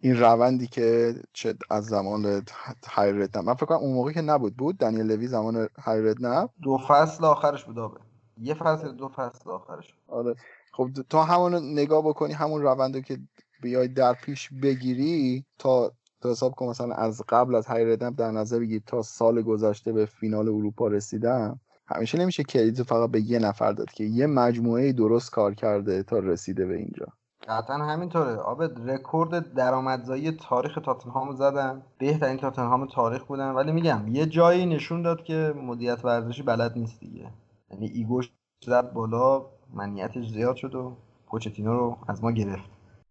[0.00, 2.42] این روندی که چه از زمان
[2.88, 4.56] هایرد من فکر کنم اون موقع که نبود.
[4.56, 8.00] بود دنیل لوی زمان هایرد نه دو فصل آخرش بود آبه
[8.40, 10.34] یه فصل دو فصل آخرش آره.
[10.78, 13.18] خب تا همون نگاه بکنی همون روند که
[13.62, 18.58] بیای در پیش بگیری تا تا حساب کن مثلا از قبل از هایردم در نظر
[18.58, 23.72] بگیر تا سال گذشته به فینال اروپا رسیدم همیشه نمیشه کردیت فقط به یه نفر
[23.72, 27.06] داد که یه مجموعه درست کار کرده تا رسیده به اینجا.
[27.48, 28.36] قطعا همینطوره.
[28.36, 31.82] آبد رکورد درآمدزایی تاریخ تاتنهام زدن.
[31.98, 33.50] بهترین تاتنهام تاریخ بودن.
[33.50, 37.30] ولی میگم یه جایی نشون داد که مدیریت ورزشی بلد نیست دیگه.
[37.70, 38.32] یعنی ego ش
[38.66, 39.57] زد بالا.
[39.74, 40.96] منیتش زیاد شد و
[41.26, 42.70] پوچتینو رو از ما گرفت.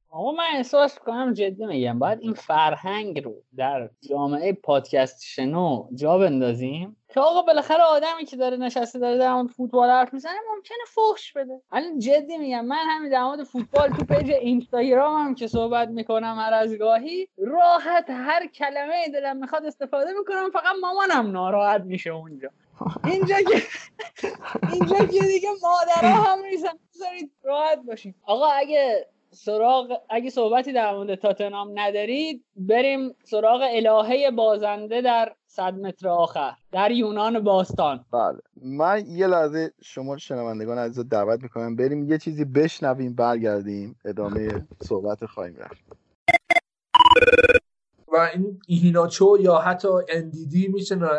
[0.10, 6.18] آقا من احساس کنم جدی میگم باید این فرهنگ رو در جامعه پادکست شنو جا
[6.18, 6.98] بندازیم.
[7.10, 11.34] که آقا بالاخره آدمی که داره نشسته داره در مورد فوتبال حرف می‌زنه ممکنه فحش
[11.34, 11.62] بده.
[11.72, 16.36] الان جدی میگم من همین در مورد فوتبال تو page اینستاگرام هم که صحبت می‌کنم
[16.40, 22.50] هر از گاهی راحت هر کلمه دلم می‌خواد استفاده می‌کنم فقط مامانم ناراحت میشه اونجا.
[23.04, 23.62] اینجا که
[24.72, 26.70] اینجا که دیگه مادرها هم نیستن.
[26.96, 28.16] بذارید راحت باشیم.
[28.24, 35.74] آقا اگه سراغ اگه صحبتی در مورد تاتنام ندارید بریم سراغ الهه بازنده در صد
[35.74, 38.06] متر آخر در یونان باستان.
[38.14, 38.40] بله.
[38.62, 45.26] من یه لحظه شما شنوندگان عزیز دعوت می‌کنم بریم یه چیزی بشنویم برگردیم ادامه صحبت
[45.26, 45.84] خواهیم رفت.
[48.08, 51.10] و این ایهیناچو یا حتی اندیدی می‌تونه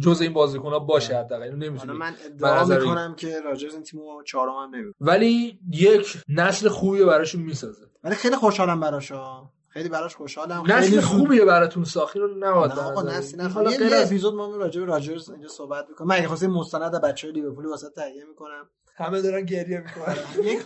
[0.00, 4.22] جز این بازیکن ها باشه حداقل اینو نمی‌تونه من ادعا می‌کنم که راجرز این تیمو
[4.22, 7.86] چهارم هم نمیده ولی یک نسل خوبی براشون می‌سازه.
[8.04, 10.62] ولی خیلی خوشحالم براشا خیلی براش خوشحالم.
[10.66, 14.80] نسل خیلی خوبیه براتون ساخی رو نه آقا نسل نه حالا یه اپیزود ما راجع
[14.80, 18.68] به راجرز اینجا صحبت می‌کنم من اگه خواستم مستند بچه‌های لیورپول واسه تهیه می‌کنم.
[18.96, 20.16] همه دارن گریه می‌کنن.
[20.52, 20.62] یک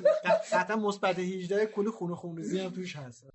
[0.53, 3.27] قطعا مثبت 18 کلی خونه خونریزی هم توش هست.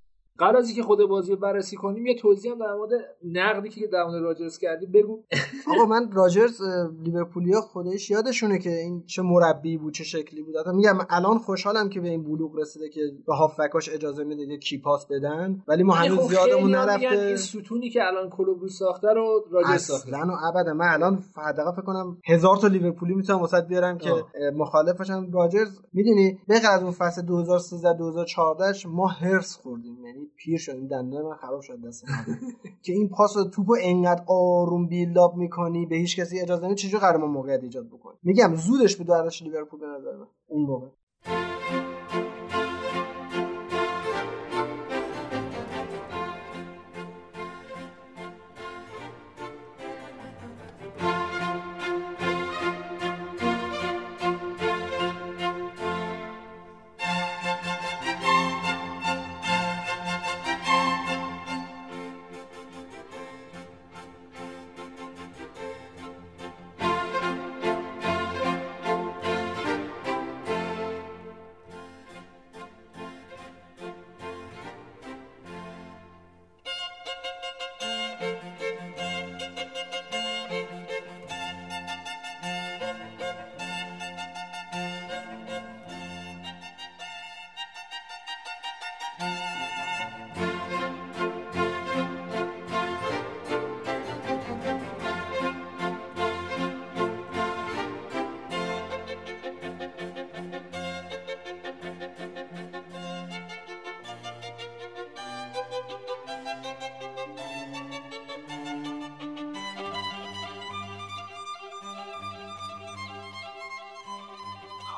[0.42, 2.92] قبل از اینکه خود بازی رو بررسی کنیم یه توضیح هم در مورد
[3.24, 5.24] نقدی که در مورد راجرز کردی بگو.
[5.68, 6.62] آقا من راجرز
[7.04, 10.56] لیورپولیا خودش یادشونه که این چه مربی بود چه شکلی بود.
[10.58, 14.58] حتی میگم الان خوشحالم که به این بلوغ رسیده که به هافبکاش اجازه میده که
[14.58, 17.08] کیپاس بدن ولی ما هنوز خب زیادمون میگن نرفته.
[17.08, 20.10] این ستونی که الان کلوب ساخته رو راجرز ساخته.
[20.10, 20.74] اصلا و ابدا.
[20.74, 24.12] من الان حداقل فکر کنم هزار تا لیورپولی می‌تونم واسط بیارم که
[24.56, 25.82] مخالفشم راجرز.
[25.94, 30.06] می‌دونی به از اون فصل 2013 2014 ما هرس خوردیم.
[30.06, 32.06] یعنی پیر شدیم دندان من خراب شد دست.
[32.84, 37.02] که این پاس و توپو انقدر آروم بیلداپ می‌کنی به هیچ کسی اجازه نمیدی چجوری
[37.02, 40.28] قرار موقعیت ایجاد بکنی میگم زودش بود ارزش لیورپول به نظر من.
[40.48, 40.88] اون موقع.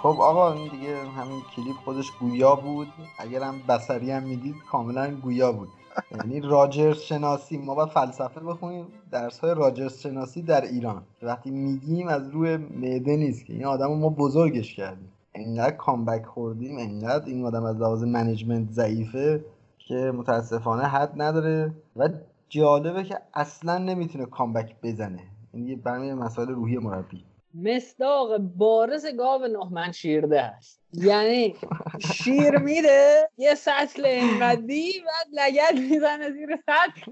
[0.04, 2.88] خب آقا این دیگه همین کلیپ خودش گویا بود.
[3.20, 5.70] اگرم بصری هم می‌دید کاملا گویا بود.
[6.12, 8.86] یعنی راجرز شناسی ما باید فلسفه بخونیم.
[9.12, 11.04] درس های راجرز شناسی در ایران.
[11.22, 13.54] وقتی میگیم از روی معده نیست که.
[13.54, 15.12] این آدم ما بزرگش کردیم.
[15.36, 19.46] انقدر comeback خوردیم انقدر این آدم از لحاظ management ضعیفه
[19.78, 21.74] که متاسفانه حد نداره.
[21.96, 22.10] و
[22.50, 25.24] جالبه که اصلا نمی‌تونه comeback بزنه.
[25.54, 27.24] این یه برمی مسائل روحی مربی.
[27.54, 30.80] مصداق بارز گاو نهمن شیرده هست.
[30.94, 31.56] یعنی
[32.00, 37.12] شیر میره یه سطل انقدی بعد لگت می‌زنه زیر سطل.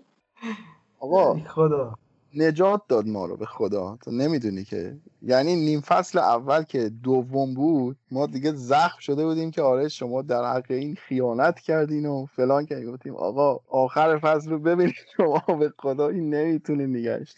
[0.99, 1.93] آقا ای خدا.
[2.35, 3.97] نجات داد ما رو به خدا.
[4.03, 4.97] تو نمی‌دونی که.
[5.21, 10.21] یعنی نیم فصل اول که دوم بود ما دیگه زخم شده بودیم که آره شما
[10.21, 15.55] در حق این خیانت کردین و فلان که گفتیم آقا آخر فصل رو ببینید شما
[15.59, 17.33] به خدا این نمی‌تونی نگهش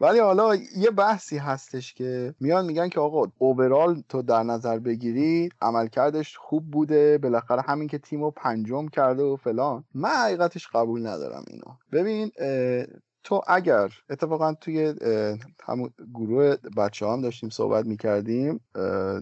[0.00, 5.48] ولی حالا یه بحثی هستش که میان میگن که آقا اوورال تو در نظر بگیری
[5.62, 9.84] عملکردش خوب بوده بالاخره همین که تیمو پنجم کرده و فلان.
[9.94, 11.76] من حقیقتش قبول ندارم اینو.
[11.92, 12.30] ببین
[13.24, 14.94] تو اگر اتفاقا توی
[15.64, 18.60] همون گروه بچه هم داشتیم صحبت می‌کردیم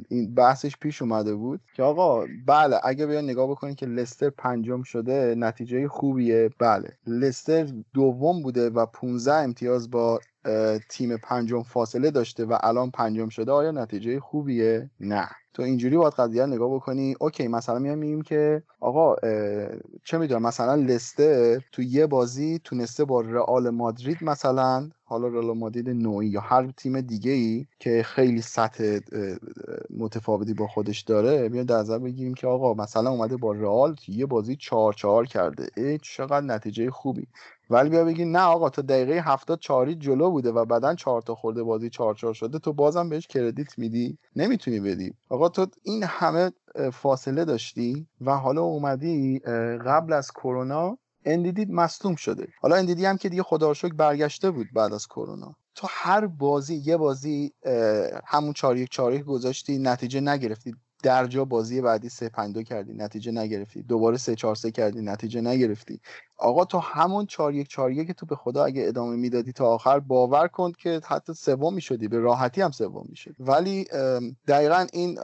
[0.08, 4.82] این بحثش پیش اومده بود که آقا بله اگه بیان نگاه بکنید که لستر پنجم
[4.82, 6.92] شده نتیجه خوبیه بله.
[7.06, 10.20] لستر دوم بوده و 15 امتیاز با
[10.88, 15.28] تیم پنجم فاصله داشته و الان پنجم شده آیا نتیجه خوبیه؟ نه.
[15.54, 17.16] تو اینجوری باید قضیه نگاه بکنی.
[17.20, 19.16] اوکی مثلا میام میگیم که آقا
[20.04, 25.88] چه می‌دونم مثلا لستر تو یه بازی تونسته با رئال مادرید مثلا حالا رئال مادرید
[25.88, 28.98] نوعی یا هر تیم دیگه ای که خیلی سطح
[29.96, 34.12] متفاوتی با خودش داره بیایم در نظر بگیریم که آقا مثلا اومده با رئال تو
[34.12, 35.66] یه بازی چهار چهار کرده.
[35.76, 37.26] ای چقدر نتیجه خوبی.
[37.70, 41.34] ولی بیا بگی نه آقا تا دقیقه هفتاد چاری جلو بوده و بعدا چهار تا
[41.34, 44.18] خورده بازی چهار چهار شده تو بازم بهش کردیت میدی.
[44.36, 45.14] نمی‌تونی بدی.
[45.28, 46.52] آقا تو این همه
[46.92, 49.38] فاصله داشتی و حالا اومدی
[49.86, 52.48] قبل از کرونا اندیدی مصدوم شده.
[52.60, 55.56] حالا اندیدی هم که دیگه خدا برگشته بود بعد از کرونا.
[55.74, 57.52] تو هر بازی یه بازی
[58.26, 60.74] همون چهار یک چهار یک گذاشتی نتیجه نگرفتی.
[61.02, 63.82] در جا بازی بعدی سه پنج دو کردی نتیجه نگرفتی.
[63.82, 66.00] دوباره سه چهار سه کردی نتیجه نگرفتی.
[66.36, 70.00] آقا تو همون چهار یک چهار یک تو به خدا اگه ادامه می‌دادی تا آخر
[70.00, 73.84] باور کن که حتی سوم می‌شدی به راحتی هم سوم می‌شدی ولی
[74.46, 75.18] دقیقا این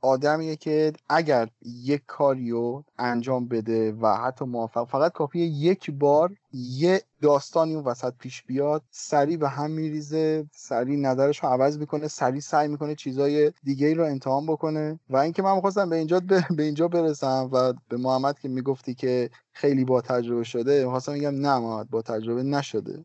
[0.00, 7.02] آدمیه که اگر یک کاریو انجام بده و حتی موفق فقط کافیه یک بار یه
[7.22, 12.40] داستانی اون وسط پیش بیاد سریع به هم میریزه سریع نظرش رو عوض می‌کنه سریع
[12.40, 15.00] سعی می‌کنه چیزای دیگه ای رو امتحان بکنه.
[15.10, 16.56] و اینکه من می‌خواستم به اینجا ب...
[16.56, 21.34] به اینجا برسم و به محمد که می‌گفتی که خیلی با تجربه شده می‌خواستم میگم
[21.34, 23.04] نه محمد با تجربه نشده.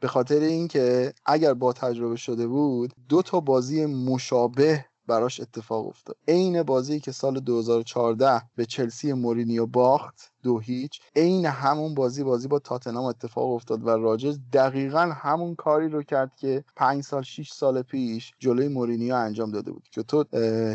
[0.00, 6.16] به خاطر اینکه اگر با تجربه شده بود دو تا بازی مشابه براش اتفاق افتاد.
[6.28, 12.48] عین بازی که سال 2014 به چلسی مورینیو باخت دو هیچ عین همون بازی بازی
[12.48, 17.50] با تاتنام اتفاق افتاد و راجز دقیقا همون کاری رو کرد که پنج سال 6
[17.52, 19.88] سال پیش جلوی مورینیو انجام داده بود.
[19.92, 20.24] که تو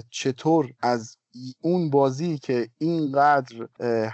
[0.09, 1.17] چطور از
[1.61, 3.67] اون بازی که اینقدر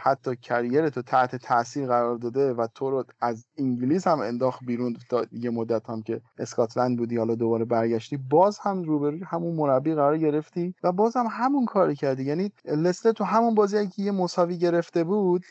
[0.04, 4.98] حتی کریرت رو تحت تاثیر قرار داده و تو رو از انگلیس هم انداخت بیرون
[5.10, 9.94] تا یه مدت هم که اسکاتلند بودی حالا دوباره برگشتی باز هم روبروی همون مربی
[9.94, 12.24] قرار گرفتی و باز هم همون کاری کردی.
[12.24, 15.44] یعنی لستر تو همون بازی که یه مساوی گرفته بود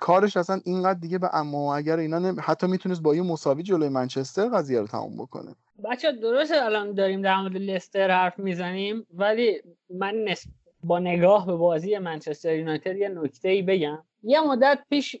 [0.00, 4.48] کارش اصلا اینقدر دیگه به اما اگر اینا حتی می‌تونست با یه مساوی جلوی منچستر
[4.48, 5.54] قضیه رو تموم بکنه.
[5.84, 10.48] بچه درست الان داریم در مورد لستر حرف می‌زنیم ولی من نسب...
[10.84, 14.04] با نگاه به بازی منچستر یونایتد یه نکته ای بگم.
[14.22, 15.16] یه مدت پیش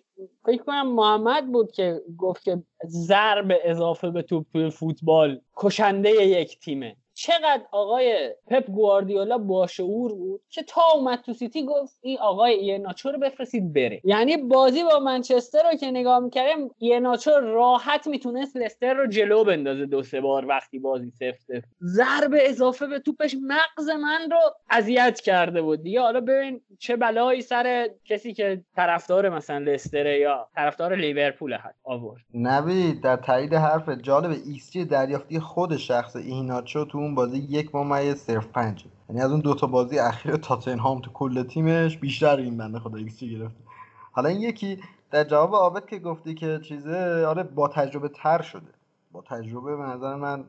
[0.46, 6.58] فکر کنم محمد بود که گفت که ضرب اضافه به توپ توی فوتبال کشنده یک
[6.58, 6.96] تیمه.
[7.18, 13.10] چقدر آقای پپ گواردیولا باشعور بود که تا اومد تو سیتی گفت این آقای ایناچو
[13.10, 14.00] رو بفرستید بره.
[14.04, 19.86] یعنی بازی با منچستر رو که نگاه می‌کردیم ایناچو راحت می‌تونست لستر رو جلو بندازه
[19.86, 21.62] دو سه بار وقتی بازی سفته.
[21.82, 24.38] ضرب اضافه به توپش مغز من رو
[24.70, 25.82] اذیت کرده بود.
[25.82, 31.80] دیگه حالا ببین چه بلایی سر کسی که طرفدار مثلا لستره یا طرفدار لیورپول هست
[31.84, 32.22] آورد.
[32.34, 38.16] نوید در تایید حرف جالبه xG دریافتی خود شخص ایناچو تو اون بازی یک ممیز
[38.16, 42.78] صفر پنج یعنی از اون دوتا بازی اخیر تاتنهام تو کل تیمش بیشتر این بنده
[42.78, 43.60] خدا ایکس گرفته
[44.12, 44.78] حالا این یکی
[45.10, 48.72] در جواب عابد که گفتی که چیزه آره با تجربه تر شده.
[49.12, 50.44] با تجربه به نظر من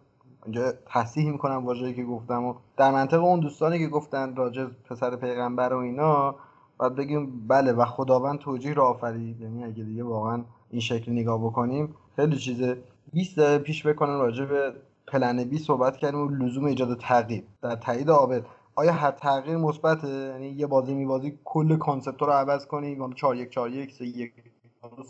[0.46, 5.16] اینجا تصحیح می‌کنم واژه‌ای که گفتم و در منطق اون دوستانی که گفتن راجع پسر
[5.16, 6.36] پیغمبر و اینا
[6.78, 9.42] باید بگیم بله و خداوند توجیه را آفرید.
[9.42, 12.78] یعنی اگه دیگه واقعا این شکلی نگاه بکنیم خیلی چیزه.
[13.14, 14.74] 20 پیش بکنن راجع به
[15.08, 17.44] plan B صحبت کردیم و لزوم ایجاد تغییر.
[17.62, 22.66] در تایید عابد آیا هر تغییر مثبته؟ یعنی یه بازی میبازی کل concept رو عوض
[22.66, 24.34] کنی 4 1 4 1 3 1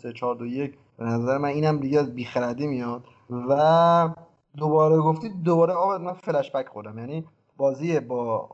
[0.02, 3.04] 3 4 2 1 به نظر من اینم دیگه از بیخردی میاد.
[3.30, 4.08] و
[4.56, 6.98] دوباره گفتید دوباره عابد من فلش بک خوردم.
[6.98, 7.24] یعنی
[7.58, 8.48] بازی با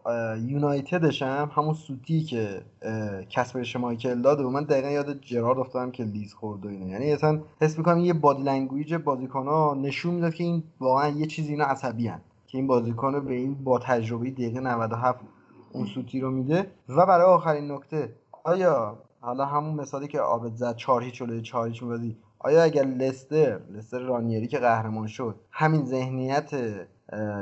[0.46, 2.62] یونایتدش هم همون سوتی که
[3.30, 7.12] کسپر اشمایکل داده و من دقیقا یاد جرارد افتادم که لیز خورد و اینه یعنی
[7.12, 11.50] اصلا حس می‌کنم یه body language بازیکن ها نشون می‌داد که این واقعا یه چیزی
[11.50, 12.20] اینا عصبی هن.
[12.46, 15.20] که این بازیکن به این با تجربه دقیقه 97
[15.72, 18.14] اون سوتی رو میده و برای آخرین نکته
[18.44, 21.82] آیا حالا همون مثالی که عابد زد 4 هیچ جلوی 4 هیچ
[22.38, 26.50] آیا اگر لستر لستر رانیری که قهرمان شد همین ذهنیت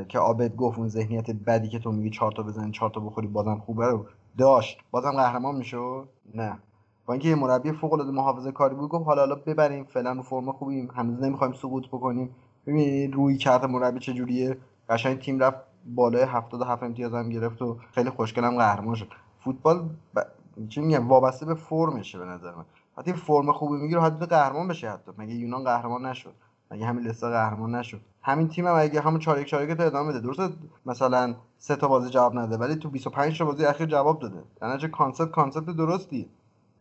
[0.09, 3.27] که آبد گفت اون ذهنیت بدی که تو میگی چهار تا بزنی چهار تا بخوری
[3.27, 4.07] بازم خوبه رو
[4.39, 4.79] داشت.
[4.91, 6.59] بازم قهرمان می‌شد؟ نه.
[7.07, 10.23] با اینکه یه مربی فوق العاده محافظه کاری بود گفت حالا حالا ببریم فعلا رو
[10.23, 10.91] فرم خوبیم.
[10.95, 12.35] هنوز نمی‌خوایم سقوط بکنیم.
[12.67, 14.57] ببینید روی کرده مربی چجوریه
[14.89, 19.09] قشنگ تیم رفت بالای 77 امتیاز هم گرفت و خیلی خوشگل هم قهرمان شد.
[19.45, 20.21] فوتبال ب...
[20.69, 22.65] چی میگم وابسته به فرمشه به نظر من.
[22.97, 25.13] وقتی فرم خوبی می‌گیره حدود قهرمان بشه حتی.
[25.19, 26.35] مگه یونان قهرمان نشد؟
[26.73, 30.09] مگه همین لستر قهرمان نشد؟ همین تیم هم اگه همون 4 1 4 1 ادامه
[30.09, 30.21] بده.
[30.21, 30.49] درسته
[30.87, 34.43] مثلا سه تا بازی جواب نده ولی تو 25 تا بازی اخیر جواب داده.
[34.63, 36.29] یعنی چه concept concept درستی.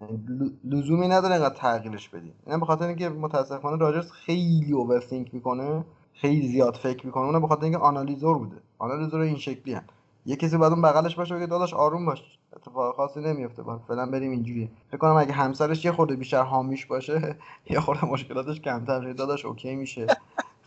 [0.02, 0.24] یعنی
[0.64, 2.34] لزومی نداره انقدر تغییرش بدی.
[2.46, 7.24] اینا به خاطر اینکه متاسفانه راجرز خیلی overthink می‌کنه خیلی زیاد فکر می‌کنه.
[7.24, 8.56] اون به خاطر اینکه آنالیزور بوده.
[8.78, 9.84] آنالیزور این شکلی هن.
[10.26, 14.06] یه کسی بعد اون بغلش باشه بگه داداش آروم باش اتفاق خاصی نمیفته با فعلا
[14.06, 17.36] بریم اینجوری فکر کنم اگه همسرش یه خورده بیشتر حامیش باشه
[17.70, 20.08] یه خورده مشکلاتش کمتر شه داداش اوکی میشه.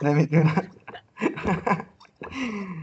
[0.03, 0.71] نمی‌دونم.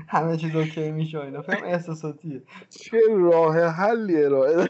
[0.07, 1.41] همه چیز اوکی میشه اینا.
[1.41, 2.43] فهم احساساتیه.
[2.69, 4.67] چه راه حلیه راه.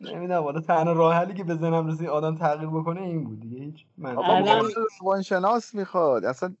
[0.00, 3.84] نمی‌دونم والا تنها راه حلی که بزنم رسید آدم تغییر بکنه این بود دیگه هیچ
[3.98, 4.16] من
[5.00, 6.24] روانشناس می‌خواد.
[6.24, 6.54] اصلا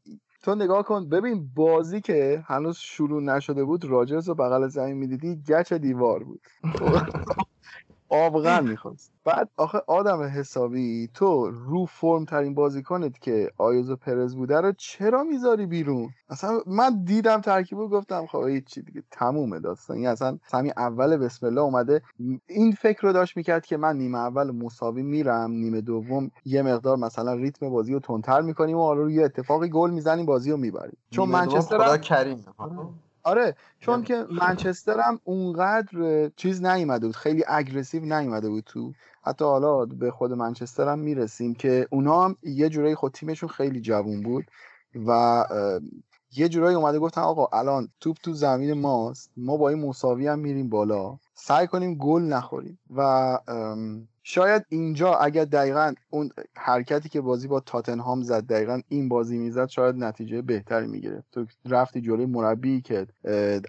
[0.46, 5.36] تو نگاه کن ببین بازی که هنوز شروع نشده بود راجرز رو بغل زمین می‌دیدی
[5.48, 6.42] گچ دیوار بود.
[8.08, 14.60] آبغن می‌خواست بعد آخه آدم حسابی تو رو فرم ترین بازیکنت که آیوزو پرز بوده
[14.60, 19.96] رو چرا می‌ذاری بیرون؟ اصلا من دیدم ترکیب گفتم خب چی دیگه تمومه داستان.
[19.96, 22.02] این اصلا همین اول بسم الله اومده.
[22.46, 26.96] این فکر رو داشت می‌کرد که من نیمه اول مساوی میرم نیمه دوم یه مقدار
[26.96, 30.96] مثلا ریتم بازی رو تندتر می‌کنیم و حالا یه اتفاقی گل می‌زنیم بازی رو می‌بریم.
[31.10, 32.44] چون منچستر کریم.
[33.26, 38.92] آره چون که منچستر هم اونقدر چیز نیومده بود خیلی اگریسیو نیومده بود تو.
[39.22, 43.80] حتی حالا به خود منچستر هم می‌رسیم که اونا هم یه جورایی خود تیمشون خیلی
[43.80, 44.44] جوون بود
[45.06, 45.44] و
[46.36, 50.38] یه جورایی اومده گفتن آقا الان توپ تو زمین ماست ما با این مساوی هم
[50.38, 53.00] میریم بالا سعی کنیم گل نخوریم و
[54.28, 59.68] شاید اینجا اگر دقیقا اون حرکتی که بازی با تاتنهام زد دقیقا این بازی می‌زد
[59.68, 61.26] شاید نتیجه بهتری می‌گرفت.
[61.32, 63.06] تو رفتی جلوی مربی که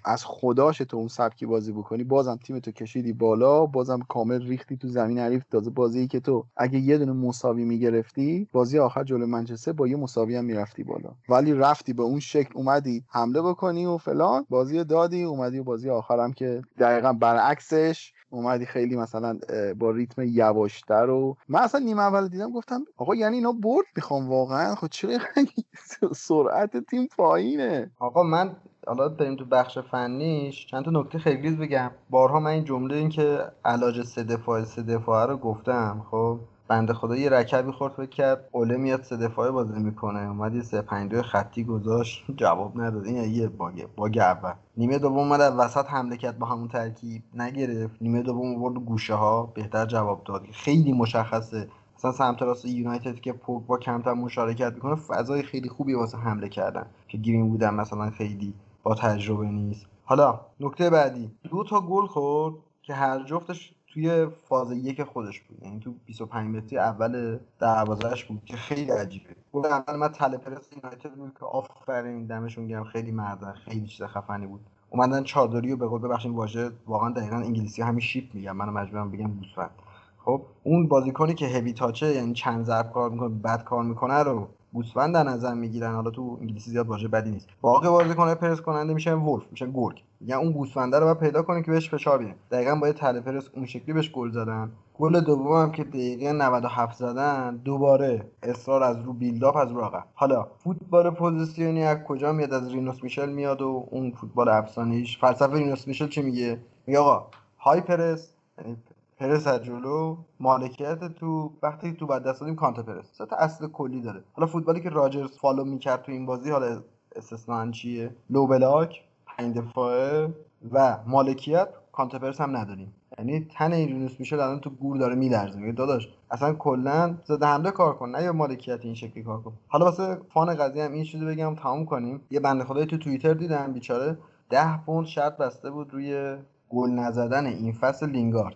[0.06, 4.78] از خداش تو اون سبکی بازی بکنی بازم تیم تو کشیدی بالا بازم کامل ریختی
[4.78, 5.44] تو زمین حریف.
[5.52, 9.96] تازه بازی که تو اگه یه دونه مساوی می‌گرفتی بازی آخر جلوی منچستر با یه
[9.96, 11.10] مساوی هم می‌رفتی بالا.
[11.30, 15.90] ولی رفتی به اون شکل اومدی حمله بکنی و فلان بازی دادی اومدی و بازی
[15.90, 19.40] آخرم که دقیقا برعکسش اومدی خیلی مثلا
[19.80, 24.30] با ریتم یواشتر و من اصلا نیمه اول دیدم گفتم آقا یعنی اینا برد می‌خوام
[24.30, 25.20] واقعا؟ خب چرا
[26.16, 28.56] سرعت تیم پایینه؟ آقا من
[28.88, 31.92] حالا بریم تو بخش فنیش چند تا نکته خیلی ریز بگم.
[32.10, 36.94] بارها من این جمله این که علاج سه دفاعه سه دفاعه رو گفتم خب؟ بنده
[36.94, 40.20] خدا یه رکبی خورد فکر کرد اوله میاد سه دفاعه بازی می‌کنه.
[40.20, 42.26] اومد یه سه پنج خطی گذاشت.
[42.38, 43.06] جواب نداد.
[43.06, 44.54] این یه باگه باگ اول.
[44.78, 47.24] نیمه دوم اومد از وسط حمله کرد با همون ترکیب.
[47.34, 47.96] نگرفت.
[48.02, 50.46] نیمه دوم آورد گوشه ها بهتر جواب داد.
[50.52, 51.68] خیلی مشخصه.
[51.96, 56.86] مثلا سمت راست یونایتد که پوگبا کمتر مشارکت می‌کنه فضای خیلی خوبی واسه حمله کردن.
[57.08, 58.54] که گرین بودن مثلا خیلی
[58.84, 59.86] با تجربه نیست.
[60.06, 61.32] حالا نکته بعدی.
[61.52, 65.64] دو تا گل خورد که هر جفتش توی فاز یک خودش بود.
[65.64, 69.36] یعنی تو 25 متری اول دروازه‌اش بود که خیلی عجیبه.
[69.54, 74.06] گل اول من تله پرس یونایتد بود که آفرین دمشون گرم خیلی مردن خیلی چیز
[74.06, 74.62] خفنی بود.
[74.90, 79.12] اومدن چادری و به قول ببخشید واژه واقعا دقیقا انگلیسی همین شیپ میگم منو مجبورم
[79.12, 79.70] بگم گوسفند
[80.18, 84.24] خب اون بازیکنی که heavy touch ه یعنی چند ضرب کار می‌کنه بد کار می‌کنه
[84.24, 84.48] رو
[84.78, 85.96] گوسفند در نظر می‌گیرن.
[85.96, 87.48] حالا تو انگلیسی زیاد واژه بدی نیست.
[87.62, 90.04] باقی بازیکن‌های پرس کننده میشن wolf میشن گرگ.
[90.22, 92.36] یعنی اون گوسفنده رو باید پیدا کنه که بهش فشار بیاره.
[92.52, 94.72] دقیقا با یه تله پرس اون شکلی بهش گل زدن.
[95.00, 100.06] گل دوم هم که دقیقه 97 زدن دوباره اصرار از رو build-up از رو عقب.
[100.14, 105.18] حالا فوتبال position ی از کجا میاد؟ از رینوس میشل میاد و اون فوتبال افسانه‌ایش.
[105.18, 107.28] فلسفه رینوس میشل چی میگه؟ میگه آقا
[107.60, 108.78] high press یعنی
[109.20, 113.06] پرس از جلو مالکیت تو وقتی توپ از دست دادیم counter press.
[113.14, 114.24] سه تا اصل کلی داره.
[114.34, 116.82] حالا فوتبالی که راجرز follow می‌کرد تو این بازی حالا
[117.16, 120.34] استثنا چیه؟ low block پنج دفاعه
[120.72, 122.94] و مالکیت counter press هم نداریم.
[123.20, 125.60] یعنی تن رینوس میشل الان تو گور داره میلرزه.
[125.60, 128.10] میگه داداش اصلا کلا ضد حمله کار کن.
[128.10, 129.54] نه یا مالکیت این شکلی کار کن.
[129.68, 132.22] حالا واسه fun قضیه هم این چیزی بگم تموم کنیم.
[132.32, 134.18] یه بنده خدایی تو توییتر دیدم بیچاره.
[134.50, 136.38] ده پوند شرط بسته بود روی
[136.70, 138.56] گل نزدن این فصل لینگارد.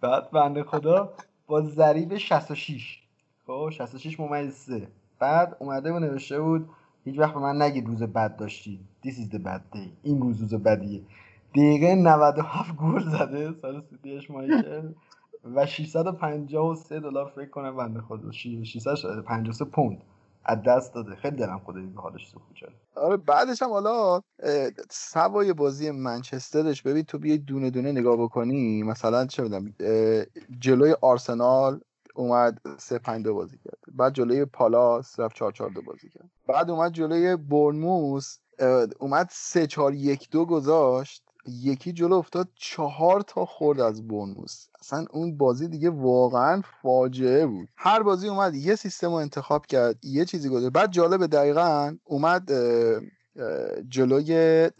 [0.00, 1.12] بعد بنده خدا
[1.46, 3.02] با ضریب 66
[3.46, 4.88] خب 66 ممیز 3
[5.18, 6.68] بعد اومده و نوشته بود
[7.04, 9.88] هیچ وقت به من نگید روز بد داشتی This is the bad day.
[10.02, 11.02] این روز روز بدیه.
[11.54, 14.92] دقیقه 97 گل زده سال سیتیش مایکل.
[15.54, 18.32] و 653 دلار فکر کنم بنده خدا.
[18.32, 20.02] 653 پوند.
[20.44, 21.14] از دست داده.
[21.16, 24.20] خیلی دلم خدایی به حالش شده آره بعدش هم حالا
[24.90, 29.74] سوای بازی منچسترش ببین تو بیای دونه دونه نگاه بکنی مثلا چه می‌دونم
[30.58, 31.80] جلوی آرسنال
[32.14, 33.78] اومد 3 5 2 بازی کرد.
[33.94, 36.30] بعد جلوی پالاس رفت 4 4 2 بازی کرد.
[36.48, 41.22] بعد اومد جلوی بورنموس اه، اومد 3 4 1 2 گذاشت.
[41.46, 47.68] یکی جلو افتاد چهار تا خورد از بورنموس اصلا اون بازی دیگه واقعا فاجعه بود.
[47.76, 50.72] هر بازی اومد یه سیستم رو انتخاب کرد یه چیزی گذاشت.
[50.72, 52.52] بعد جالب دقیقا اومد
[53.88, 54.70] جلوی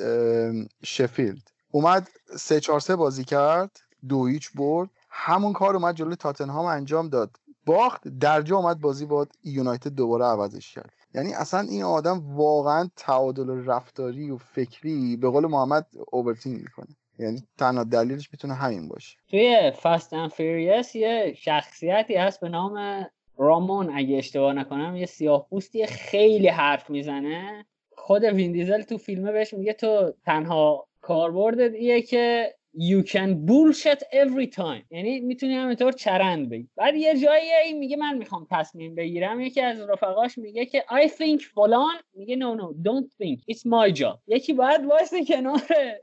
[0.84, 1.48] شفیلد.
[1.70, 4.90] اومد سه چهار سه بازی کرد دو هیچ برد.
[5.10, 7.36] همون کار اومد جلوی تاتنهام انجام داد.
[7.66, 10.92] باخت درجا اومد بازی با یونایتد دوباره عوضش کرد.
[11.14, 16.96] یعنی اصلا این آدم واقعا تعادل رفتاری و فکری به قول محمد overthink می‌کنه.
[17.18, 19.16] یعنی تنها دلیلش می‌تونه همین باشه.
[19.30, 23.06] توی Fast and Furious یه شخصیتی هست به نام
[23.38, 27.66] رومن اگه اشتباه نکنم یه سیاه پوستی خیلی حرف می‌زنه.
[27.96, 34.02] خود وین دیزل تو فیلمه بهش میگه تو تنها کاربردت ایه که you can bullshit
[34.12, 34.84] every time.
[34.90, 36.68] یعنی می‌تونی همینطور چرند بگی.
[36.76, 39.40] بعد یه جایی میگه من می‌خوام تصمیم بگیرم.
[39.40, 41.94] یکی از رفقاش میگه که I think فلان.
[42.14, 43.54] میگه no no don't think.
[43.54, 44.18] It's my job.
[44.26, 45.62] یکی باید وایسه کنار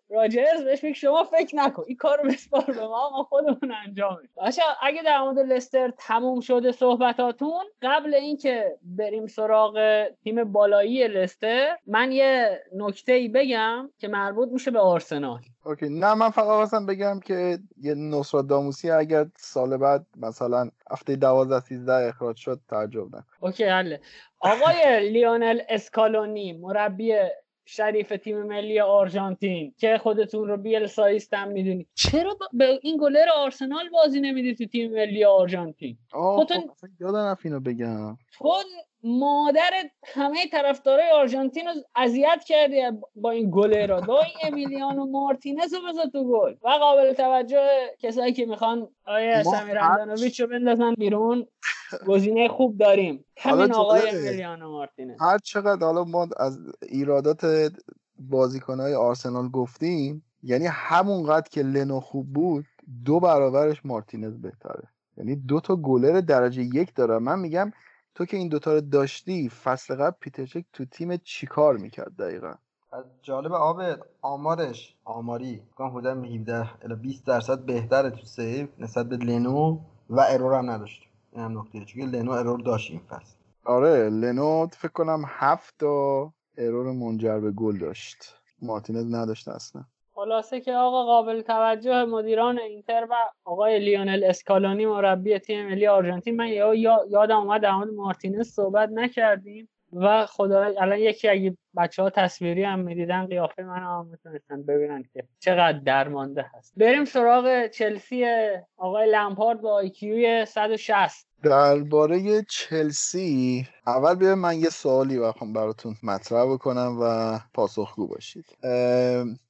[0.09, 1.83] راجرز بهش میگه شما فکر نکن.
[1.87, 4.35] این کارو بسپار به ما ما خودمون انجام میدیم.
[4.45, 11.77] بچا اگه در مورد لستر تموم شده صحبتاتون قبل اینکه بریم سراغ تیم بالایی لستر
[11.87, 15.39] من یه نکته ای بگم که مربوط میشه به آرسنال.
[15.65, 15.89] OK.
[15.89, 21.93] نه من فقط خواستم بگم که یه نوستراداموسی اگر سال بعد مثلا هفته دوازده سیزده
[21.93, 24.01] اخراج شد تعجب نکن OK حله.
[24.39, 27.13] آقای لیونل اسکالونی مربی
[27.65, 31.87] شریف تیم ملی آرژانتین که خودتون رو بیلساییست هم می‌دونی.
[31.93, 37.17] چرا با- به این گلر آرسنال بازی نمیدی تو تیم ملی آرژانتین؟ خودتون- خب یادم
[37.31, 38.17] رفت اینو بگم.
[38.33, 38.53] تو
[39.03, 39.71] مادر
[40.03, 42.81] همه طرفدارای آرژانتین رو اذیت کردی
[43.15, 46.55] با این گله را دو این امیلیانو مارتینز رو بذار تو گل.
[46.63, 47.67] و قابل توجه
[47.99, 51.47] کسایی که می‌خوان آیه ما سمیر اندانویچ رو بندازن بیرون.
[52.07, 53.25] گزینه خوب داریم.
[53.37, 54.09] همین آقای.
[54.09, 55.21] امیلیانو مارتینز.
[55.21, 57.71] هر چقدر حالا ما از ایرادات
[58.19, 62.65] بازیکنهای آرسنال گفتیم یعنی همونقدر که لنو خوب بود
[63.05, 64.83] دو برابرش مارتینز بهتره.
[65.17, 67.19] یعنی دو تا گلر درجه یک داره.
[67.19, 67.71] من میگم
[68.15, 72.53] تو که این دوتا رو داشتی فصل قبل پیترچک تو تیم چیکار می‌کرد دقیقا؟
[72.91, 75.61] از جالب عابد آمارش آماری.
[75.75, 79.79] کام حدود 17 الی 20 درصد بهتره تو save نسبت به لنو
[80.09, 81.01] و error هم نداشت.
[81.31, 83.35] این هم نکته چون لنو error داشت این فصل.
[83.65, 88.35] آره لنو فکر کنم هفت تا ارور منجر به گل داشت.
[88.61, 89.83] مارتینز نداشت اصلا.
[90.21, 93.15] خلاصه که آقا قابل توجه مدیران اینتر و
[93.45, 98.89] آقای لیونل اسکالونی مربی تیم ملی آرژانتین من یا- یا- یادم اومد در مارتینز صحبت
[98.89, 104.63] نکردیم و خدا الان یکی اگه بچه ها تصویری هم می‌دیدن قیافه من هم می‌تونستن
[104.63, 106.73] ببینن که چقدر درمانده هست.
[106.77, 108.25] بریم سراغ چلسی
[108.77, 116.45] آقای لمپارد با آیکیوی 160 درباره چلسی اول بیا من یه سوالی بخوام براتون مطرح
[116.53, 118.45] بکنم و پاسخگو باشید.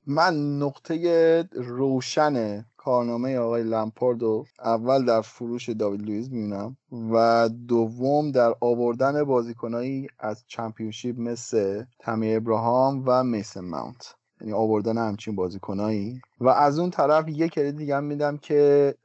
[0.07, 4.23] من نقطه روشن کارنامه آقای لمپارد
[4.59, 6.77] اول در فروش داوید لوئیس می‌بینم
[7.13, 14.15] و دوم در آوردن بازیکنایی از چمپیونشیپ مثل تامی ابراهام و میسن ماونت.
[14.41, 16.21] یعنی آوردن همچین بازیکنایی.
[16.41, 18.95] و از اون طرف یه کردیت دیگه هم میدم که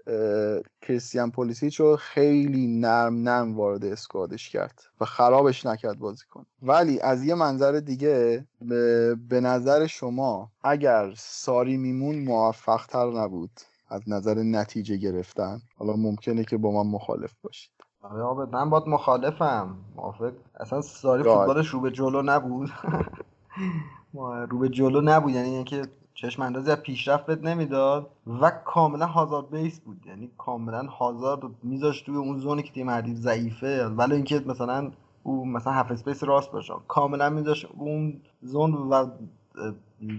[0.82, 6.46] کریستیان پولیسیچ رو خیلی نرم نرم وارد اسکوادش کرد و خرابش نکرد بازیکن.
[6.62, 13.50] ولی از یه منظر دیگه به, به نظر شما اگر ساری میمون موفق تر نبود
[13.88, 17.70] از نظر نتیجه گرفتن حالا ممکنه که با من مخالف باشید.
[18.02, 19.76] آره من باید مخالفم.
[19.96, 21.22] موافق؟ اصلا ساری.
[21.22, 22.70] فوتبالش رو به جلو نبود.
[24.51, 25.32] رو به جلو نبود.
[25.32, 25.82] یعنی اینکه
[26.14, 28.10] چشم اندازی از پیشرفت بهت نمی‌داد
[28.40, 30.06] و کاملا هازارد base بود.
[30.06, 33.86] یعنی کاملا هازارد رو میذاشت توی اون zone ی که تیم حریف ضعیفه.
[33.86, 34.90] ولی اینکه مثلا
[35.22, 36.74] او مثلا half space راست باشه.
[36.88, 39.06] کاملا میذاشت اون zone و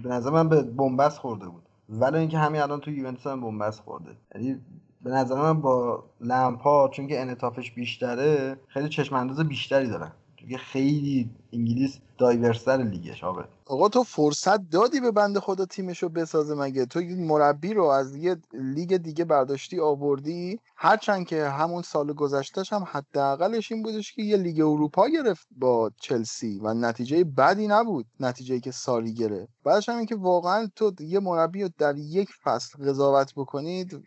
[0.04, 1.64] به نظر من به بنبست خورده بود.
[1.90, 4.12] ولی اینکه همین الان تو یوونتوس هم بنبست خورده.
[4.36, 4.60] یعنی
[5.02, 10.12] به نظر من با لمپارد چون که انعطافش بیشتره خیلی چشم انداز بیشتری دارن.
[10.50, 16.56] که خیلی انگلیس دایورستر لیگش آبه آقا تو فرصت دادی به بنده خدا تیمشو بسازه
[16.56, 22.74] مگه؟ تو مربی رو از یه لیگ دیگه برداشتی آوردی؟ هرچند که همون سال گذشتهش
[22.74, 28.06] هم حداقلش این بودش که یه لیگ اروپا گرفت با چلسی و نتیجه بدی نبود
[28.20, 29.52] نتیجه که ساری گرفت.
[29.64, 34.04] بعدش هم این که واقعا تو یه مربی رو در یک فصل قضاوت بکنید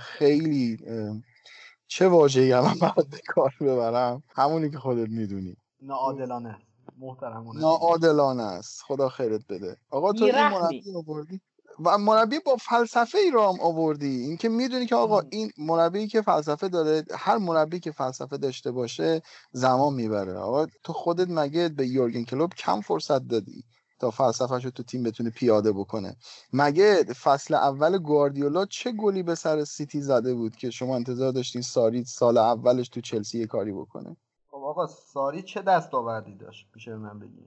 [0.00, 0.78] خیلی
[1.86, 5.56] چه واژه‌ای الان باید به کار ببرم؟ همونی که خودت می‌دونی.
[5.82, 6.58] ناعادلانه.
[6.98, 7.60] محترمانه.
[7.60, 8.82] ناعادلانه است.
[8.82, 9.76] خدا خیرت بده.
[9.90, 10.34] آقا تو این.
[10.34, 11.40] مربی آوردی؟
[11.84, 14.20] و مربی با فلسفه ای رو هم آوردی.
[14.20, 18.70] این که می‌دونی که آقا این مربی که فلسفه داره هر مربی که فلسفه داشته
[18.70, 19.22] باشه
[19.52, 20.38] زمان می‌بره.
[20.38, 23.64] آقا تو خودت مگه به یورگن کلوب کم فرصت دادی
[24.00, 26.16] تا فلسفهش رو تو تیم بتونه پیاده بکنه؟
[26.52, 31.62] مگه فصل اول گواردیولا چه گلی به سر سیتی زده بود که شما انتظار داشتین
[31.62, 34.16] ساری سال اولش تو چلسی یه کاری بکنه؟
[34.68, 37.44] آقا ساری چه دستاوردی داشت میشه من بگی؟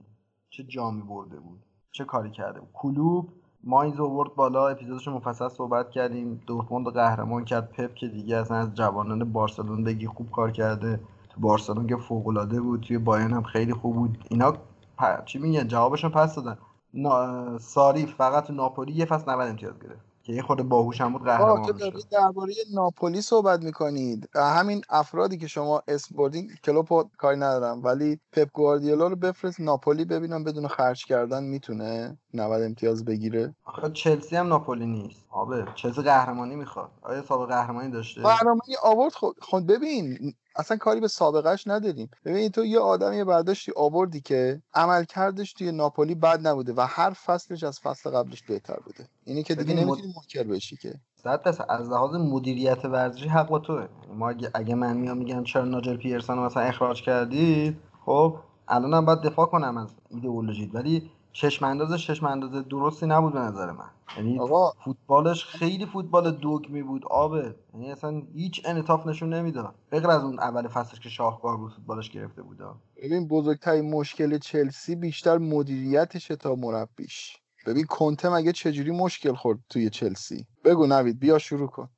[0.50, 1.60] چه جامی برده بود؟
[1.92, 3.28] چه کاری کرده بود؟ کلوب
[3.64, 6.42] ماینز آورد بالا اپیزودش مفصل صحبت کردیم.
[6.46, 7.70] دورتموند قهرمان کرد.
[7.72, 11.00] پپ که دیگه اصلا از جوانان بارسلون بگی خوب کار کرده.
[11.30, 12.80] تو بارسلون که فوق العاده بود.
[12.80, 14.18] توی بایرن هم خیلی خوب بود.
[14.30, 14.52] اینا
[14.98, 16.58] پ- چی میگن؟ جوابشون پس دادن.
[16.94, 17.58] نا...
[17.58, 20.11] ساری فقط تو ناپولی یه فصل 90 امتیاز گرفت.
[20.22, 24.28] که یه خورده باهوش هم بود قهرمان تو دارید درباره ناپولی صحبت می‌کنید.
[24.34, 30.04] همین افرادی که شما اسم بردین کلوپو کاری ندارم ولی پپ گواردیولا رو بفرست ناپولی
[30.04, 33.54] ببینم بدون خرج کردن می‌تونه 90 امتیاز بگیره.
[33.64, 35.24] آخه چلسی هم ناپولی نیست.
[35.30, 36.90] آبه چلسی قهرمانی می‌خواد.
[37.02, 42.10] آیا سابقه قهرمانی داشته؟ برنامه آورد خود خود ببین اصلا کاری به سابقهش نداریم.
[42.24, 47.64] ببین تو یه آدمی برداشتی آوردی که عملکردش توی ناپولی بد نبوده و هر فصلش
[47.64, 49.08] از فصل قبلش بهتر بوده.
[49.24, 50.94] اینی که دیگه نمی‌تونی منکر بشی که.
[51.22, 53.86] صد از لحاظ مدیریت ورزشی حق با توه.
[54.14, 58.36] ما اگه, اگه من میام میگم چرا ناجل پیرسون رو مثلا اخراج کردید؟ خب
[58.68, 60.74] الانم باید دفاع کنم از ایدئولوژیت.
[60.74, 63.90] ولی چشم اندازش چشم انداز درستی نبود به نظر من.
[64.16, 64.72] یعنی آقا.
[64.84, 67.54] فوتبالش خیلی فوتبال دوگمی بود آبه.
[67.74, 69.74] یعنی اصلا هیچ انعطاف نشون نمی‌داد.
[69.90, 72.58] غیر از اون اول فصلش که شاهکار بود فوتبالش گرفته بود.
[73.02, 77.36] ببین بزرگترین مشکل چلسی بیشتر مدیریتشه تا مربیش.
[77.66, 81.88] ببین کنته مگه چجوری مشکل خورد توی چلسی؟ بگو نوید بیا شروع کن.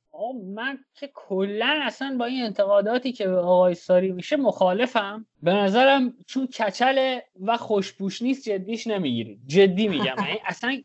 [0.55, 5.25] من که کلا اصلا با این انتقاداتی که به آقای ساری میشه مخالفم.
[5.43, 10.15] به نظرم چون کچله و خوشپوش نیست جدیش نمی‌گیرید جدی میگم.
[10.17, 10.81] یعنی اصلا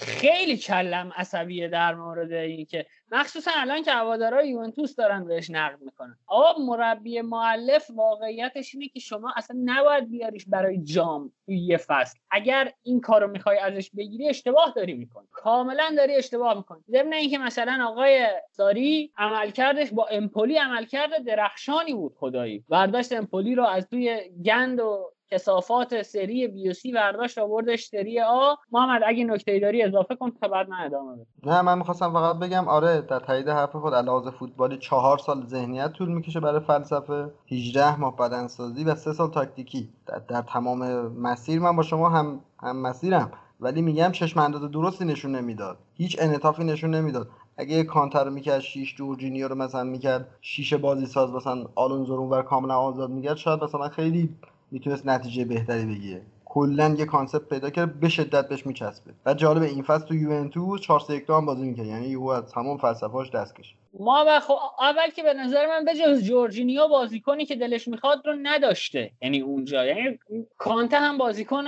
[0.00, 5.80] خیلی کلم عصبیه در مورد این که مخصوصا الان که هوادارهای یوونتوس دارن بهش نقد
[5.80, 6.18] می‌کنن.
[6.26, 12.18] آقا مربی معلف واقعیتش اینه که شما اصلا نباید بیاریش برای جام توی یه فصل.
[12.30, 15.26] اگر این کارو می‌خوای ازش بگیری اشتباه داری می‌کنی.
[15.30, 16.82] کاملا داری اشتباه می‌کنی.
[16.90, 22.64] ضمن اینکه مثلا آقای ساری عملکردش با امپولی عملکرد درخشانی بود خدایی.
[22.68, 28.54] برداشت امپولی رو از توی گند و کسافات سری بی سی برداشت آوردش سری آ
[28.72, 31.50] محمد اگه نکته داری اضافه کن تا بعد من ادامه بدم.
[31.52, 35.92] نه من می‌خواستم فقط بگم آره در تایید حرف خود علاوه فوتبالی چهار سال ذهنیت
[35.92, 37.30] طول می‌کشه برای فلسفه.
[37.52, 39.88] 18 ماه بدنسازی و سه سال تاکتیکی.
[40.06, 43.30] در, در تمام مسیر من با شما هم هم مسیرم.
[43.60, 45.78] ولی میگم چشم انداز درستی نشون نمی‌داد.
[45.94, 47.28] هیچ انعطافی نشون نمی‌داد.
[47.56, 52.42] اگه کانته رو می‌کرد شیش جورجینیو رو مثلا می‌کرد شیش بازی ساز مثلا آلونزو رو
[52.42, 54.36] کاملا آزاد می‌کرد شاید مثلا خیلی
[54.72, 56.22] می‌تونست نتیجه بهتری بگیره.
[56.44, 59.14] کلا یه concept پیدا کرد به شدت بهش میچسبه.
[59.26, 61.86] و جالب این فصل تو یوونتوس 4 3 هم بازی می‌کرد.
[61.86, 63.81] یعنی یهو از تمام فلسفه‌اش دست کشید.
[64.00, 68.26] ما و خب اول که به نظر من به جز جورجینیو بازیکنی که دلش می‌خواد
[68.26, 69.10] رو نداشته.
[69.22, 69.84] یعنی اونجا.
[69.84, 70.18] یعنی
[70.58, 71.64] کانته هم بازیکن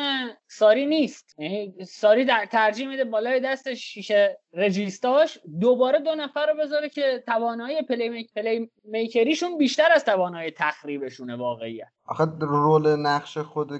[0.49, 1.35] ساری نیست.
[1.39, 6.89] یعنی ساری در ترجیح میده بالای دست شیشه regista ش دوباره دو نفر رو بذاره
[6.89, 8.33] که توانایی play, make...
[8.33, 11.89] playmaker یشون بیشتر از توانایی تخریبشونه واقعیت.
[12.07, 13.71] آخه role نقش خود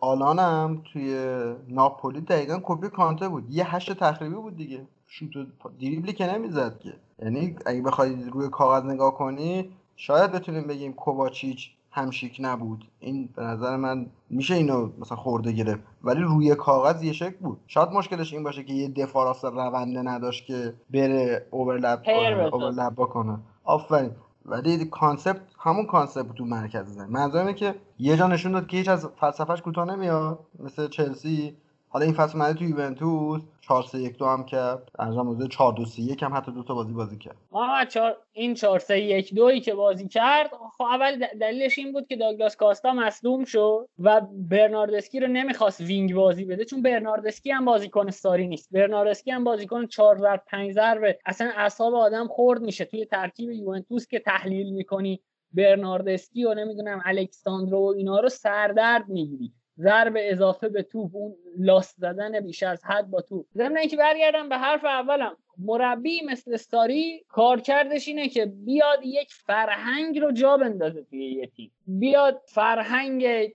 [0.00, 1.14] آلانم توی
[1.68, 3.44] ناپولی دقیقا کپی کانته بود.
[3.50, 4.86] یه هشت تخریبی بود دیگه.
[5.06, 5.30] شوت
[5.80, 6.92] دریبلی که نمی‌زد که.
[7.22, 12.84] یعنی اگه بخوای روی کاغذ نگاه کنی شاید بتونیم بگیم کوواچیچ هامشیک نبود.
[13.00, 15.82] این به نظر من میشه اینو مثلا خورده گرفت.
[16.04, 17.60] ولی روی کاغذ یه شکل بود.
[17.66, 22.02] شاید مشکلش این باشه که یه دفاع راست رونده نداشت که بره overlap
[22.52, 23.38] overlap بکنه.
[23.64, 24.10] آفرین.
[24.46, 28.88] ولی concept همون concept تو مرکز زمین منظورم که یه جا نشون داد که هیچ
[28.88, 30.38] از فلسفهش کوتاه نمیاد.
[30.58, 31.56] مثل چلسی.
[31.92, 34.88] حالا این فصل اومده تو یوونتوس 4 3 1 2 هم کرد.
[34.98, 37.36] انجام موزه 4 2 3 1 هم حتی دو تا بازی بازی کرد.
[37.52, 38.16] محمد چار...
[38.32, 42.16] این 4 3 1 2 ای که بازی کرد خب اول دلیلش این بود که
[42.16, 48.10] داگلاس کاستا مصدوم شد و برناردسکی رو نمی‌خواست وینگ بازی بده چون برناردسکی هم بازیکن
[48.10, 48.68] ساری نیست.
[48.72, 52.84] برناردسکی هم بازیکن 4 ضرب 5 ضربه اصلا اعصاب آدم خورد میشه.
[52.84, 55.20] توی ترکیب یوونتوس که تحلیل می‌کنی
[55.52, 59.52] برناردسکی و نمی‌دونم الکساندرو و اینا رو سردرد می‌گیری.
[59.80, 63.46] ضرب اضافه به توپ اون لاست زدن بیش از حد با توپ.
[63.54, 70.18] ضمن اینکه برگردم به حرف اولم مربی مثل استاری کارکردش اینه که بیاد یک فرهنگ
[70.18, 71.72] رو جا بندازه توی یه تیم.
[71.86, 73.52] بیاد فرهنگ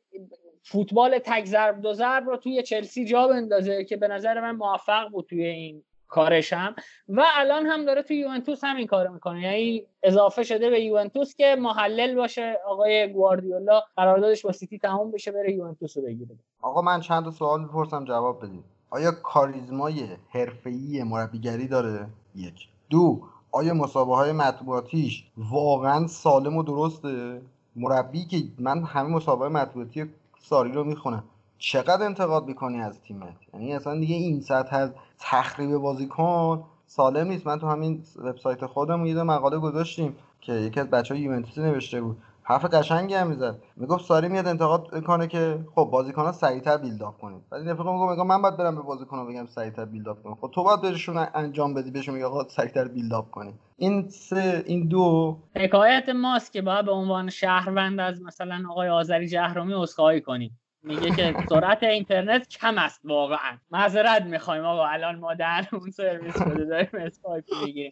[0.64, 5.10] فوتبال تک ضرب دو ضرب رو توی چلسی جا بندازه که به نظر من موفق
[5.10, 6.76] بود توی این کارش هم
[7.10, 9.42] و الان هم داره تو یوونتوس همین کارو می‌کنه.
[9.42, 12.58] یعنی اضافه شده به یوونتوس که محلل باشه.
[12.68, 16.36] آقای گواردیولا قراردادش با سیتی تمام بشه بره یوونتوس رو بگیره.
[16.62, 22.68] آقا من چند سوال می‌پرسم جواب بدید آیا کاریزمای حرفه‌ای مربیگری داره؟ یک.
[22.90, 23.22] دو.
[23.52, 27.42] آیا مسابقه های مطبوعاتیش واقعا سالم و درسته؟
[27.76, 30.06] مربی که من همه مسابقه مطبوعاتی
[30.40, 31.24] ساری رو می‌خونم.
[31.58, 37.48] چقدر انتقاد می‌کنی از تیمت؟ یعنی اصلا دیگه این سطح از تخریب بازیکن سالم نیست.
[37.48, 42.02] من تو همین وبسایت خودم یه مقاله گذاشتیم که یکی از بچه های یوونتوسی نوشته
[42.02, 42.18] بود.
[42.44, 43.56] حرف قشنگی هم می‌زد.
[43.76, 47.50] می‌گفت ساری میاد انتقاد کنه که خب بازیکن‌ها سریعتر build up کنید.
[47.50, 50.52] بعد این دفعه میگم من باید برم به بازیکن‌ها بگم سریعتر build up کنید خب
[50.54, 53.56] تو باید بهشون انجام بدی بهشون میگه آقا سریعتر build up کنید.
[53.78, 59.28] این سه این دو حکایت ماست که باید به عنوان شهروند از مثلا آقای آذری
[59.28, 60.60] جهرمی عذرخواهی کنیم.
[60.86, 63.58] میگه که سرعت اینترنت کم است واقعا.
[63.72, 67.92] معذرت می‌خوایم آقا الان ما در اون سرویس بوده داریم اسکایپ می‌گیریم.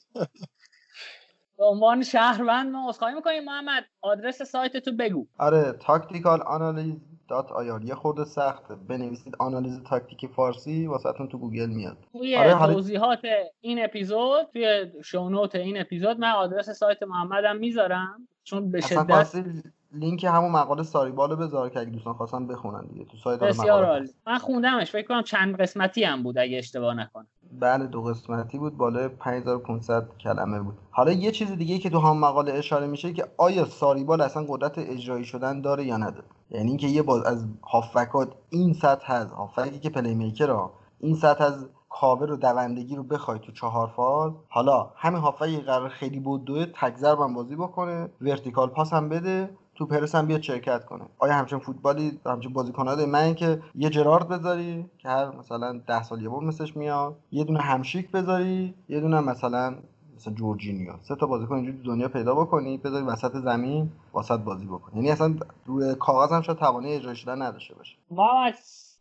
[1.58, 3.44] به عنوان شهروند ما عذرخواهی می‌کنیم.
[3.44, 5.28] محمد آدرس سایت تو بگو.
[5.38, 6.96] آره tactical analysis
[7.30, 11.98] dot ir یه خورده سخته بنویسید آنالیز تاکتیکی فارسی واسهتون تو گوگل میاد.
[12.12, 13.20] توی آره توضیحات
[13.62, 18.28] این اپیزود توی show note این اپیزود من آدرس سایت محمدم می‌ذارم.
[18.44, 19.46] چون به شدت
[19.94, 23.06] لینک همون مقاله Sarriball و بذار که اگه دوستان خواستن بخونن دیگه.
[23.06, 24.10] تو سایت بسیار عالی.
[24.28, 27.28] من خوندمش فکر کنم چند قسمتی هم بود اگه اشتباه نکنم.
[27.60, 30.74] بله دو قسمتی بود بالای 5500 کلمه بود.
[30.92, 34.78] حالا یه چیز دیگه که تو هم مقاله اشاره میشه که آیا ساریبال اصلا قدرت
[34.78, 39.80] اجرایی شدن داره یا نداره؟ یعنی اینکه یه باز از هافکات این سطح از هافکی
[39.80, 44.92] که پلی میکر این سطح از کاور و دوندگی رو بخوای تو چهار فاز حالا
[44.96, 50.16] همین هافکی قرار خیلی بود دوه تگذر بازی بکنه ورتیکال پاس هم بده تو پرس
[50.16, 51.04] هم بیاد شرکت کنه.
[51.20, 56.04] آیا همچین فوتبالی همچین بازیکن‌ها داری؟ من اینکه یه جرارد بذاری که هر مثلا ده
[56.04, 59.76] سال یه بار مثلش میاد یه دونه همشیک بذاری یه دونه مثلا
[60.16, 60.94] مثلا جورجینیو.
[61.02, 64.96] سه تا بازیکن اینجوری دنیا پیدا بکنی بذاری وسط زمین واسط بازی بکنی.
[64.96, 65.36] یعنی اصلا
[65.66, 67.96] روی کاغذ هم شاید توانایی اجرا شدن نداشته باشه.
[68.12, 68.52] ما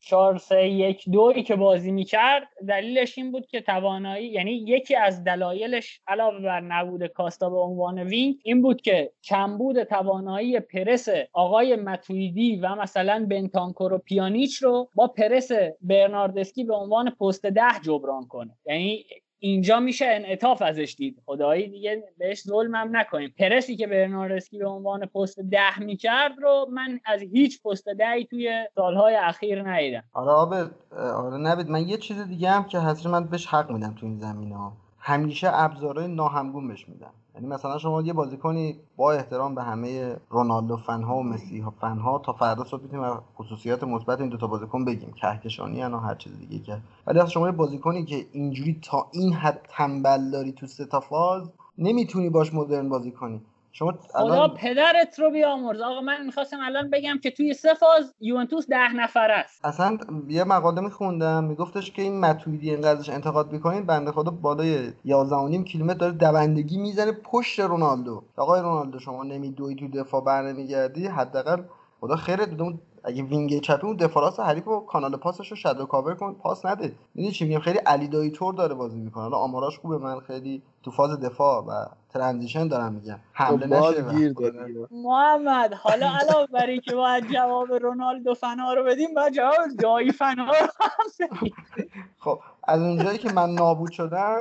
[0.05, 5.25] 4 3 1 2 که بازی می‌کرد دلیلش این بود که توانایی یعنی یکی از
[5.25, 11.77] دلایلش علاوه بر نبود کاستا به عنوان wing این بود که کمبود توانایی پرس آقای
[11.77, 15.51] ماتویدی و مثلا بنتانکور و پیانیچ رو با پرس
[15.81, 18.59] برناردسکی به عنوان پست ده جبران کنه.
[18.67, 19.05] یعنی
[19.45, 21.23] اینجا میشه انعطاف ازش دید.
[21.27, 23.35] خدایی دیگه بهش ظلم هم نکنیم.
[23.39, 28.67] پرسی که برناردسکی به عنوان پست ده می‌کرد رو من از هیچ پست دهی توی
[28.75, 30.05] سالهای اخیر ندیدم.
[30.13, 30.55] آره آب
[31.01, 34.19] آره نبید من یه چیز دیگه هم که حسیر من بهش حق میدم تو این
[34.19, 37.13] زمینه ها همیشه ابزارهای ناهمگون بهش میدم.
[37.35, 42.19] یعنی مثلا شما یه بازیکنی با احترام به همه رونالدو فنها و مسی ها فنها
[42.19, 45.13] تا فردا صبح می‌تونیم خصوصیات مثبت این دو تا بازیکن بگیم.
[45.13, 46.79] کهکشانی یا هر چیز دیگه که.
[47.07, 51.53] ولی از شما یه بازیکنی که اینجوری تا این حد تنبل داری تو سه فاز
[51.79, 53.43] نمی‌تونی باش مدرن بازی کنی.
[53.73, 55.81] شما خدا الان پدرت رو بیامرز.
[55.81, 59.65] آقا من می‌خواستم الان بگم که توی سه فاز یوونتوس ده نفر است.
[59.65, 65.63] اصلا یه مقاله میخوندم میگفتش که این متویدی اینقدرش انتقاد می‌کنین بنده خدا بالای 11
[65.65, 68.23] کیلومتر داره دوندگی می‌زنه پشت رونالدو.
[68.37, 71.63] آقای رونالدو شما نمیدوی تو دفاع برنمیگردی؟ حداقل
[72.01, 72.79] خدا خیرت بده.
[73.05, 76.35] اگه wing چپی اون دفاع راست حریف و کانال پاسش رو shadow cover کن.
[76.35, 76.93] پاس نده.
[77.15, 79.23] می‌دونی چی میگم؟ خیلی علی دایی طور داره بازی می‌کنه.
[79.23, 84.35] حالا آماراش خوبه من خیلی تو فاز دفاع و transition دارم میگم حمله باز نشه
[84.91, 90.13] محمد حالا علاوه بر این که باید جواب رونالدو فنا رو بدیم باید جواب دایی
[90.13, 91.51] فنا رو هم
[92.19, 94.41] خب از اونجایی که من نابود شدم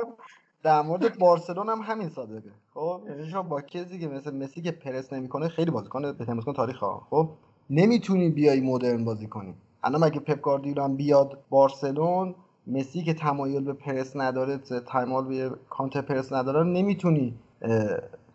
[0.62, 4.70] در مورد بارسلون هم همین صادقه خب یعنی شما با کسی که مثل مسی که
[4.72, 7.06] پرس نمی‌کنه خیلی بازیکن بهترین بازیکن تاریخ ها.
[7.10, 7.28] خب
[7.70, 9.54] نمی‌تونی بیای مدرن بازی کنی
[9.84, 12.34] الان مگه پپ گاردیولا هم بیاد بارسلون
[12.66, 17.34] مسی که تمایل به پرس نداره تمایل به کانتر پرس نداره نمی‌تونی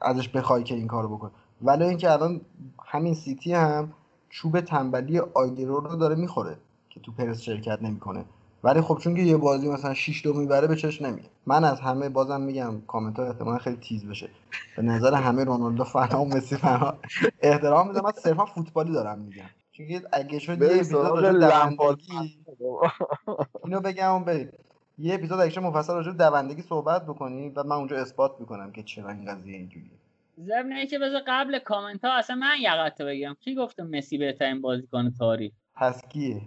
[0.02, 1.32] ازش بخوای که این کارو بکنه
[1.62, 2.42] ولی اینکه الان
[2.86, 3.94] همین سیتی هم
[4.30, 6.58] چوب تنبلی آیلرو رو داره می‌خوره
[6.90, 8.26] که تو پرس شرکت نمی‌کنه.
[8.64, 11.80] ولی خب چون که یه بازی مثلا 6 دو می‌بره به چش نمیاد من از
[11.80, 14.30] همه بازم میگم کامنت ها احتمالا خیلی تیز بشه.
[14.78, 16.94] به نظر همه رونالدو فنا و مسی فنا.
[17.42, 19.44] احترام می‌ذارم من صرفا فوتبالی دارم میگم.
[19.72, 21.32] چون اگه شد یه راجع.
[21.32, 22.37] دوندگی
[23.66, 24.52] اینو بگم بریم
[24.98, 28.84] یه اپیزود شد مفصل راجع به دوندگی صحبت بکنیم و من اونجا اثبات می‌کنم که
[28.84, 29.92] چرا این قضیه اینجوریه.
[30.40, 35.12] ضمن اینکه بذار قبل کامنت ها اصلا من یقت بگم کی گفته مسی بهترین بازیکن
[35.20, 36.42] تاریخ؟ پس کیه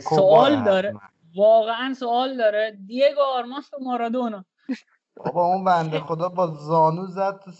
[0.00, 0.94] سوال داره.
[1.36, 2.78] واقعا سوال داره.
[2.86, 4.44] دیگو آرماس و مارادونا.
[5.16, 7.50] بابا اون بنده خدا با زانو زد تو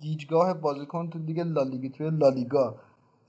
[0.00, 2.80] گیجگاه بازیکن تو دیگه لالیگا توی لالیگا.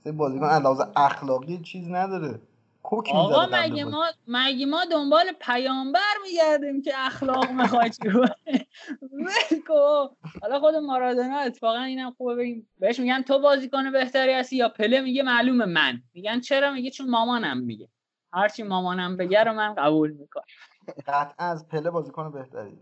[0.04, 2.40] سه بازیکن علاوه اخلاقی چیز نداره.
[2.84, 3.84] کوک آقا مگه.
[3.84, 8.08] ما مگه ما دنبال پیامبر میگردیم که اخلاق می‌خواد چی.
[10.42, 12.68] حالا خود مارادونا اتفاقا اینم خوبه بگیم.
[12.78, 16.02] بهش میگن تو بازیکن بهتری هستی یا پله میگه معلومه من.
[16.14, 17.88] میگن چرا؟ میگه چون مامانم میگه.
[18.32, 20.44] هرچی مامانم بگه رو من قبول می‌کنم.
[21.06, 22.78] قطعا از پله بازیکن بهتری.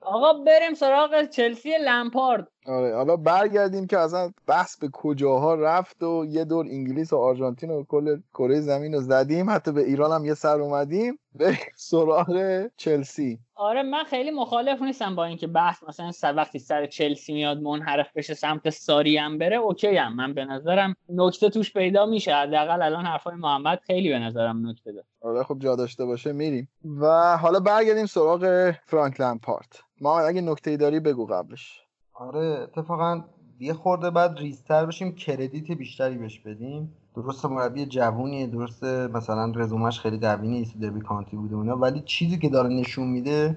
[0.00, 2.48] آقا بریم سراغ چلسی لمپارد.
[2.66, 7.70] آره حالا برگردیم که اصلا بحث به کجاها رفت و یه دور انگلیس و آرژانتین
[7.70, 9.50] و کل کره زمین رو زدیم.
[9.50, 11.18] حتی به ایران هم یه سر اومدیم.
[11.34, 13.38] به سراغ چلسی.
[13.60, 18.16] آره من خیلی مخالف نیستم با اینکه بحث مثلا سر وقتی سر چلسی میاد منحرف
[18.16, 20.16] بشه سمت ساری هم بره اوکی هم.
[20.16, 22.34] من به نظرم نکته توش پیدا میشه.
[22.34, 25.06] حداقل الان حرفای محمد خیلی به نظرم نکته داره.
[25.20, 26.68] آره خب جا داشته باشه میریم.
[27.00, 29.82] و حالا برگردیم سراغ فرانک لمپارت.
[30.00, 31.80] ما اگه نکته داری بگو قبلش.
[32.14, 33.24] آره اتفاقا
[33.60, 36.96] یه خورده بعد ریزتر بشیم کردیت بیشتری بهش بدیم.
[37.22, 42.38] درست مربی جوونیه درست مثلا رزومش خیلی قوی نیست دربی کانتی بوده اونا ولی چیزی
[42.38, 43.56] که داره نشون میده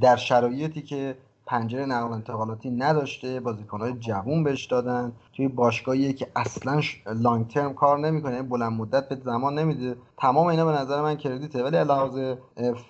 [0.00, 1.16] در شرایطی که
[1.46, 5.12] پنجره نقل انتقالاتی نداشته بازیکنهای جوون بهش دادن.
[5.36, 6.80] توی باشگاهی که اصلا
[7.14, 9.96] لانگ ترم کار نمی‌کنه بلند مدت به زمان نمیده.
[10.18, 11.64] تمام اینا به نظر من کردیته.
[11.64, 12.36] ولی علاوه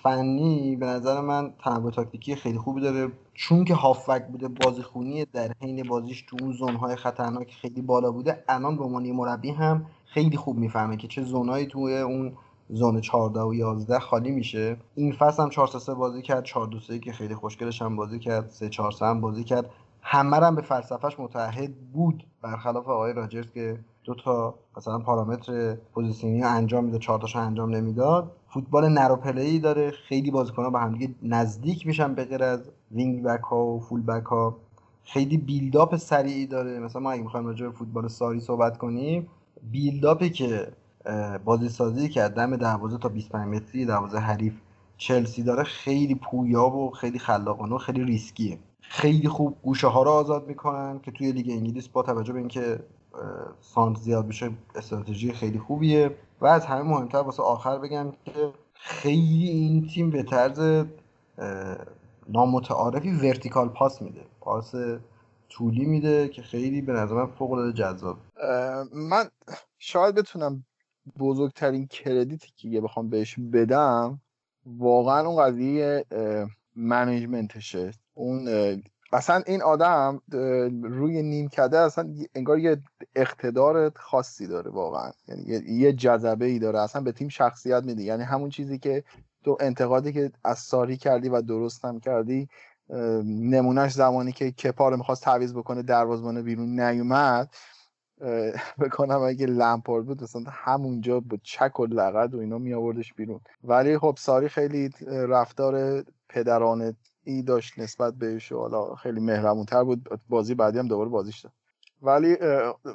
[0.02, 3.12] فنی به نظر من تنوع تاکتیکی خیلی خوبی داره.
[3.34, 8.12] چون که هافک بوده بازی خونی در حین بازیش تو اون زونهای خطرناک خیلی بالا
[8.12, 12.32] بوده الان به عنوان مربی هم خیلی خوب می‌فهمه که چه زونایی توی اون
[12.68, 14.76] زون 14 و 11 خالی میشه.
[14.94, 18.18] این فصل هم 4 3 بازی کرد 4 2 3 که خیلی خوشگلش هم بازی
[18.18, 19.70] کرد 3 4 3 هم بازی کرد.
[20.00, 26.35] همه هم به فلسفهش متعهد بود برخلاف آقای راجرز که دو تا مثلا پارامتر position
[26.35, 28.32] ی انجام میده چهار تاشو انجام نمی‌داد.
[28.48, 29.90] فوتبال narrow play داره.
[29.90, 34.24] خیلی بازیکن‌ها به همدیگه نزدیک میشن به غیر از wing back ها و full back
[34.24, 34.56] ها
[35.04, 36.78] خیلی build up سریعی داره.
[36.78, 39.28] مثلا ما اگه می‌خوایم راجع به فوتبال ساری صحبت کنیم
[39.70, 40.68] build up ی که
[41.44, 44.54] بازی سازی که دم دروازه تا 25 متری دروازه حریف
[44.96, 48.58] چلسی داره خیلی پویا و خیلی خلاقانه و خیلی ریسکیه.
[48.80, 52.78] خیلی خوب گوشه ها رو آزاد می‌کنن که توی لیگ انگلیس با توجه به اینکه
[53.60, 56.16] سانت زیاد بشه استراتژی خیلی خوبیه.
[56.40, 60.84] و از همه مهمتر واسه آخر بگم که خیلی این تیم به طرز
[62.28, 64.24] نامتعارفی ورتیکال پاس میده.
[64.40, 64.74] پاس
[65.48, 68.18] طولی میده که خیلی به نظر من فوق العاده جذاب.
[68.92, 69.24] من
[69.78, 70.64] شاید بتونم
[71.18, 74.20] بزرگترین کردیتی که بخوام بهش بدم
[74.66, 76.04] واقعا اون قضیه
[76.76, 77.90] منیجمنتشه.
[78.14, 78.48] اون
[79.14, 80.20] اصلا این آدم
[80.82, 82.82] روی نیم کده اصلا انگار یه
[83.16, 85.10] اقتدار خاصی داره واقعا.
[85.28, 86.80] یعنی یه جذبه ای داره.
[86.80, 88.02] اصلا به تیم شخصیت میده.
[88.02, 89.04] یعنی همون چیزی که
[89.44, 92.48] تو انتقادی که از ساری کردی و درست هم کردی
[93.24, 97.54] نمونهش زمانی که کپار می‌خواست تعویض بکنه دروازبان بیرون نیومد
[98.80, 103.40] بکنم اگه لمپارد بود مثلا همونجا با چک و لغت و اینا می آوردش بیرون.
[103.64, 110.20] ولی خب ساری خیلی رفتار پدرانه ای داشت نسبت بهش و حالا خیلی مهربونتر بود.
[110.28, 111.52] بازی بعدی هم دوباره بازیش داد.
[112.02, 112.36] ولی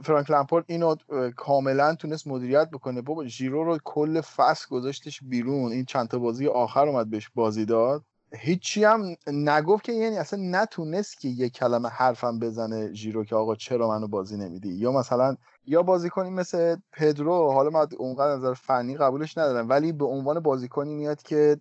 [0.04, 0.96] فرانک لمپارد اینو
[1.36, 3.02] کاملا تونست مدیریت بکنه.
[3.02, 5.72] بابا ژیرو رو کل فصل گذاشتش بیرون.
[5.72, 8.04] این چند تا بازی آخر اومد بهش بازی داد.
[8.34, 13.56] هیچی هم نگفت که یعنی اصلا نتونست که یه کلمه حرفم بزنه ژیرو که آقا
[13.56, 15.36] چرا منو بازی نمیدی؟ یا مثلا
[15.66, 20.96] یا بازیکنی مثل پدرو حالا من اونقدر نظر فنی قبولش ندارم ولی به عنوان بازیکنی
[20.96, 21.58] میاد که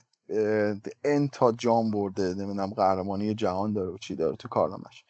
[1.05, 5.05] انتا جام برده نمی‌دونم قهرمانی جهان داره و چی داره تو کارنامش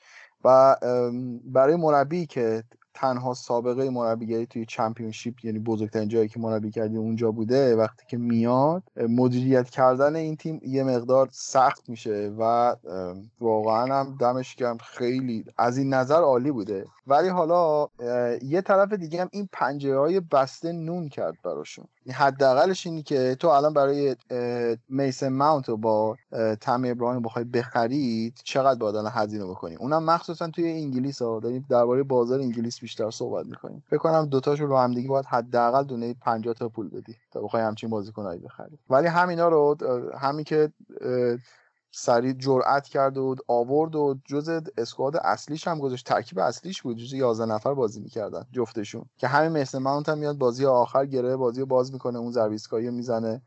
[0.45, 0.77] و
[1.45, 2.65] برای مربی که
[3.01, 8.17] تنها سابقه مربیگری توی چمپیونشیپ یعنی بزرگترین جایی که مربی کردی اونجا بوده وقتی که
[8.17, 12.77] میاد مدیریت کردن این تیم یه مقدار سخت میشه و
[13.41, 16.87] واقعا هم دمش گرم خیلی از این نظر عالی بوده.
[17.07, 17.89] ولی حالا
[18.43, 21.85] یه طرف دیگه هم این پنجره های بسته نون کرد براشون.
[22.13, 24.17] حداقلش اینی که تو الان برای
[24.89, 26.17] میسن ماونت رو با
[26.61, 31.41] تم ابراهیم بخوای بخرید چقدر باید الان هزینه بکنی؟ اونم مخصوصا توی انگلیس ها.
[31.41, 33.83] داریم درباره بازار انگلیس بیشتر صحبت می‌کنیم.
[33.87, 37.63] فکر کنم دوتاشو رو هم دیگه باید حداقل دونه 50 تا پول بدی تا بخوای
[37.63, 38.79] همچین بازیکنایی بخری.
[38.91, 39.77] ولی همینا رو
[40.19, 40.73] همین که
[42.01, 46.07] سریع جرأت کرد و آورد و جز اسکواد اصلیش هم گذاشت.
[46.07, 46.97] ترکیب اصلیش بود.
[46.97, 49.05] جز 11 نفر بازی می‌کردن جفتشون.
[49.17, 52.19] که همین مثل ماونت هم میاد بازی آخر گره بازی رو باز می‌کنه.
[52.19, 53.43] اون زرویسکایی می‌زنه.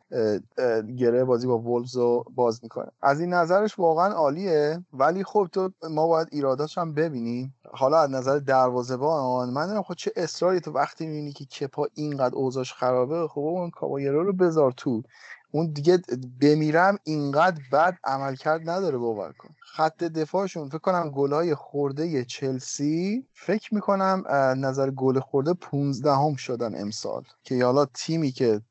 [0.98, 2.92] گره بازی با وولز رو باز می‌کنه.
[3.02, 4.86] از این نظرش واقعا عالیه.
[4.94, 7.56] ولی خب تو ما باید ایراداش هم ببینیم.
[7.74, 12.36] حالا از نظر دروازه‌بان من نمی‌دونم خب چه اصراری تو وقتی می‌بینی که کپا اینقدر
[12.36, 13.28] اوضاعش خرابه.
[13.28, 15.04] خب اون کابایرو رو بذار تو.
[15.52, 16.00] اون دیگه
[16.42, 19.50] بمیرم اینقدر بد عملکرد نداره باور کن.
[19.60, 24.24] خط دفاعشون فکر کنم گلهای خورده چلسی فکر می‌کنم
[24.58, 27.24] نظر گل خورده 15 هم شدن امسال.
[27.44, 28.62] که حالا تیمی که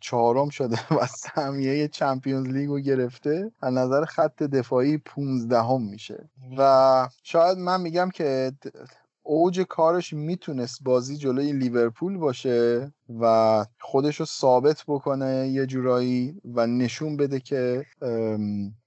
[0.00, 6.28] چهارم شده و سهمیه چمپیونز لیگ رو گرفته از نظر خط دفاعی 15 هم میشه.
[6.58, 8.52] و شاید من میگم که
[9.22, 16.66] اوج کارش می‌تونست بازی جلوی لیورپول باشه و خودش رو ثابت بکنه یه جورایی و
[16.66, 17.86] نشون بده که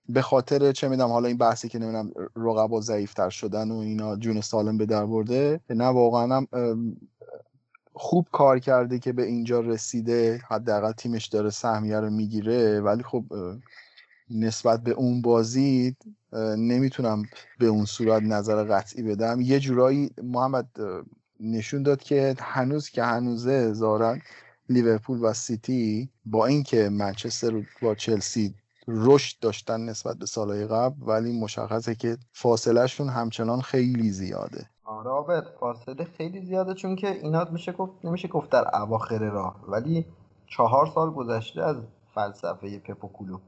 [0.09, 4.41] به خاطر چه میدم حالا این بحثی که نمی‌دونم رقبا ضعیفتر شدن و اینا جون
[4.41, 6.47] سالم به در برده نه واقعا هم
[7.93, 12.81] خوب کار کرده که به اینجا رسیده حداقل تیمش داره سهمیه رو می‌گیره.
[12.81, 13.23] ولی خب
[14.29, 15.95] نسبت به اون بازی
[16.57, 17.23] نمی‌تونم
[17.59, 19.41] به اون صورت نظر قطعی بدم.
[19.41, 20.67] یه جورایی محمد
[21.39, 24.21] نشون داد که هنوز که هنوزه زارن
[24.69, 28.55] لیورپول و سیتی با اینکه منچستر با چلسی
[28.87, 34.65] رشد داشتن نسبت به سالهای قبل ولی مشخصه که فاصلهشون همچنان خیلی زیاده.
[34.85, 39.55] آره فاصله خیلی زیاده چون که اینا میشه گفت نمیشه گفت در اواخر راه.
[39.67, 40.05] ولی
[40.47, 41.75] چهار سال گذشته از
[42.15, 43.39] فلسفه پپوکولو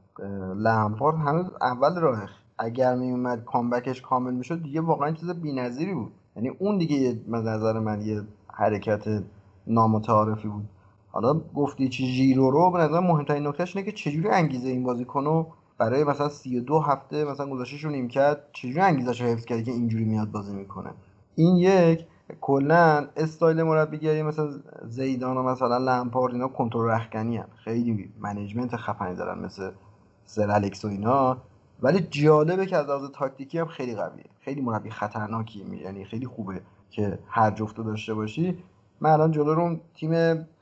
[0.56, 6.12] لمپارد هنوز اول راه اگر میومد کامبکش کامل می‌شد دیگه واقعا چیز بی‌نظیری بود.
[6.36, 8.22] یعنی اون دیگه نظر من یه
[8.52, 9.22] حرکت
[9.66, 10.68] نامتعارفی بود.
[11.08, 15.46] حالا گفتی چی ژیرو رو به نظر مهمترین نکتهش اینه که چجوری انگیزه این بازیکنو
[15.78, 19.70] برای مثلا 32 هفته مثلا گذاشتش رو نیم کرد چجوری انگیزش رو حفظ کرد که
[19.70, 20.90] اینجوری میاد بازی می‌کنه.
[21.34, 22.06] این یک.
[22.40, 24.48] کلا استایل مربیگری مثلا
[24.84, 27.40] زیدان و مثلا لمپارد اینا کنترل رخکنی.
[27.64, 29.70] خیلی management خفنی دارن مثل
[30.24, 31.36] سر الکس و اینا.
[31.82, 34.24] ولی جالبه که از لحاظ تاکتیکی هم خیلی قویه.
[34.40, 38.58] خیلی مربی خطرناکی یعنی خیلی خوبه که هر جفتو داشته باشی.
[39.00, 40.10] من الان جلو رو تیم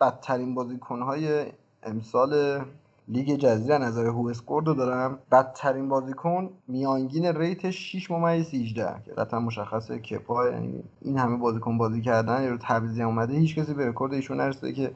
[0.01, 1.47] بدترین بازیکنهای
[1.82, 2.61] امسال
[3.09, 5.19] لیگ جزیره نظر WhoScored رو دارم.
[5.32, 11.78] بدترین بازیکن میانگین rate 6 ممیز 18 که قطعا مشخصه کپا یعنی این همه بازیکن
[11.78, 13.35] بازی کردن یا رو تعویضی اومده.
[13.35, 14.93] هیچ کسی به رکورد ایشون نرسیده که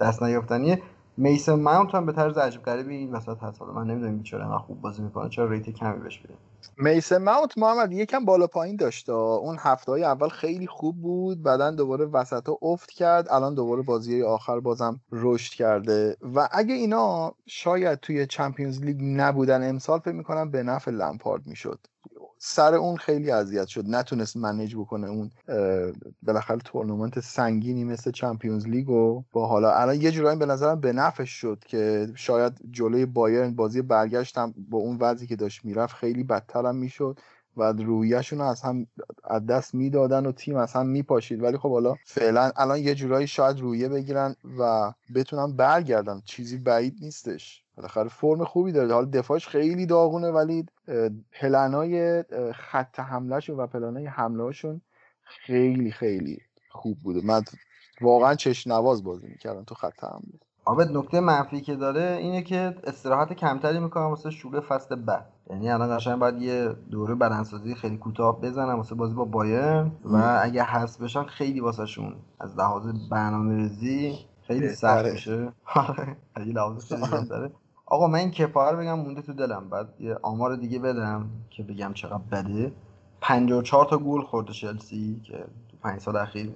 [0.00, 0.82] دست نیافتنیه.
[1.16, 3.60] میسن ماونت هم به طرز عجیب غریبی این وسط هست.
[3.60, 6.34] حالا من نمی‌دونم بیچاره انقدر خوب بازی می‌کنه چرا ریت کمی بهش بده
[6.78, 9.08] میسن ماونت محمد یکم بالا پایین داشت.
[9.10, 13.82] اون هفته های اول خیلی خوب بود بعدا دوباره وسط ها افت کرد الان دوباره
[13.82, 16.16] بازی آخر بازم رشد کرده.
[16.34, 21.78] و اگه اینا شاید توی چمپیونز لیگ نبودن امسال فکر می‌کنم به نفع لمپارد می‌شد.
[22.42, 23.84] سر اون خیلی اذیت شد.
[23.88, 25.30] نتونست منیج بکنه اون
[26.22, 30.92] بالاخره تورنمنت سنگینی مثل چمپیونز لیگ و با حالا الان یه جورایی به نظرم به
[30.92, 36.24] نفعش شد که شاید جلوی بایرن بازی برگشتم با اون وضعی که داشت می‌رفت خیلی
[36.24, 37.18] بدتر هم می‌شد
[37.56, 38.86] و رویشون از هم
[39.24, 41.42] از دست می‌دادن و تیم از هم میپاشید.
[41.42, 46.22] ولی خب حالا فعلا الان یه جورایی شاید رویه بگیرن و بتونن برگردن.
[46.24, 47.62] چیزی بعید نیستش.
[47.80, 48.94] بالاخره فرم خوبی داره.
[48.94, 50.66] حالا دفاعش خیلی داغونه ولی
[51.40, 54.80] پلنای خط حملهشون و پلنای حملهشون
[55.24, 56.38] خیلی خیلی
[56.70, 57.20] خوب بوده.
[57.26, 57.42] من
[58.00, 60.40] واقعا چشم نواز بازی می‌کردم تو خط حمله.
[60.64, 65.26] آبد نکته منفی که داره اینه که استراحت کمتری می‌کنم واسه شروع فصل بعد.
[65.50, 70.38] یعنی الان قشنگ باید یه دوره بدنسازی خیلی کوتاه بزنم واسه بازی با بایرن و
[70.42, 75.52] اگه حذف بشن خیلی واسهشون از لحاظ برنامه‌ریزی خیلی سخت میشه.
[76.36, 77.50] خیلی لحاظ خیلی داره.
[77.90, 79.68] آقا من این کپا یه بگم مونده تو دلم.
[79.70, 82.72] بعد یه آمار دیگه بدم که بگم چقدر بده.
[83.20, 85.38] 54 تا گل خورده چلسی که
[85.70, 86.52] تو 5 سال اخیر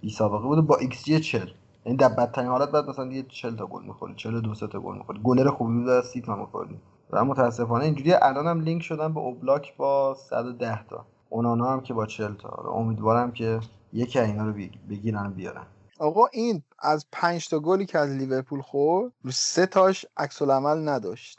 [0.00, 0.60] بی سابقه بوده.
[0.60, 1.48] با ایکس جی 40
[1.86, 5.18] یعنی در بدترین حالت بعد مثلا یه 40 تا گل می‌خوره 42 تا گل می‌خوره
[5.18, 6.68] گلر خوبی بود از 30 تا می‌خوره
[7.10, 11.04] و متاسفانه اینجوری الانم لینک شدن به اوبلاک با 110 تا.
[11.28, 12.72] اونانا هم که با 40 تا.
[12.74, 13.60] امیدوارم که
[13.92, 14.52] یکی اینا رو
[14.90, 15.66] بگیرن بیارن.
[16.02, 20.88] آقا این از پنج تا گلی که از لیورپول خورد رو سه تاش عکس العمل
[20.88, 21.38] نداشت.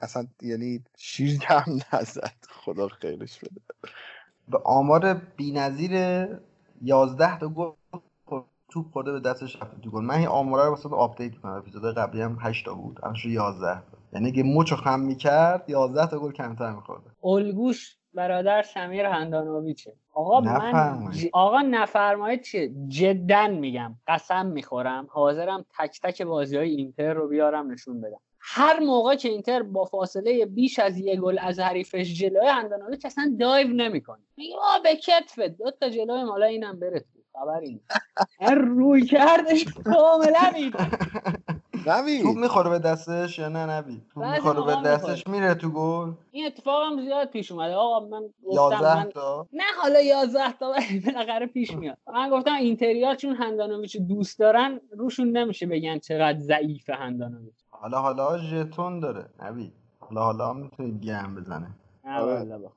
[0.00, 2.34] اصلا یعنی شیرجه هم نزد.
[2.48, 3.60] خدا خیرش بده.
[4.48, 5.92] به آمار بی‌نظیر
[6.82, 7.70] 11 تا گل
[8.68, 10.04] توپ خورده به دستش رفته تو گل.
[10.04, 12.98] من این آمارا رو واسه update کنم اپیزود قبلی هم 8 تا بود.
[13.02, 13.98] الان 11 تا.
[14.12, 20.40] یعنی اگه مچشو خم می‌کرد 11 تا گل کمتر میخورده الگوش برادر سمیر هندانویچه آقا
[20.40, 21.26] من ج...
[21.32, 23.94] آقا نفرمایید چیه؟ جدا میگم.
[24.08, 25.06] قسم می‌خورم.
[25.10, 28.20] حاضرم تک تک بازی های اینتر رو بیارم نشون بدم.
[28.40, 33.36] هر موقع که اینتر با فاصله بیش از یه گل از حریفش جلوی هندانویچ اصلا
[33.40, 34.22] dive نمی‌کنه.
[34.36, 35.40] میگه به کتفت.
[35.58, 37.80] دو تا جلوی مالا اینم بره خبری
[38.76, 40.52] روی کردش کاملا
[41.86, 42.22] نبی.
[42.22, 46.12] توپ می‌خوره به دستش یا نه نبی؟ توپ می‌خوره به دستش میره تو گل.
[46.30, 47.74] این اتفاق هم زیاد پیش اومده.
[47.74, 49.10] آقا من گفتم من...
[49.10, 49.46] تا.
[49.52, 50.74] نه حالا 11 تا
[51.06, 51.98] بالاخره پیش میاد.
[52.14, 57.54] من گفتم اینتریا چون هندانویچ دوست دارن روشون نمیشه بگن چقدر ضعیف هندانویچ.
[57.70, 59.72] حالا حالا ژتون داره نبی.
[60.00, 61.70] حالا حالا می‌تونه گم بزنه.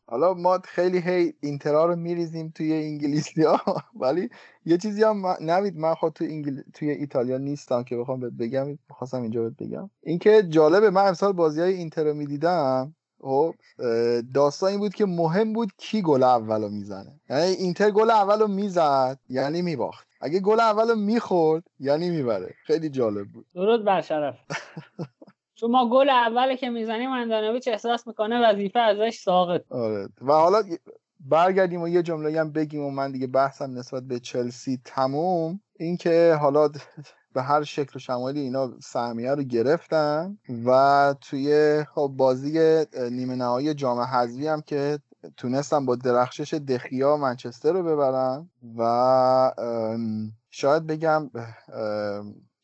[0.08, 3.60] حالا ما خیلی هی اینترا رو میریزیم توی انگلیسی ها
[4.02, 4.30] ولی
[4.66, 6.62] یه چیزی هم نوید من خود توی, انگل...
[6.74, 9.90] توی ایتالیا نیستم که بخوام بهت بگم خواستم اینجا بهت بگم.
[10.04, 12.96] اینکه جالبه من امسال بازی های اینتر رو می‌دیدم.
[13.22, 13.56] خب
[14.34, 17.20] داستان این بود که مهم بود کی گل اول رو می‌زنه.
[17.30, 20.08] یعنی اینتر گل اول رو می‌زد یعنی میباخت.
[20.22, 22.54] اگه گل اول رو می‌خورد یعنی می‌بره.
[22.66, 23.46] خیلی جالب بود.
[23.56, 24.36] درود بر شرف.
[25.60, 30.10] چون ما گل اول که می‌زنیم اندانویچ احساس می‌کنه وظیفه ازش ساقط آره.
[30.22, 30.64] و حالا
[31.20, 35.60] برگردیم و یه جمله هم بگیم و من دیگه بحثم نسبت به چلسی تموم.
[35.80, 36.70] اینکه حالا
[37.34, 43.74] به هر شکل و شمالی اینا سهمیه رو گرفتن و توی خب بازی نیمه نهایی
[43.74, 45.00] جام حذفی هم که
[45.38, 49.52] تونستن با درخشش دخیا منچستر رو ببرن و
[50.50, 51.30] شاید بگم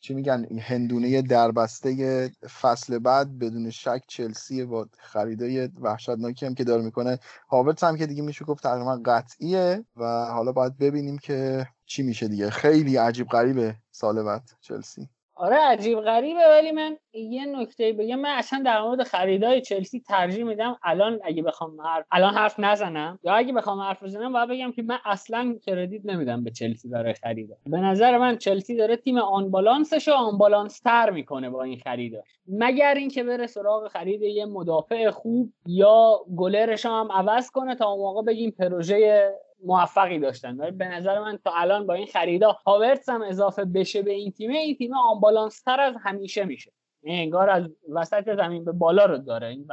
[0.03, 2.31] چی میگن هندونه دربسته
[2.61, 7.19] فصل بعد بدون شک چلسی با خریدای وحشتناکی هم که داره می‌کنه.
[7.49, 12.27] هاورتس هم که دیگه میشه گفت تقریبا قطعیه و حالا باید ببینیم که چی میشه
[12.27, 12.49] دیگه.
[12.49, 15.09] خیلی عجیب غریبه سال بعد چلسی.
[15.35, 20.43] آره عجیب غریبه ولی من یه نکته بگم من اصلا در مورد خریدای چلسی ترجیح
[20.43, 24.71] میدم الان اگه بخوام حرف الان حرف نزنم یا اگه بخوام حرف بزنم باید بگم
[24.71, 27.55] که من اصلا کردیت نمیدم به چلسی برای خریدا.
[27.65, 31.79] به نظر من چلسی داره تیم آن بالانسش رو آن بالانس تر می‌کنه با این
[31.79, 32.21] خریدا.
[32.47, 37.99] مگر اینکه بره سراغ خرید یه مدافع خوب یا گلرش هم عوض کنه تا اون
[37.99, 39.29] موقع بگیم پروژه
[39.65, 40.57] موفقی داشتن.
[40.57, 44.31] ولی به نظر من تا الان با این خریدا هاورتس هم اضافه بشه به این
[44.31, 46.71] تیم این تیم آنبالانس تر از همیشه میشه.
[47.03, 49.47] انگار از وسط زمین به بالا رو داره.
[49.47, 49.67] این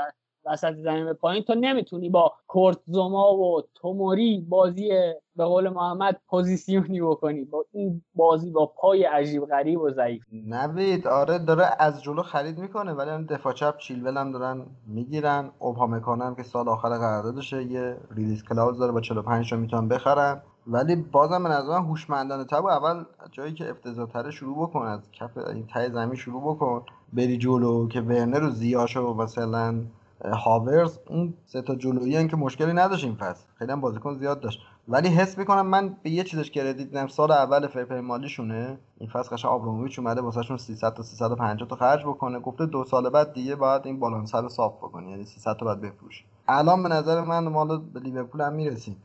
[0.47, 4.91] وسط زمین پایین تو نمی‌تونی با کورت زوما و توموری بازی
[5.37, 7.45] به قول محمد پوزیسیونی بکنی.
[7.45, 10.23] با این بازی با پای عجیب غریب و ضعیف.
[10.33, 15.51] نوید آره داره از جلو خرید می‌کنه ولی اون دفاع چپ چیلول هم دارن می‌گیرن.
[15.59, 20.43] اوپامکانو هم که سال آخر قراردادشه یه release clause داره با 45 تا می‌تونن بخرن.
[20.67, 25.39] ولی بازم به نظر من هوشمندانه تر اول جایی که افتضاحتره شروع بکن از کف
[25.39, 26.83] این ته زمین شروع بکن.
[27.13, 29.81] بری جلو که ورنر و زیاشو مثلا
[30.25, 33.45] هاورتز اون سه تا جلویی که مشکلی نداشت این فصل.
[33.59, 34.61] خیلی هم بازیکن زیاد داشت.
[34.89, 37.07] ولی حس می‌کنم من به یه چیزش credit می‌دم.
[37.07, 38.79] سال اول fair play مالیشونه.
[38.99, 42.41] این فصل قشنگ آبراموویچ اومده واسهشون 300 تا 350 تا خرج بکنه.
[42.41, 45.81] گفته دو سال بعد دیگه باید این بالانس رو صاف بکنی یعنی 300 تا بعد
[45.81, 48.97] بفروشی الان به نظر من مال به لیورپول هم می‌رسیم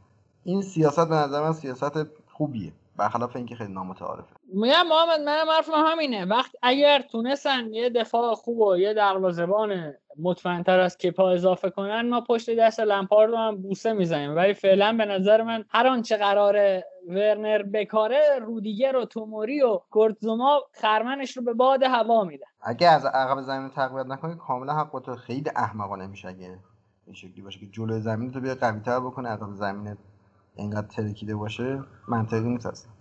[0.43, 2.73] این سیاست به نظر من سیاست خوبیه.
[2.97, 4.35] برخلاف اینکه خیلی نامتعارفه.
[4.53, 6.26] میگم محمد منم حرفم همینه.
[6.26, 12.22] وقت اگر تونستن یه دفاع خوب و یه دروازه‌بان مطمئنتر از کپا اضافه کنن ما
[12.22, 14.35] پشت دست لمپارد رو هم بوسه می‌زنیم.
[14.35, 20.61] ولی فعلا به نظر من هر آنچه قراره ورنر بکاره رودیگر و توموری و گردزوما
[20.73, 22.47] خرمنش رو به باد هوا میدن.
[22.61, 25.15] اگه از عقب زمین تقویت نکنی کاملا حق تو.
[25.15, 26.59] خیلی احمقانه میشه اگه
[27.05, 29.97] این شکلی باشه که جلوی زمین تو بیا قوی تر بکنه عقب زمین
[30.56, 32.91] اینقدر ترکیده باشه منطقی نیست اصلا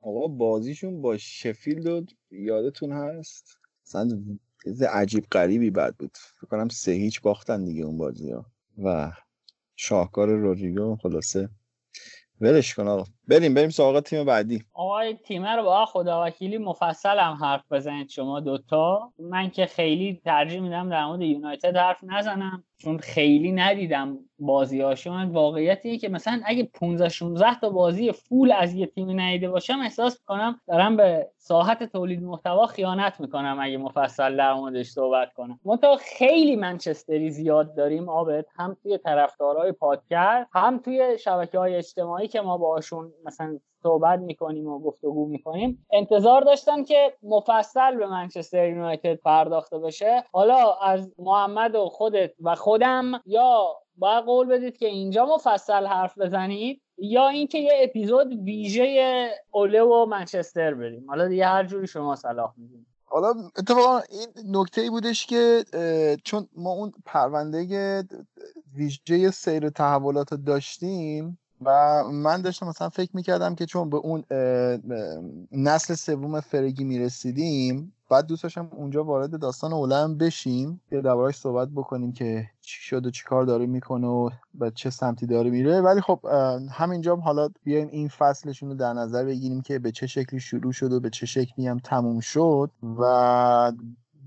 [0.00, 4.22] آقا بازیشون با شفیلد یادتون هست؟ مثلا
[4.92, 6.16] عجیب غریبی بد بود.
[6.36, 8.46] فکر کنم سه هیچ باختن دیگه اون بازی ها
[8.84, 9.12] و
[9.76, 11.48] شاهکار رودریگو خلاصه.
[12.40, 13.04] ولش کن آقا.
[13.30, 14.64] بریم بریم سراغ تیم بعدی.
[14.72, 19.12] آقای تیم رو با خداوکیلی مفصل هم حرف بزنید شما دوتا.
[19.18, 25.98] من که خیلی ترجیح میدم در مورد یونایتد حرف نزنم چون خیلی ندیدم بازیاشون واقعیتیه
[25.98, 30.60] که مثلا اگه 15 16 تا بازی فول از یه تیمی ندیده باشم احساس کنم
[30.68, 35.60] دارم به ساحت تولید محتوا خیانت می‌کنم اگه مفصل در موردش صحبت کنم.
[35.64, 42.28] منتها خیلی منچستری زیاد داریم آبد هم توی طرفدارای پادکست هم توی شبکه های اجتماعی
[42.28, 45.86] که ما باشون مثلا صحبت می‌کنیم و گفتگو می‌کنیم.
[45.92, 50.24] انتظار داشتن که مفصل به منچستر یونایتد پرداخته بشه.
[50.32, 53.66] حالا از محمد و خودت و خودم یا
[53.96, 60.06] باید قول بدید که اینجا مفصل حرف بزنید یا اینکه یه اپیزود ویژه اوله و
[60.06, 61.04] منچستر بریم.
[61.08, 62.86] حالا دیگه هر جوری شما صلاح می‌دونید.
[63.04, 65.64] حالا اتفاقا این نکته ای بودش که
[66.24, 68.02] چون ما اون پرونده
[68.74, 74.24] ویژه سیر تحولات داشتیم و من داشتم مثلا فکر می‌کردم که چون به اون
[75.52, 81.68] نسل سوم فرگی می‌رسیدیم بعد دوست داشتم اونجا وارد داستان اولم بشیم یه دربارهش صحبت
[81.68, 85.80] بکنیم که چی شد و چی کار داره می‌کنه و به چه سمتی داره میره.
[85.80, 86.20] ولی خب
[86.70, 90.92] همینجا حالا بیایم این فصلشون رو در نظر بگیریم که به چه شکلی شروع شد
[90.92, 93.72] و به چه شکلی هم تموم شد و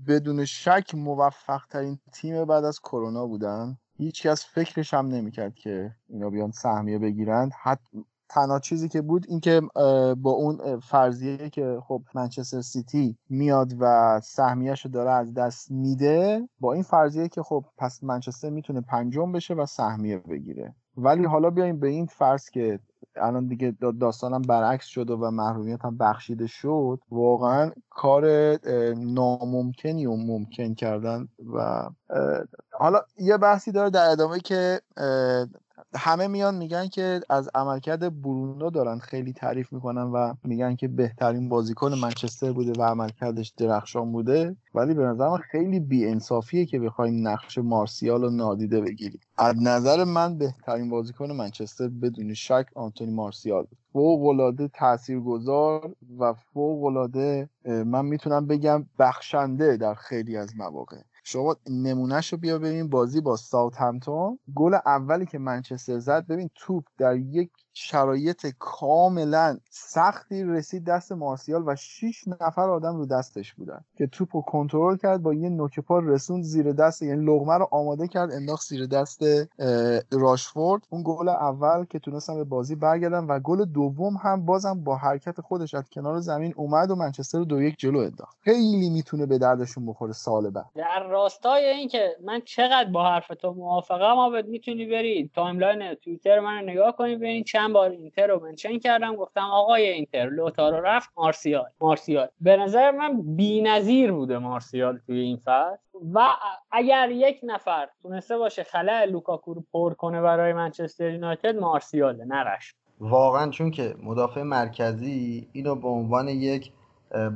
[0.06, 3.78] بدون شک موفق ترین تیم بعد از کرونا بودن.
[3.96, 9.26] هیچ کس فکرش هم نمی‌کرد که اینا بیان سهمیه بگیرند حتی تنها چیزی که بود
[9.28, 9.60] اینکه
[10.16, 16.48] با اون فرضیه که خب منچستر سیتی میاد و سهمیهش رو داره از دست میده
[16.60, 20.74] با این فرضیه که خب پس منچستر می‌تونه پنجم بشه و سهمیه بگیره.
[20.96, 22.78] ولی حالا بیایم به این فرض که
[23.16, 28.56] الان دیگه داستانم برعکس شد و محرومیت هم بخشیده شد واقعا کار
[28.94, 31.88] ناممکنی و ممکن کردن و
[32.70, 34.80] حالا یه بحثی داره در ادامه که
[35.96, 41.48] همه میان میگن که از عملکرد برونو دارن خیلی تعریف می‌کنن و میگن که بهترین
[41.48, 44.56] بازیکن منچستر بوده و عملکردش درخشان بوده.
[44.74, 49.20] ولی به نظر من خیلی بیانصافیه که بخوایم نقش مارسیال رو نادیده بگیریم.
[49.38, 53.78] از نظر من بهترین بازیکن منچستر بدون شک آنتونی مارسیال بود.
[53.92, 60.96] فوق العاده تاثیرگذار و فوق العاده من می‌تونم بگم بخشنده در خیلی از مواقع.
[61.24, 66.50] شما نمونهش رو بیا ببین بازی با ساوت همتون گل اولی که منچستر زد ببین
[66.54, 73.54] توپ در یک شرایط کاملا سختی رسید دست مارسیال و 6 نفر آدم رو دستش
[73.54, 77.54] بودن که توپ رو کنترل کرد با یه نوک پا رسوند زیر دست یعنی لغمه
[77.54, 79.22] رو آماده کرد انداخت زیر دست
[80.12, 80.82] راشفورد.
[80.90, 85.40] اون گل اول که تونستن به بازی برگردن و گل دوم هم بازم با حرکت
[85.40, 88.36] خودش از کنار زمین اومد و منچستر رو دو یک جلو انداخت.
[88.40, 90.70] خیلی می‌تونه به دردشون بخوره سال بعد.
[90.74, 96.62] در راستای این که من چقدر با حرف تو موافقم می‌تونی بری timeline توییتر من
[96.62, 101.66] نگاه کنی چندین بار اینتر رو mention کردم گفتم آقای اینتر لوتارو رفت مارسیال.
[101.80, 102.28] مارسیال.
[102.40, 105.84] به نظر من بی‌نظیر بوده مارسیال توی این فصل.
[106.14, 106.28] و
[106.70, 112.74] اگر یک نفر تونسته باشه خلأ لوکاکو رو پر کنه برای منچستر یونایتد مارسیاله نرش
[113.00, 116.72] واقعا چون که مدافع مرکزی اینو به عنوان یک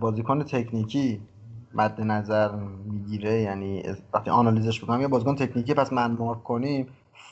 [0.01, 1.21] بازیکن تکنیکی
[1.75, 2.51] مد نظر
[2.85, 3.83] می‌گیره یعنی
[4.15, 6.89] وقتی آنالیزش بکنم یه بازیکن تکنیکی پس من مارک کنیم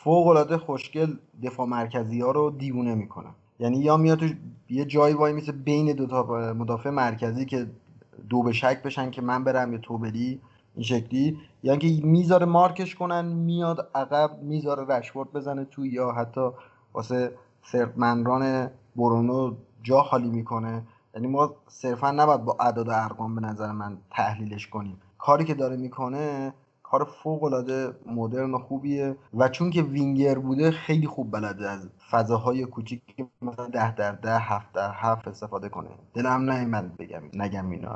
[0.07, 3.29] فوق العاده خوشگل دفاع مرکزی ها رو دیوونه می‌کنه
[3.59, 4.27] یعنی یا میاد تو
[4.69, 6.23] یه جایی وای میسه بین دو تا
[6.59, 7.67] مدافع مرکزی که
[8.29, 10.41] دو به شک بشن که من برم یا تو بری
[10.75, 11.39] این شکلی.
[11.63, 16.49] یا که می‌ذاره مارکش کنن میاد عقب می‌ذاره رشورد بزنه تو یا حتی
[16.93, 20.83] واسه سردمندران برونو جا خالی می‌کنه.
[21.15, 25.01] یعنی ما صرفا نباید با اعداد ارقام به نظر من تحلیلش کنیم.
[25.19, 26.53] کاری که داره می‌کنه
[26.91, 31.89] کار فوق العاده مدرن و خوبیه و چون که وینگر بوده خیلی خوب بلده از
[32.11, 33.03] فضاهای کوچیک
[33.43, 35.89] مثلا ده در ده هفت در هفت استفاده کنه.
[36.15, 37.89] دلم نیومد بگم نگم اینو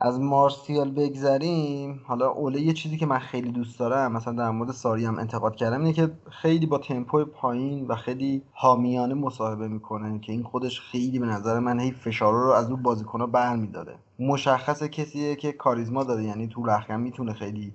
[0.00, 4.70] از مارسیال بگذریم حالا اوله یه چیزی که من خیلی دوست دارم مثلا در مورد
[4.70, 10.18] ساری هم انتقاد کردم اینه که خیلی با تمپو پایین و خیلی حامیانه مصاحبه می‌کنه
[10.18, 13.94] که این خودش خیلی به نظر من هی فشار رو از اون بازیکن‌ها برمیداره.
[14.18, 17.72] مشخص کسیه که کاریزما داره یعنی تو رخکن می‌تونه خیلی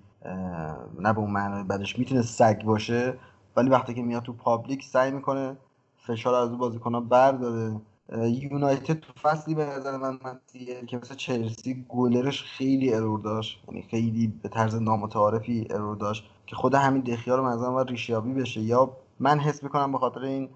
[0.99, 3.17] نه به اون معنای بعدش می‌تونه سگ باشه
[3.55, 5.57] ولی وقتی که میاد تو public سعی می‌کنه
[5.97, 7.81] فشار از اون بازیکن‌ها برداره.
[8.23, 13.63] یونایتد تو فصلی به نظر من منطقیه که مثل چلسی گلرش خیلی error داشت.
[13.67, 18.33] یعنی خیلی به طرز نامتعارفی error داشت که خود همین دخیا رو مثلا و ریشه‌یابی
[18.33, 18.61] بشه.
[18.61, 20.49] یا من حس می‌کنم به خاطر این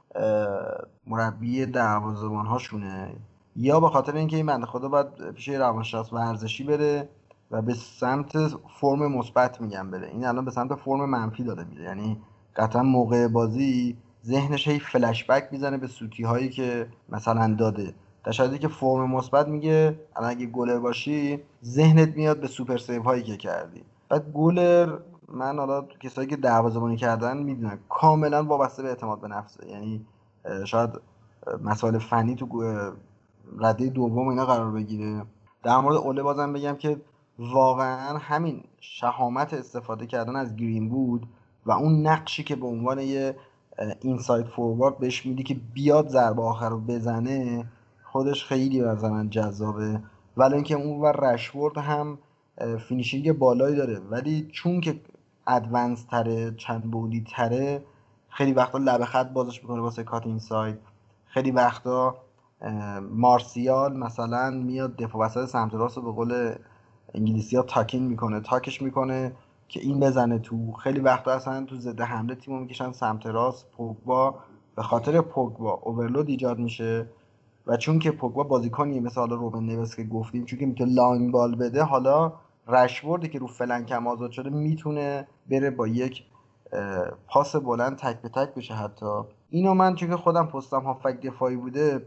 [1.07, 3.15] مربی دروازه‌بان هاشونه
[3.55, 7.09] یا به خاطر اینکه این بنده خدا باید پیش روانشناس ورزشی بره.
[7.53, 10.07] و به سمت فرم مثبت میگم بره.
[10.07, 11.83] این الان به سمت فرم منفی داره میره.
[11.83, 12.21] یعنی
[12.55, 17.93] قطعا موقع بازی ذهنش هی فلش بک می‌زنه به سوتی هایی که مثلا داده.
[18.23, 23.23] در که فرم مثبت میگه الان اگه گلر باشی ذهنت میاد به super save هایی
[23.23, 23.83] که کردی.
[24.09, 24.97] بعد گلر
[25.27, 29.69] من حالا کسایی که دروازه‌بانی کردن می‌دونن کاملا وابسته به اعتماد به نفسه.
[29.69, 30.05] یعنی
[30.65, 30.89] شاید
[31.63, 32.47] مسائل فنی تو
[33.59, 35.25] رده دوم اینا قرار بگیره.
[35.63, 37.01] در مورد اوله بازم بگم که
[37.39, 41.27] واقعا همین شهامت استفاده کردن از گرینوود بود
[41.65, 43.35] و اون نقشی که به عنوان یه
[44.01, 47.65] inside forward بهش میدی که بیاد ضربه آخر رو بزنه
[48.03, 50.01] خودش خیلی من جذابه.
[50.37, 52.17] ولی اینکه اون و رشورد هم
[52.87, 53.99] finishing بالایی داره.
[53.99, 54.99] ولی چون که
[55.47, 57.83] advance تره چند بودی تره
[58.29, 60.79] خیلی وقتا لب خط بازش می‌کنه واسه cut inside
[61.25, 62.15] خیلی وقتا
[63.11, 66.55] مارسیال مثلا میاد دفاع وسط سمت راست به قول
[67.13, 69.31] انگلیسی ها tuck in می‌کنه tuck ش می‌کنه
[69.67, 70.71] که این بزنه تو.
[70.71, 73.71] خیلی وقتا اصلا تو ضد حمله تیمو می‌کشن سمت راست.
[73.71, 74.35] پوگبا
[74.75, 77.09] به خاطر پوگبا overload ایجاد میشه.
[77.67, 81.31] و چون که پوگبا بازیکنیه مثل حالا روبن نوس که گفتیم چون که می‌تونه long
[81.31, 82.33] ball بده حالا
[82.67, 86.23] رشوردی که رو flank هم آزاد شده می‌تونه بره با یک
[87.27, 89.05] پاس بلند تک به تک بشه حتی.
[89.49, 92.05] اینو من چون که خودم پستم هافک دفاعی بوده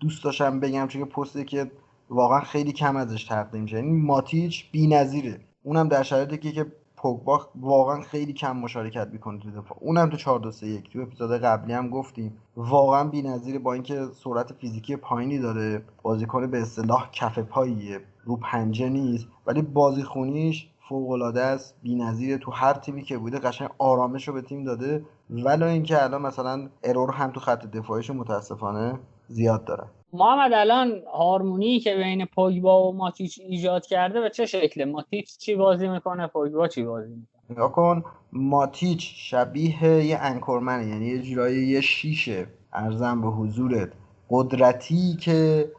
[0.00, 1.70] دوست داشتم بگم چون که پستی که
[2.10, 5.40] واقعا خیلی کم ازش تقدیم میشه یعنی ماتیچ بی‌نظیره.
[5.62, 6.66] اونم در شرایطی که
[6.96, 9.78] پوگبا واقعا خیلی کم مشارکت می‌کنه تو دفاع.
[9.80, 14.06] اونم تو 4 2 3 1 تو اپیزود قبلی هم گفتیم واقعا بی‌نظیره با اینکه
[14.24, 15.82] سرعت فیزیکی پایینی داره.
[16.02, 18.00] بازیکن به اصطلاح کف پاییه.
[18.24, 19.26] رو پنجه نیست.
[19.46, 21.74] ولی بازیخونیش فوق العاده است.
[21.82, 25.04] بی‌نظیره تو هر تیمی که بوده قشنگ آرامش رو به تیم داده.
[25.30, 28.98] ولی اینکه الان مثلا ارور هم تو خط دفاعیش متاسفانه
[29.28, 29.84] زیاد داره.
[30.12, 35.54] محمد الان هارمونی که بین پوگبا و ماتیچ ایجاد کرده به چه شکله؟ ماتیچ چی
[35.54, 41.66] بازی می‌کنه؟ پوگبا چی بازی می‌کنه؟ نگاه کن ماتیچ شبیه یه انکورمنه یعنی یه جورایی
[41.66, 42.46] یه شیشه.
[42.72, 43.92] ارزم به حضورت.
[44.30, 45.70] قدرتی که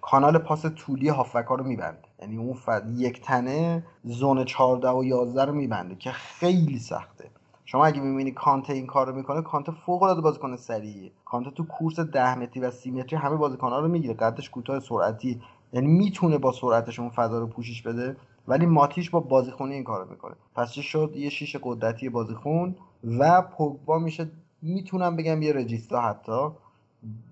[0.00, 2.08] کانال پاس طولی هافکا رو میبنده.
[2.22, 7.30] یعنی اون فد یک تنه زون 14 و 11 رو میبنده که خیلی سخته.
[7.64, 11.10] شما اگه می‌بینی کانته این کار رو می‌کنه کانته فوق العاده بازیکن سریعه.
[11.24, 14.14] کانته تو کورس 10 متری و 30 متری همه بازیکن‌ها رو می‌گیره.
[14.14, 15.40] قدش کوتاه سرعتی
[15.72, 18.16] یعنی می‌تونه با سرعتش اون فضا رو پوشش بده
[18.48, 20.34] ولی ماتیش با بازیخونی این کارو می‌کنه.
[20.54, 22.76] پس چه شد؟ یه شیش قدرتی بازیخون
[23.18, 24.30] و پوگبا میشه
[24.62, 26.48] می‌تونم بگم یه رجیستا حتی.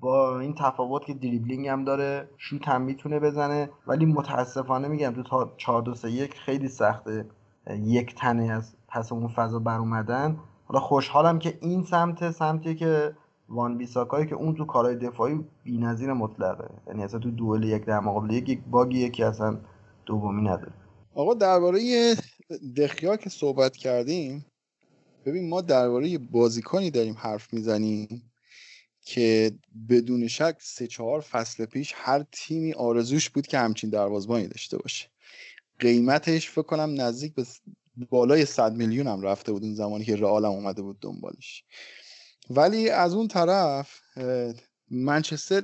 [0.01, 5.23] با این تفاوت که دریبلینگ هم داره شوت هم می‌تونه بزنه ولی متاسفانه میگم تو
[5.23, 7.27] تا 4 2 3 1 خیلی سخته.
[7.71, 10.39] یک تنه از پس اون فضا بر اومدن.
[10.65, 13.17] حالا خوشحالم که این سمت سمتی که
[13.49, 16.71] وان بیساکایی که اون تو کارهای دفاعی بی‌نظیر مطلقه.
[16.87, 19.59] یعنی اصلا تو دوئل یک در مقابل یک یک باگیه که اصلا
[20.07, 20.73] دومی نداره.
[21.15, 22.15] آقا درباره
[22.77, 24.47] دخیا که صحبت کردیم
[25.27, 28.33] ببین ما درباره بازیکنی داریم حرف می‌زنیم
[29.05, 29.53] که
[29.89, 35.09] بدون شک سه چهار فصل پیش هر تیمی آرزوش بود که همچین دروازبانی داشته باشه.
[35.79, 37.45] قیمتش فکر کنم نزدیک به
[38.11, 41.65] بالای 100 میلیون هم رفته بود اون زمانی که رئال هم اومده بود دنبالش.
[42.51, 44.01] ولی از اون طرف
[44.91, 45.63] منچستر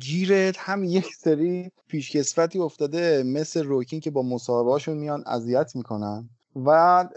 [0.00, 3.22] گیرت هم یک سری پیشکسوتی افتاده.
[3.22, 7.08] مثل روکین که با مصاحبهاشون میان اذیت می‌کنن و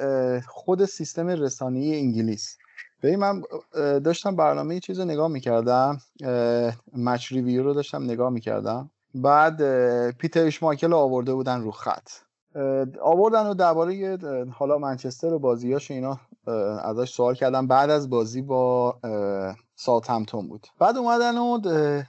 [0.48, 2.58] خود سیستم رسانه‌ای انگلیس.
[3.04, 3.44] ببین من
[4.00, 5.98] داشتم برنامه چیز رو نگاه می‌کردم.
[6.94, 8.92] مچ ریویو رو داشتم نگاه می‌کردم.
[9.16, 9.62] بعد
[10.12, 12.10] پیتر اشمایکل آورده بودن رو خط.
[13.02, 14.18] آوردن و درباره
[14.52, 16.20] حالا منچستر و بازیاش اینا
[16.84, 17.68] ازش سوال کردم.
[17.68, 18.96] بعد از بازی با
[19.76, 20.68] ساوثهمپتون بود.
[20.80, 21.60] بعد اومدن و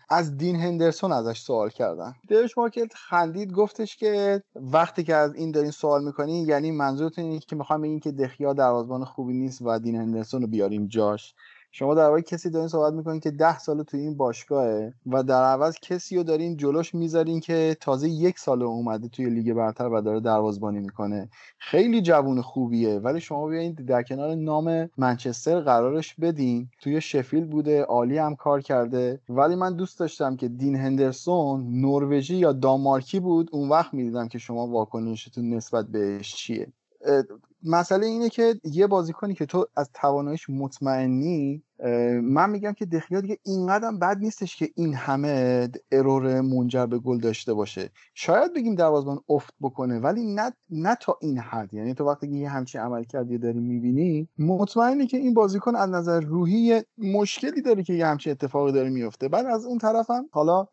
[0.09, 2.15] از دین هندرسون ازش سوال کردن.
[2.29, 7.39] دیوش مارکت خندید گفتش که وقتی که از این دارین سوال می‌کنین یعنی منظورتون اینه
[7.39, 11.35] که می‌خوام بگین که دخیا دروازه‌بان خوبی نیست و دین هندرسون رو بیاریم جاش.
[11.77, 15.45] شما در واقع کسی دارین صحبت می‌کنین که ده سال توی این باشگاهه و در
[15.45, 20.01] عوض کسی رو دارین جلوش می‌ذارین که تازه یک سال اومده توی لیگ برتر و
[20.01, 21.29] داره دروازه‌بانی می‌کنه.
[21.59, 22.99] خیلی جوون خوبیه.
[22.99, 26.69] ولی شما بیاین در کنار نام منچستر قرارش بدین.
[26.81, 29.21] توی شفیل بوده عالی هم کار کرده.
[29.29, 33.49] ولی من دوست داشتم که دین هندرسون نروژی یا دانمارکی بود.
[33.53, 36.67] اون وقت می‌دیدم که شما واکنشتون نسبت بهش چیه.
[37.65, 41.62] مسئله اینه که یه بازیکنی که تو از تواناییش مطمئنی
[42.23, 47.19] من میگم که دخیا دیگه اینقدر بد نیستش که این همه ارور منجر به گل
[47.19, 47.91] داشته باشه.
[48.15, 51.75] شاید بگیم دروازبان افت بکنه ولی نه نه تا این حد.
[51.75, 55.91] یعنی تو وقتی که یه همچین عمل کردی داری می‌بینی مطمئنی که این بازیکن از
[55.91, 60.67] نظر روحی مشکلی داره که یه همچین اتفاقی داره میفته بعد از اون طرفم حالا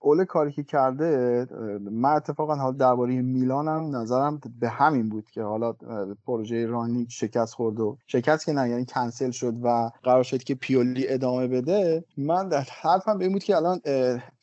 [0.00, 1.46] اول کاری که کرده
[1.80, 5.72] من اتفاقا حالا درباره میلانم نظرم به همین بود که حالا
[6.26, 11.08] پروژه رانی شکست خورد و شکست که نه یعنی کنسل شد و قرار که پیولی
[11.08, 13.80] ادامه بده من در حرفم به بود که الان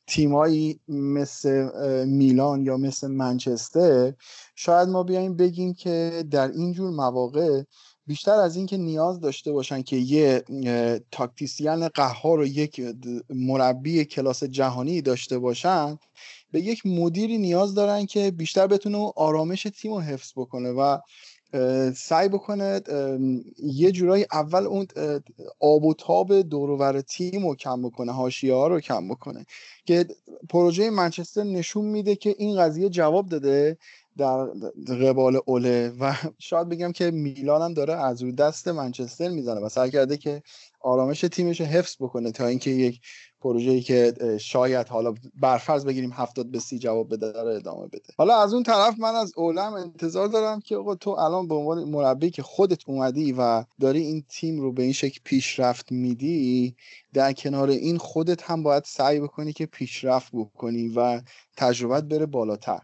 [0.07, 1.69] تیمایی مثل
[2.05, 4.13] میلان یا مثل منچستر
[4.55, 7.63] شاید ما بیایم بگیم که در اینجور مواقع
[8.07, 10.43] بیشتر از اینکه نیاز داشته باشن که یه
[11.11, 12.81] تاکتیسیان قهار و یک
[13.29, 15.97] مربی کلاس جهانی داشته باشن
[16.51, 20.97] به یک مدیری نیاز دارن که بیشتر بتونه آرامش تیم رو حفظ بکنه و
[21.95, 22.81] سعی بکنه
[23.57, 24.87] یه جورایی اول اون
[25.59, 29.45] آب و تاب دورور تیم رو کم بکنه هاشیه ها رو کم بکنه.
[29.85, 30.05] که
[30.49, 33.77] پروژه منچستر نشون میده که این قضیه جواب داده
[34.17, 34.45] در
[35.01, 35.93] قبال اوله.
[35.99, 40.17] و شاید بگم که میلان هم داره از رو دست منچستر می‌زنه و سعی کرده
[40.17, 40.43] که
[40.81, 43.01] آرامش تیمش رو حفظ بکنه تا اینکه یک
[43.43, 48.13] پروژه‌ای که شاید حالا برفرض بگیریم هفتاد به سی جواب بده داره ادامه بده.
[48.17, 51.83] حالا از اون طرف من از اولم انتظار دارم که آقا تو الان به عنوان
[51.83, 56.75] مربی که خودت اومدی و داری این تیم رو به این شکل پیشرفت میدی
[57.13, 61.21] در کنار این خودت هم باید سعی بکنی که پیشرفت بکنی و
[61.57, 62.79] تجربت بره بالاتر.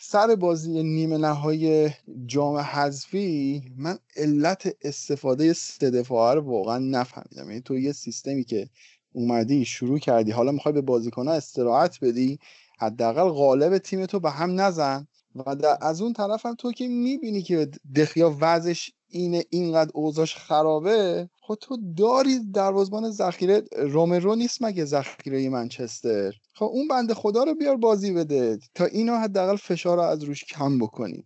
[0.00, 1.90] سر بازی نیمه نهایی
[2.26, 7.48] جام حذفی من علت استفاده سه دفاعه رو واقعا نفهمیدم.
[7.50, 8.68] یعنی تو یه سیستمی که
[9.12, 12.38] اومدی شروع کردی حالا می‌خوای به بازیکنها استراحت بدی
[12.78, 17.42] حداقل غالب تیم تو به هم نزن و از اون طرف هم تو که می‌بینی
[17.42, 24.84] که دخیا وضعش اینه اینقدر اوضاش خرابه خب تو داری دروازبان ذخیره رومرو نیست مگه
[24.84, 30.02] ذخیره منچستر؟ خب اون بنده خدا رو بیار بازی بده تا اینو حداقل فشار رو
[30.02, 31.24] از روش کم بکنی.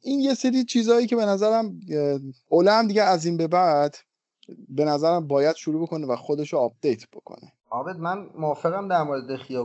[0.00, 1.80] این یه سری چیزهایی که به نظرم
[2.48, 3.96] اوله هم دیگه از این به بعد
[4.68, 7.52] به نظرم باید شروع بکنه و خودش رو update بکنه.
[7.70, 9.64] عابد من موافقم در مورد دخیا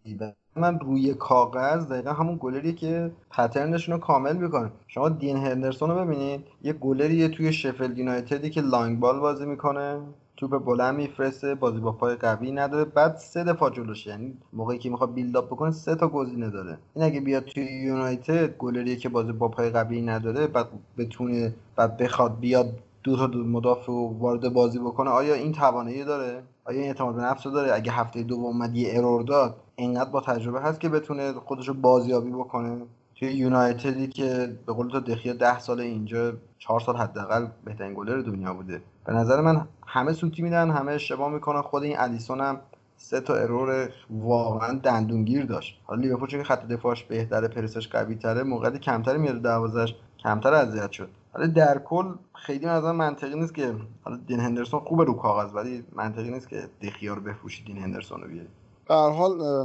[0.00, 0.18] گفتی
[0.56, 4.70] من روی کاغذ دقیقا همون گلری که pattern شون رو کامل می‌کنه.
[4.86, 10.00] شما دین هندرسون رو ببینید یه گلریه توی شفیلد یونایتدی که long ball بازی می‌کنه
[10.36, 14.90] توپ بلند میفرسته بازی با پای قوی نداره بعد سه دفاع جلوش یعنی موقعی که
[14.90, 16.78] می‌خواد build up بکنه سه تا گزینه داره.
[16.94, 20.66] این اگه بیاد توی یونایتد گلریه که بازی با پای قوی نداره بعد
[20.98, 22.72] بتونه بعد بخواد بیاد
[23.02, 27.22] دو تا دو مدافع وارد بازی بکنه آیا این توانایی داره؟ آیا این اعتماد به
[27.22, 31.32] نفس داره؟ اگه هفته دوم اومد یه ارور داد اینقدر با تجربه هست که بتونه
[31.32, 32.82] خودش رو بازیابی بکنه.
[33.14, 38.18] توی یونایتدی که به قول تو دخیا ده سال اینجا چهار سال حداقل بهترین گلر
[38.18, 38.82] دنیا بوده.
[39.04, 41.62] به نظر من همه سوتی میدن همه اشتباه می‌کنن.
[41.62, 42.60] خود این الیسون هم
[42.96, 45.80] سه تا ارور واقعا دندونگیر داشت.
[45.84, 50.92] حالا لیورپول چون خط دفاعش بهتره پرسش قوی تره موقعی کمتری میاد دروازش کمتر اذیت
[50.92, 51.08] شد.
[51.32, 55.84] حالا در کل خیلی از منطقی نیست که حالا دین هندرسون خوبه رو کاغذ ولی
[55.92, 58.48] منطقی نیست که دخیا رو بفروشی دین هندرسون رو بیاری.
[58.90, 59.64] به حال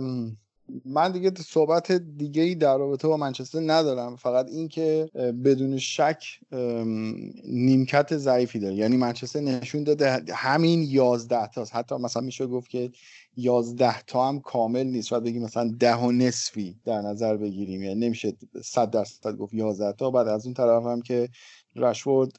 [0.86, 4.16] من دیگه صحبت دیگه ای در رابطه با منچستر ندارم.
[4.16, 5.10] فقط این که
[5.46, 6.24] بدون شک
[7.48, 8.76] نیمکت ضعیفی داره.
[8.76, 11.76] یعنی منچستر نشون داده همین یازده تاست.
[11.76, 12.92] حتی مثلا میشه گفت که
[13.38, 15.08] یازده تا هم کامل نیست.
[15.08, 17.84] شاید بگیم مثلا ده و نصفی در نظر بگیریم.
[17.84, 18.34] یعنی نمیشه
[18.64, 20.12] صد درصد گفت یازده تا.
[20.12, 21.30] بعد از اون طرف هم که
[21.76, 22.32] رشورد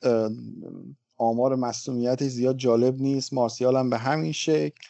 [1.17, 3.33] آمار مصومیتش زیاد جالب نیست.
[3.33, 4.81] مارسیال هم به همین شکل.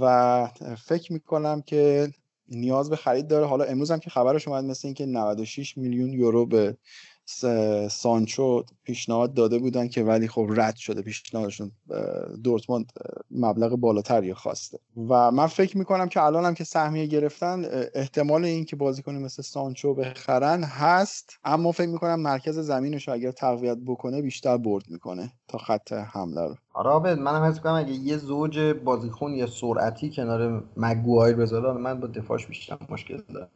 [0.00, 0.46] و
[0.78, 2.08] فکر می‌کنم که
[2.48, 3.46] نیاز به خرید داره.
[3.46, 6.76] حالا امروز هم که خبرش اومد مثل اینکه 96 میلیون یورو به
[7.90, 11.70] سانچو پیشنهاد داده بودن که ولی خب رد شده پیشنهادشون
[12.44, 12.92] دورتموند
[13.30, 14.78] مبلغ بالاتری خواسته.
[15.08, 19.42] و من فکر می‌کنم که الان هم که سهمیه گرفتن احتمال این که بازیکن مثل
[19.42, 25.58] سانچو بخرن هست اما فکر می‌کنم مرکز زمینش اگر تقویت بکنه بیشتر برد می‌کنه تا
[25.58, 26.54] خط حمله رو.
[26.74, 32.06] آره منم حس می‌کنم اگه یه زوج بازیکن یا سرعتی کنار مگوایر بذاره من با
[32.06, 33.48] دفاعش بیشتر مشکل دارم.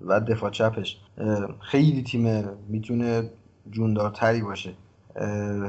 [0.00, 1.00] و دفاع چپش
[1.60, 3.30] خیلی تیم می‌تونه
[3.70, 4.74] جوندارتری باشه.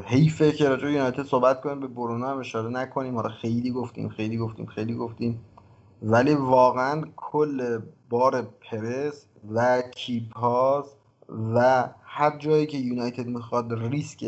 [0.06, 3.18] حیفه که راجع یونایتد صحبت کنیم به برونو هم اشاره نکنیم.
[3.18, 5.40] آره خیلی گفتیم خیلی گفتیم خیلی گفتیم.
[6.04, 7.80] ولی واقعا کل
[8.10, 10.86] بار پرس و کیپاز
[11.56, 14.26] و هر جایی که یونایتد می‌خواد ریسک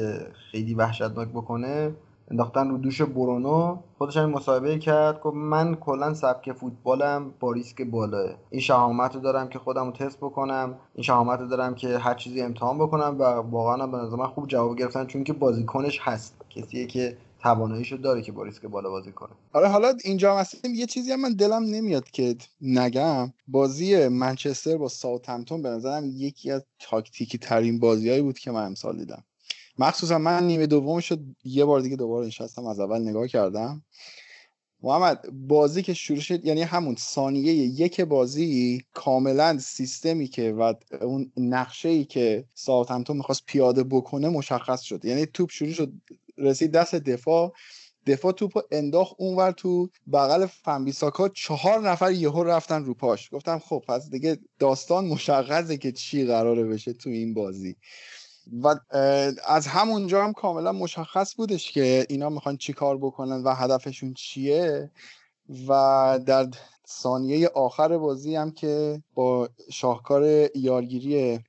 [0.51, 1.91] خیلی وحشتناک بکنه
[2.31, 7.81] انداختن رو دوش برونو خودش هم مصاحبه کرد گفت من کلا سبک فوتبالم با ریسک
[7.81, 8.35] بالاه.
[8.49, 12.13] این شهامت رو دارم که خودم رو تست بکنم این شهامت رو دارم که هر
[12.13, 16.35] چیزی امتحان بکنم و واقعا به نظر من خوب جواب گرفتن چون که بازیکنش هست.
[16.49, 19.29] کسیه که تواناییشو داره که با ریسک بالا بازی کنه.
[19.53, 23.33] آره حالا اینجا مثلا یه چیزی هم من دلم نمیاد که نگم.
[23.47, 28.97] بازی منچستر با ساوثهمپتون به نظرم یکی از تاکتیکی ترین بازیهایی بود که من امسال
[28.97, 29.23] دیدم.
[29.77, 33.83] مخصوصا من نیمه دومش شد یه بار دیگه دوباره نشستم از اول نگاه کردم.
[34.83, 41.31] محمد بازی که شروع شد یعنی همون ثانیه یک بازی کاملا سیستمی که و اون
[41.37, 45.05] نقشه ای که ساوثهمپتون می‌خواست پیاده بکنه مشخص شد.
[45.05, 45.93] یعنی توپ شروع شد
[46.37, 47.53] رسید دست دفاع.
[48.07, 51.29] دفاع توپ انداخت اونور تو بغل فنبیساکا.
[51.29, 53.33] چهار نفر یهو رفتن رو پاش.
[53.33, 57.75] گفتم خب پس دیگه داستان مشخصه که چی قراره بشه تو این بازی.
[58.63, 58.75] و
[59.47, 64.91] از همونجا هم کاملا مشخص بودش که اینا می‌خوان چی کار بکنن و هدفشون چیه.
[65.67, 66.47] و در
[66.87, 71.39] ثانیه آخر بازی هم که با شاهکار یارگیری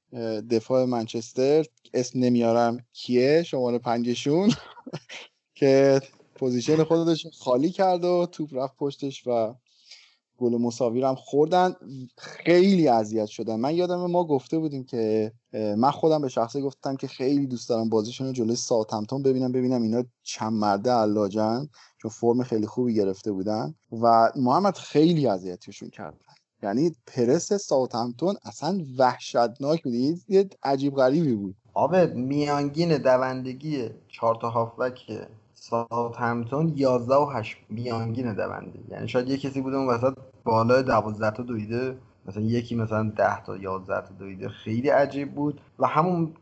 [0.51, 1.64] دفاع منچستر
[1.94, 4.52] اسم نمیارم کیه شماره پنجشون
[5.55, 6.01] که
[6.35, 9.55] position خودش خالی کرد و توپ رفت پشتش و
[10.43, 11.74] گل مساوی هم خوردن.
[12.19, 13.56] خیلی اذیت شدن.
[13.56, 17.89] من یادم ما گفته بودیم که من خودم به شخصه گفتم که خیلی دوست دارم
[17.89, 19.52] بازیشون رو جلوی ساوثهمپتون ببینم.
[19.52, 21.69] ببینم اینا چند مرده علاجن
[22.02, 23.74] چون فرم خیلی خوبی گرفته بودن.
[24.02, 26.19] و محمد خیلی اذیتشون کردن
[26.62, 29.94] یعنی پرس ساوثهمپتون اصلا وحشتناک بود.
[30.28, 31.55] یه عجیب غریبی بود.
[31.74, 35.28] آبد میانگین دوندگی چهار تا هافبک
[35.62, 38.78] ساوثهمپتون 11 و 8 میانگین دونده.
[38.89, 40.14] یعنی شاید یه کسی بوده اون وسط
[40.44, 41.97] بالای 12 تا دویده.
[42.26, 44.48] مثلا یکی مثلا 10 تا 11 تا دویده.
[44.48, 45.60] خیلی عجیب بود.
[45.78, 46.34] و همون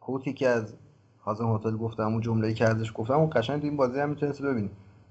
[0.00, 0.74] کوتی که از
[1.18, 4.42] حازم هتل گفتم اون جمله که ازش گفتم اون قشنگ تو این بازی هم می‌تونست
[4.42, 4.70] ببینی.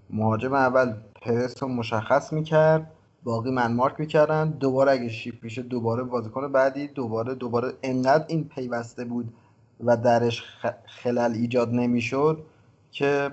[0.10, 2.92] مهاجم اول پرس رو مشخص می‌کرد
[3.24, 4.50] باقی من مارک می‌کردن.
[4.50, 7.74] دوباره اگه شیپ میشه دوباره بازیکن بعدی دوباره دوباره.
[7.84, 9.34] انقدر این پیوسته بود
[9.84, 10.44] و درش
[10.86, 12.44] خلل ایجاد نمی‌شد.
[12.92, 13.32] که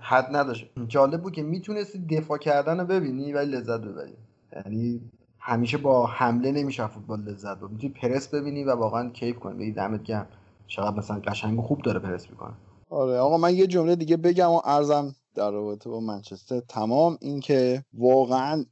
[0.00, 0.66] حد نداشت.
[0.88, 4.14] جالب بود که می‌تونستی دفاع کردن رو ببینی ولی لذت ببری.
[4.56, 5.00] یعنی
[5.38, 9.58] همیشه با حمله نمیشه فوتبال لذت ببری می‌تونی پرس ببینی و واقعا کیف کنی.
[9.58, 10.28] بگی دمت گرم.
[10.66, 12.54] چقدر مثلا قشنگ خوب داره پرس می‌کنه.
[12.90, 16.60] آره آقا من یه جمله دیگه بگم و ارزم در رابطه با منچستر.
[16.60, 18.64] تمام اینکه واقعا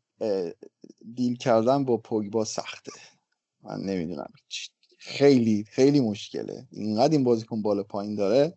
[1.15, 2.93] دیل کردن با پوگبا سخته.
[3.63, 4.31] من نمی‌دونم
[4.99, 6.67] خیلی خیلی مشکله.
[6.71, 8.55] اینقدر این بازیکن بالا پایین داره.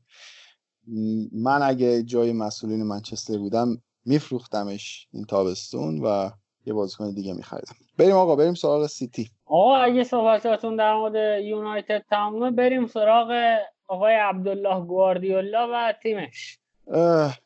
[1.31, 6.29] من اگه جای مسئولین منچستر بودم میفروختمش این تابستون و
[6.65, 7.75] یه بازیکن دیگه میخریدم.
[7.97, 9.29] بریم آقا بریم سراغ سیتی.
[9.45, 13.57] آقا اگه صحبتاتون در مورد یونایتد تمامه بریم سراغ
[13.87, 16.59] آقای عبدالله گواردیولا و تیمش.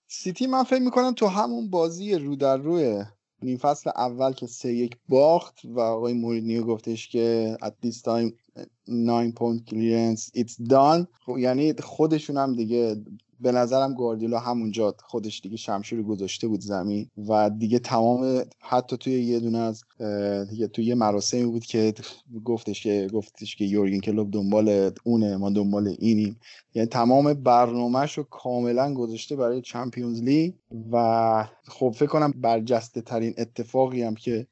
[0.07, 3.03] سیتی من فکر می‌کنم تو همون بازی رو در روی
[3.41, 8.33] نیم فصل اول که سه یک باخت و آقای مورینیو گفتش که at this time
[8.87, 11.07] 9 point clearance it's done.
[11.25, 12.95] خب یعنی خودشون هم دیگه
[13.43, 19.13] به نظرم گواردیولا همونجا خودش دیگه شمشیر گذاشته بود زمین و دیگه تمام حتی توی
[19.13, 19.83] یه دونه از
[20.49, 21.93] دیگه توی یه مراسمی بود که
[22.45, 26.39] گفتش که گفتش که یورگن کلوب دنبال اونه ما دنبال اینیم.
[26.73, 30.53] یعنی تمام برنامهش رو کاملا گذاشته برای چمپیونز لیگ
[30.91, 34.47] و خب فکر کنم برجسته ترین اتفاقی هم که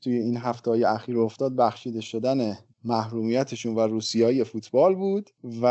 [0.00, 5.30] توی این هفته های اخیر افتاد بخشیده شدن محرومیتشون و روسیایی فوتبال بود
[5.62, 5.66] و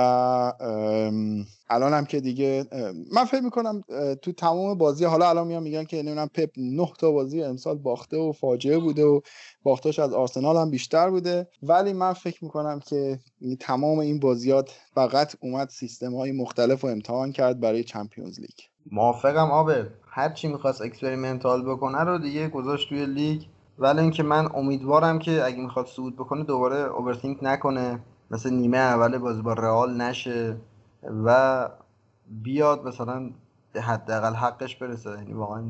[1.69, 2.65] الان هم که دیگه
[3.13, 3.83] من فکر می‌کنم
[4.21, 8.17] تو تمام بازی حالا الان میان میگن که نمی‌دونم پپ نه تا بازی امسال باخته
[8.17, 9.21] و فاجعه بوده و
[9.63, 11.47] باخت‌هاش از آرسنال هم بیشتر بوده.
[11.63, 13.19] ولی من فکر می‌کنم که
[13.59, 18.59] تمام این بازیات فقط اومد سیستم های مختلف رو امتحان کرد برای Champions League.
[18.91, 23.41] موافقم عابد هر چی می‌خواست experimental بکنه رو دیگه گذاشت توی لیگ.
[23.79, 27.99] ولی اینکه من امیدوارم که اگه می‌خواد صعود بکنه دوباره overthink نکنه
[28.31, 30.57] مثل نیمه اول بازی با رئال نشه
[31.25, 31.69] و
[32.27, 33.29] بیاد مثلا
[33.81, 35.09] حداقل حقش برسه.
[35.09, 35.63] یعنی واقعا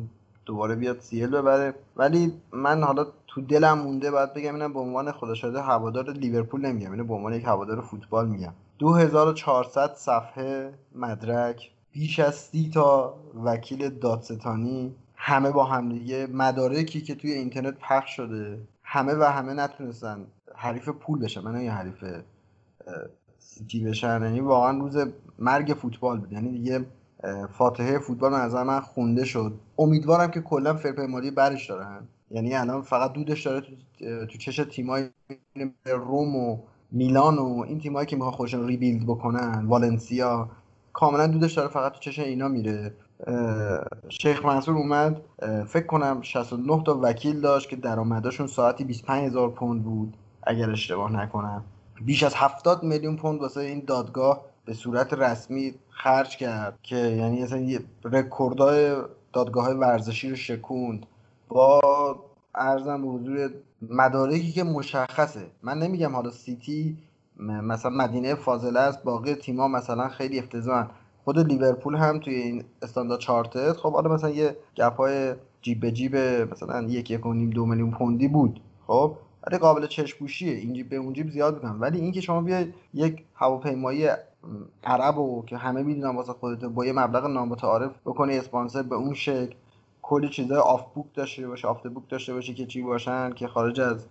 [0.45, 1.73] دوباره بیاد سیل ببره.
[1.95, 6.91] ولی من حالا تو دلم مونده باید بگم اینم به عنوان خدا هوادار لیورپول نمیگم.
[6.91, 8.53] اینو به عنوان یک هوادار فوتبال میگم.
[8.79, 16.27] 2400 صفحه مدرک بیش از سی تا وکیل دادستانی همه با هم دیگه.
[16.33, 18.59] مدارکی که توی اینترنت پخش شده.
[18.83, 20.25] همه و همه نتونستن
[20.55, 21.41] حریف پول بشن.
[21.41, 22.05] من یه حریف
[23.39, 24.21] سیتی بشن.
[24.21, 24.97] یعنی واقعا روز
[25.39, 26.31] مرگ فوتبال بود.
[26.31, 26.85] یعنی دیگه
[27.51, 29.53] فاتحه فوتبال نظر من خونده شد.
[29.77, 32.07] امیدوارم که کلا فرپلی مالی برش دارن.
[32.31, 33.75] یعنی الان فقط دودش داره تو,
[34.25, 35.09] تو چش تیمای
[35.85, 36.57] روم و
[36.91, 39.65] میلان و این تیمایی که می‌خوان خودشون rebuild بکنن.
[39.65, 40.49] والنسیا.
[40.93, 42.93] کاملا دودش داره فقط تو چش اینا میره.
[44.09, 45.21] شیخ منصور اومد
[45.67, 51.11] فکر کنم 69 تا وکیل داشت که درآمدشون ساعتی 25 هزار پوند بود اگر اشتباه
[51.11, 51.63] نکنم.
[52.05, 57.43] بیش از 70 میلیون پوند واسه این دادگاه به صورت رسمی خرج کرد که یعنی
[57.43, 58.95] اصلا یه رکوردای
[59.33, 61.05] دادگاه ورزشی رو شکوند.
[61.47, 61.79] با
[62.55, 63.49] ارزم به حضور
[63.89, 65.45] مدارکی که مشخصه.
[65.63, 66.97] من نمیگم حالا سیتی
[67.39, 70.89] مثلا مدینه فاضله است باقی تیما مثلا خیلی افتضاحن.
[71.23, 75.91] خود لیورپول هم توی این استاندارد چارتر خب حالا مثلا یه گپ های جیب به
[75.91, 76.15] جیب
[76.51, 78.61] مثلا یک یک و نیم دو میلیون پوندی بود.
[78.87, 79.17] خب
[79.47, 83.23] ولی قابل چشپوشیه این جیب به اون جیب زیاد بودن ولی اینکه شما بیاید یک
[83.35, 84.07] هواپیمایی
[84.83, 89.13] عرب و که همه می‌دونن واسه خودت با یه مبلغ نامتعارف بکنی اسپانسر به اون
[89.13, 89.55] شکل
[90.01, 93.47] کلی چیزای off book داشته باشه off the book داشته باشه که چی باشن که
[93.47, 94.05] خارج از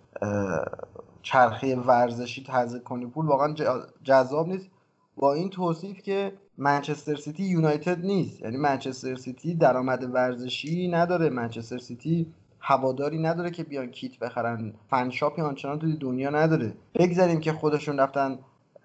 [1.23, 3.07] چرخه ورزشی تزریق کنی.
[3.07, 3.55] پول واقعا
[4.03, 4.71] جذاب نیست.
[5.17, 8.41] با این توصیف که منچستر سیتی یونایتد نیست.
[8.41, 11.31] یعنی منچستر سیتی درآمد ورزشی نداره.
[11.31, 12.27] منچستر سیتی
[12.61, 14.73] هواداری نداره که بیان کیت بخرن.
[14.91, 16.73] fan shop ی آنچنان تو دنیا نداره.
[16.95, 18.39] بگذاریم که خودشون رفتن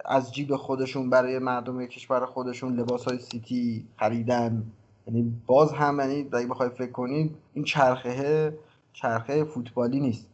[0.06, 4.64] از جیب خودشون برای مردم کشور خودشون لباس های سیتی خریدن.
[5.08, 8.54] یعنی باز هم یعنی اگه بخوای فکر کنید این چرخه
[8.94, 10.28] چرخه فوتبالی نیست.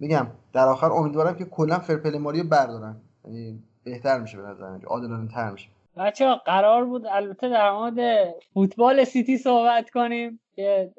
[0.00, 2.96] میگم در آخر امیدوارم که کلا فرپلی بردارن.
[3.24, 5.68] یعنی بهتر میشه به نظر عادلانه تر میشه.
[5.96, 10.92] بچه قرار بود البته در مورد فوتبال سیتی صحبت کنیم که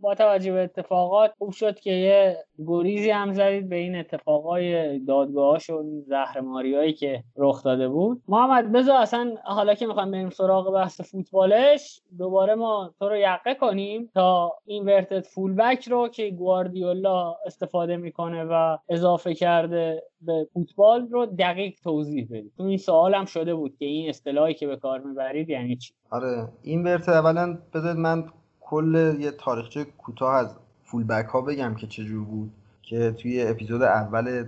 [0.00, 5.70] با توجه به اتفاقات خوب شد که یه گریزی هم زدید به این اتفاقای دادگاهاش
[5.70, 8.22] و زهرماریایی که رخ داده بود.
[8.28, 13.54] محمد بذار اصلا حالا که می‌خوایم بریم سراغ بحث فوتبالش دوباره ما تو رو یقه
[13.54, 21.08] کنیم تا این inverted fullback رو که گواردیولا استفاده می‌کنه و اضافه کرده به فوتبال
[21.10, 22.52] رو دقیق توضیح بدید.
[22.56, 25.92] تو این سوال هم شده بود که این اصطلاحی که به کار می‌برید یعنی چی؟
[26.10, 28.24] آره این ورتد اولا بذارید من
[28.70, 30.54] کل یه تاریخچه کوتاه از
[30.84, 34.46] فولبک ها بگم که چجور بود که توی اپیزود اول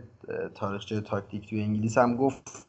[0.55, 2.67] تاریخچه تاکتیک توی انگلیس هم گفت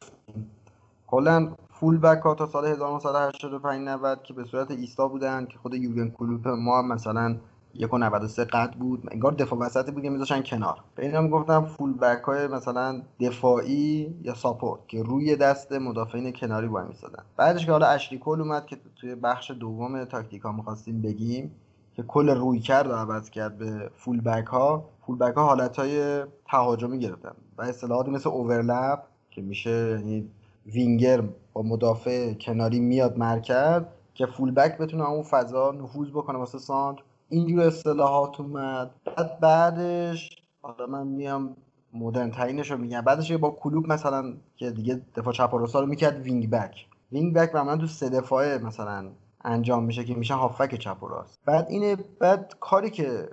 [1.08, 6.10] کلا فولبک ها تا سال 1985 90 که به صورت ایستا بودن که خود یوگن
[6.10, 7.38] کلوپ ما هم مثلا
[7.74, 9.04] یک و 93 قد بود.
[9.12, 10.78] انگار دفاع وسطی بود که میذاشن کنار.
[10.96, 16.86] به اینا می‌گفتم fullback های مثلا دفاعی یا support که روی دست مدافعین کناری وای
[16.88, 21.52] میسادن بعدش که حالا اشلی کل اومد که توی بخش دوم تاکتیک ها می‌خواستیم بگیم
[21.94, 24.90] که کل روی کرد عوض کرد به fullback ها.
[25.08, 29.00] fullback ها حالت های تهاجمی گرفتن و اصطلاحاتی مثل overlap
[29.32, 30.30] که میشه یعنی
[30.66, 33.82] وینگر با مدافع کناری میاد مرکز
[34.14, 37.04] که fullback بتونه اون فضا نفوذ بکنه واسه سانتر.
[37.32, 38.92] اینجور اصطلاحات اومد.
[39.06, 40.30] بعد بعدش
[40.62, 41.56] حالا من میام
[41.94, 43.02] مدرن ترینش رو میگم.
[43.02, 46.88] بعدش با کلوپ مثلا که دیگه دفاع چپ و رو می‌کرد wing back.
[47.12, 49.10] wing back معمولا تو سه دفاعه مثلا
[49.44, 51.40] انجام میشه که میشه هافک چپ و راست.
[51.46, 53.30] بعد اینه بعد کاری که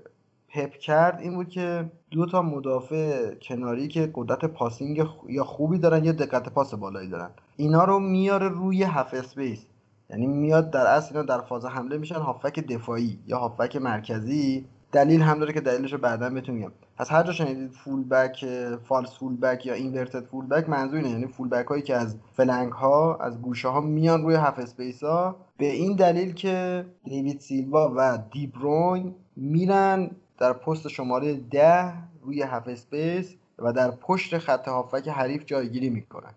[0.49, 6.05] پپ کرد این بود که دو تا مدافع کناری که قدرت passing یا خوبی دارن
[6.05, 9.67] یا دقت پاس بالایی دارن اینا رو میاره روی half space.
[10.11, 14.67] یعنی میاد در اصل اینا در فاز حمله میشن هافک دفاعی یا هافک مرکزی.
[14.93, 16.73] دلیل هم داره که دلیلش رو بعدا بهتون میگم.
[16.97, 18.47] پس هر جا شنیدید fullback
[18.85, 21.11] false fullback یا inverted fullback منظور اینه.
[21.11, 25.37] یعنی fullback هایی که از flank ها از گوشه ها میان روی half space ها
[25.59, 32.69] به این دلیل که دیوید سیلوا و دیبروین میرن در پست شماره ده روی half
[32.69, 36.35] space و در پشت خط هافک حریف جایگیری می‌کنن.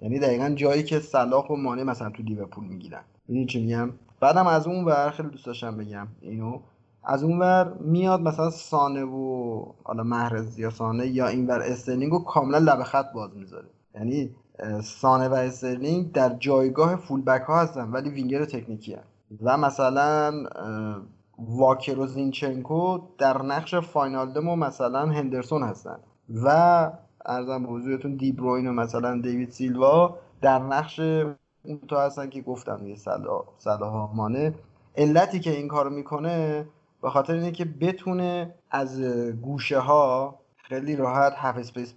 [0.00, 3.02] یعنی دقیقا جایی که صلاح و مانه مثلا تو لیورپول می‌گیرن.
[3.28, 6.60] ببین چی میگم؟ بعدم از اون ور خیلی دوست داشتم بگم اینو.
[7.04, 12.12] از اون ور میاد مثلا سانه و حالا محرز یا سانه یا این ور استرلینگ
[12.12, 13.66] رو کاملا لب خط باز می‌ذاره.
[13.94, 14.30] یعنی
[14.82, 19.08] سانه و استرلینگ در جایگاه fullback ها هستن ولی وینگر تکنیکی هستن.
[19.42, 20.32] و مثلا
[21.38, 25.96] واکر و زینچنکو در نقش واینالدوم و مثلا هندرسون هستن.
[26.44, 26.90] و
[27.26, 31.00] عرضم به حضورتون دیبروین و مثلا دیوید سیلوا در نقش
[31.64, 32.96] اون تو هستن که گفتم یه
[33.58, 34.54] صلاح مانه
[34.96, 36.66] علتی که این کارو می‌کنه
[37.02, 39.02] به خاطر اینه که بتونه از
[39.42, 41.94] گوشه ها خیلی راحت half space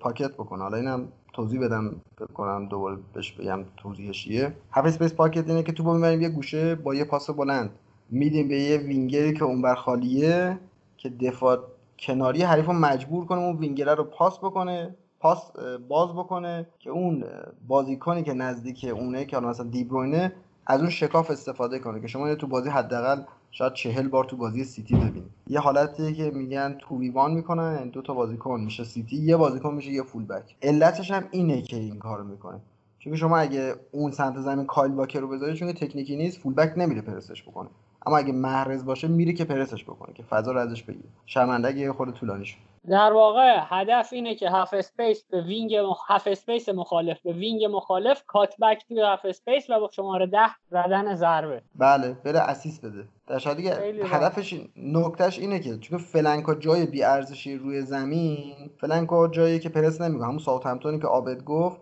[0.00, 0.62] pocket بکنه.
[0.62, 2.00] حالا اینم توضیح بدم
[2.34, 4.52] کنم دوباره بهش بگم توضیحش چیه.
[4.72, 7.70] half space pocket اینه که توپو می‌بریم یه گوشه با یه پاس بلند.
[8.10, 10.58] میدیم به یه وینگری که اونور خالیه
[10.96, 11.58] که دفاع
[11.98, 14.94] کناری حریف رو مجبور کنه اون وینگره رو پاس بکنه.
[15.20, 15.50] پاس
[15.88, 17.24] باز بکنه که اون
[17.68, 20.32] بازیکنی که نزدیک اونه که مثلا دیبروینه
[20.66, 24.64] از اون شکاف استفاده کنه که شما تو بازی حداقل شاید چهل بار تو بازی
[24.64, 25.30] سیتی ببینید.
[25.46, 29.74] یه حالتی که میگن تو ویوان می‌کنن یعنی دو تا بازیکن میشه سیتی یه بازیکن
[29.74, 32.60] میشه یه fullback علتش هم اینه که این کارو می‌کنه.
[32.98, 37.02] چون شما اگه اون سمت زمین کایل واکر رو بذاری چون تکنیکی نیست fullback نمیره
[37.02, 37.68] پرسش بکنه.
[38.06, 41.08] اما اگه محرز باشه میره که پرسش بکنه که فضا رو ازش بگیره.
[41.26, 42.69] شرمنده اگه خود طولانی شد.
[42.88, 45.74] در واقع هدف اینه که half space به wing
[46.08, 50.50] half space مخالف به wing مخالف cut back توی half space و با شماره ده
[50.70, 51.62] زدن ضربه.
[51.74, 53.04] بله بره assist بده.
[53.26, 59.20] در دیگه هدفش نکتهش اینه که چون flank ا جای بی ارزشی روی زمین flank
[59.20, 61.80] ا جایی که پرس نمی‌کنه همون ساوثهمپتونی که عابد گفت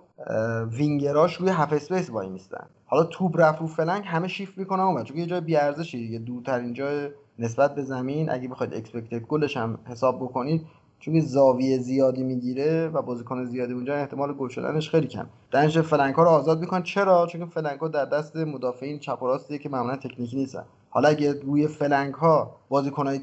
[0.70, 2.66] وینگراش روی هاف اسپیس وای میستن.
[2.86, 6.18] حالا توپ رفت رو flank همه شیفت می‌کنه اون چون یه جای بی ارزشی دیگه
[6.18, 8.30] دورترین جای نسبت به زمین.
[8.30, 10.66] اگه بخواید expected goal ش هم حساب بکنید
[11.00, 16.14] چون زاویه زیادی می‌گیره و بازیکن زیادی اونجا احتمال گل شدنش خیلی کم دنج flank
[16.14, 19.68] ها رو آزاد میکن چرا؟ چون flank ها در دست مدافعین چپ و راستیه که
[19.68, 20.64] معمولا تکنیکی نیستن.
[20.90, 22.56] حالا اگه روی flank ها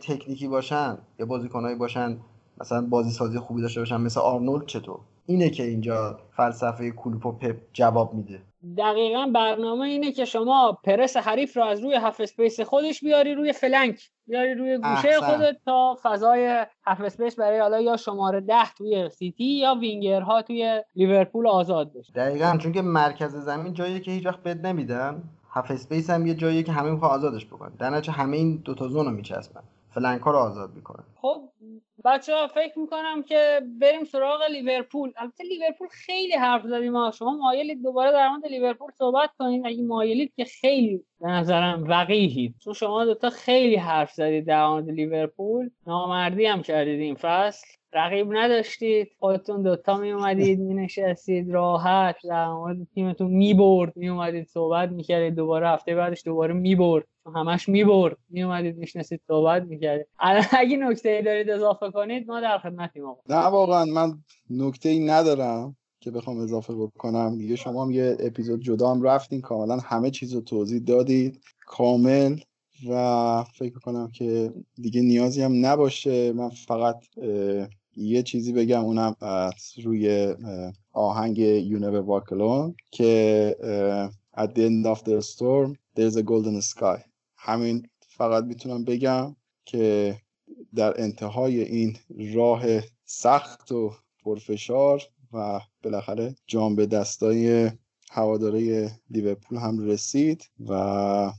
[0.01, 2.17] تکنیکی باشن یا بازیکن باشن
[2.61, 7.31] مثلا بازی سازی خوبی داشته باشن مثل آرنولد چطور؟ اینه که اینجا فلسفه کلوپ و
[7.31, 8.41] پپ جواب میده.
[8.77, 13.53] دقیقا برنامه اینه که شما پرس حریف رو از روی half space خودش بیاری روی
[13.53, 19.09] flank بیاری روی گوشه خودت تا فضای half space برای حالا یا شماره ده توی
[19.09, 22.13] سیتی یا وینگرها توی لیورپول آزاد بشه.
[22.13, 25.23] دقیقا چون که مرکز زمین جایی که هیچ وقت بد نمیدن.
[25.51, 27.71] half space هم یه جایی که همه می‌خوان آزادش بکنن.
[27.79, 29.63] در همه این دو تا zone رو میچسبن.
[29.95, 31.41] flank ها رو آزاد می‌کنه خب
[32.06, 35.11] بچه ها فکر می‌کنم که بریم سراغ لیورپول.
[35.17, 39.83] البته لیورپول خیلی حرف زدیم ما شما مایلید دوباره در مورد لیورپول صحبت کنید اگه
[39.83, 45.69] مایلید که خیلی به نظرم وقیهید چون شما دوتا خیلی حرف زدید در مورد لیورپول.
[45.88, 47.67] نامردی هم کردید این فصل.
[47.93, 49.07] رقیب نداشتید.
[49.19, 54.90] خودتون دوتا می اومدید می نشستید راحت در مورد تیمتون می برد می اومدید صحبت
[54.90, 55.35] می‌کردید.
[55.35, 60.07] دوباره هفته بعدش دوباره می برد همش می برد می اومدید می‌شناسید صحبت می‌کردید.
[60.51, 63.21] اگه نکته ای دارید اضافه کنید ما در خدمتیم آقا.
[63.29, 64.13] نه واقعا من
[64.49, 67.37] نکته ای ندارم که بخوام اضافه بکنم.
[67.37, 69.41] دیگه شما هم یه اپیزود جدا هم رفتین.
[69.41, 71.41] کاملا همه چیز رو توضیح دادید.
[71.67, 72.37] کامل.
[72.89, 76.33] و فکر کنم که دیگه نیازی هم نباشه.
[76.33, 77.03] من فقط
[77.95, 78.85] یه چیزی بگم.
[78.85, 79.15] اونم
[79.83, 80.35] روی
[80.93, 81.37] آهنگ
[82.07, 83.55] Walk Alone که
[84.37, 86.99] At the end of the storm there's a golden sky.
[87.45, 90.15] همین فقط می‌تونم بگم که
[90.75, 91.98] در انتهای این
[92.33, 92.64] راه
[93.06, 93.93] سخت و
[94.24, 95.01] پرفشار
[95.33, 97.72] و بالاخره جام به دستای
[98.11, 101.32] هواداره لیورپول هم رسید و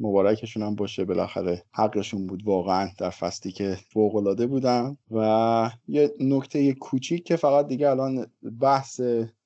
[0.00, 1.04] مبارکشون هم باشه.
[1.04, 4.96] بالاخره حقشون بود واقعا در فصلی که فوق العاده بودن.
[5.10, 8.26] و یه نکته کوچیک که فقط دیگه الان
[8.60, 9.00] بحث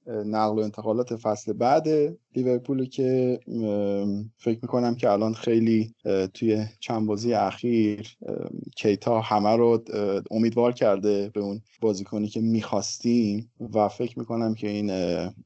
[0.08, 1.88] نقل و انتقالات فصل بعد
[2.36, 3.40] لیورپول که
[4.36, 5.94] فکر می‌کنم که الان خیلی
[6.34, 8.16] توی چند بازی اخیر
[8.76, 9.84] کیتا همه رو
[10.30, 14.90] امیدوار کرده به اون بازیکنی که می‌خواستیم و فکر می‌کنم که این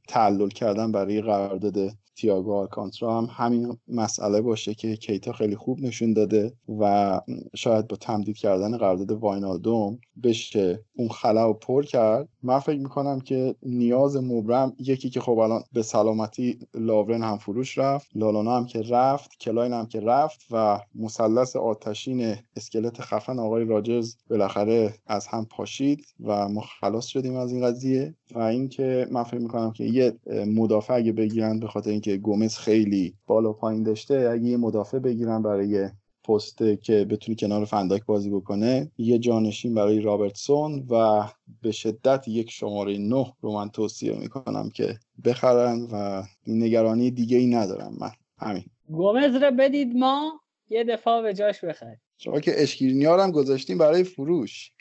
[0.08, 6.12] تعلل کردن برای قرارداد تییاگو آلکانترا هم همین مسئله باشه که کیتا خیلی خوب نشون
[6.12, 7.20] داده و
[7.54, 12.28] شاید با تمدید کردن قرارداد واینالدوم بشه اون خلا رو پر کرد.
[12.42, 17.78] من فکر می‌کنم که نیاز مبرم یکی که خب الان به سلامتی لاورن هم فروش
[17.78, 23.64] رفت لالانا هم که رفت کلاین هم که رفت و مثلث آتشین اسکلت خفن آقای
[23.64, 28.14] راجرز بالاخره از هم پاشید و ما خلاص شدیم از این قضیه.
[28.34, 30.12] و اینکه من فکر می‌کنم که یه
[30.46, 35.42] مدافع اگه بگیرن به خاطر اینکه گومز خیلی بالا پایین داشته اگه یه مدافع بگیرن
[35.42, 35.88] برای
[36.24, 41.24] پست که بتونی کنار فنداک بازی بکنه یه جانشین برای رابرتسون و
[41.62, 47.46] به شدت یک شماره نه رو من توصیه می‌کنم که بخرن و نگرانی دیگه ای
[47.46, 48.10] ندارم من.
[48.38, 53.78] همین گومز رو بدید ما یه دفاع به جاش بخرید شما که اشکیرنیار هم گذاشتیم
[53.78, 54.72] برای فروش.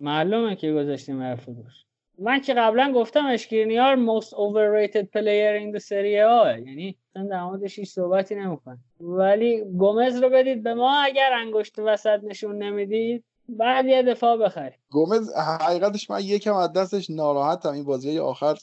[0.00, 1.85] معلومه که گذاشتیم برای فروش.
[2.18, 6.66] من که قبلا گفتم اشکرینیار most overrated player in the serie A.
[6.66, 8.78] یعنی در موردش هیچ صحبتی نمی‌کنه.
[9.00, 14.78] ولی گومز رو بدید به ما اگر انگشت وسط نشون نمی‌دید بعد یه دفاع بخریم.
[14.90, 17.72] گومز حقیقتش من یکم از دستش ناراحتم.
[17.72, 18.54] این بازی آخر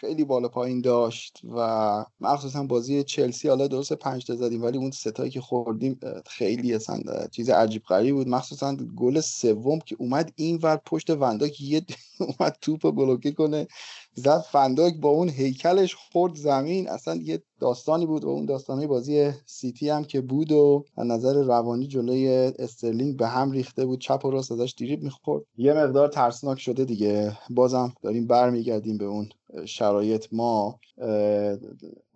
[0.00, 4.90] خیلی بالا پایین داشت و مخصوصا بازی چلسی حالا درست پنج تا زدیم ولی اون
[4.90, 6.98] ستایی که خوردیم خیلی اصلا
[7.32, 8.28] چیز عجیب غریب بود.
[8.28, 11.82] مخصوصا گل سوم که اومد این ور پشت فندایک یه
[12.20, 13.66] اومد توپ بلوکه کنه
[14.14, 16.88] زد فندایک با اون هیکلش خورد زمین.
[16.88, 21.42] اصلا یه داستانی بود و اون داستانه بازی سیتی هم که بود و از نظر
[21.42, 24.00] روانی جلوی استرلینگ به هم ریخته بود.
[24.00, 25.44] چپ و راست ازش دریبل می‌خورد.
[25.56, 27.38] یه مقدار ترسناک شده دیگه.
[27.50, 29.28] بازم داریم برمیگردیم به اون
[29.64, 30.78] شرایط ما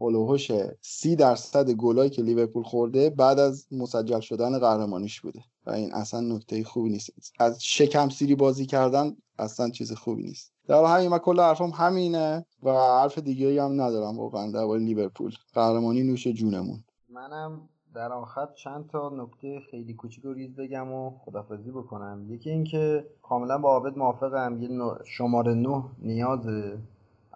[0.01, 5.95] هلوهوش سی درصد گلایی که لیورپول خورده بعد از مسجل شدن قهرمانیش بوده و این
[5.95, 7.11] اصلا نکته خوبی نیست.
[7.39, 10.53] از شکم سیری بازی کردن اصلا چیز خوبی نیست.
[10.69, 15.33] در همین من کل حرفم همینه و حرف دیگه هم ندارم واقعا در لیورپول.
[15.55, 16.85] قهرمانی نوش جونمون.
[17.09, 22.27] منم در آخر چند تا نکته خیلی کوچیک و ریز بگم و خدافزی بکنم.
[22.29, 24.69] یکی اینکه کاملا با عابد موافقم یه
[25.05, 26.79] شماره 9 نیازه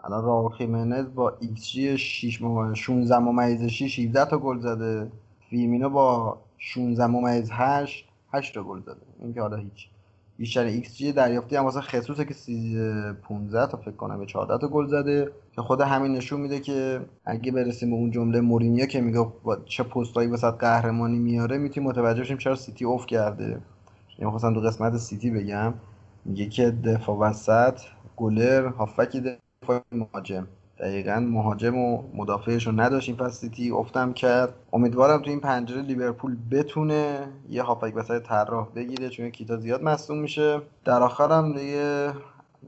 [0.06, 2.40] الان رائول خیمنز با ایکس جی 6
[2.74, 5.10] 16 ممیز 6 17 تا گل زده.
[5.50, 8.96] فیرمینو با 16 ممیز 8 8 تا گل زده.
[9.20, 9.88] این که حالا هیچ
[10.36, 12.34] بیشتر ایکس جی دریافتی هم واسه خسوسه که
[13.22, 15.32] 15 تا فکر کنم به 14 تا گل زده.
[15.56, 19.26] که خود همین نشون میده که اگه برسیم به اون جمله مورینیو که میگه
[19.64, 23.60] چه پستایی واسه قهرمانی میاره می‌تونیم متوجه شیم چرا سیتی افت کرده.
[24.18, 25.74] یعنی خواستم تو قسمت سیتی بگم.
[26.24, 27.80] میگه که دفاع وسط
[28.16, 28.68] گلر
[29.68, 30.46] هافبکی مهاجم.
[30.78, 33.70] دقیقا مهاجم و مدافعش رو نداشت این فصل سیتی.
[33.70, 39.56] افتم کرد امیدوارم تو این پنجره لیورپول بتونه یه هافبک وسط طراح بگیره چون کیتا
[39.56, 40.60] زیاد مصدوم میشه.
[40.84, 42.12] در آخرم دیگه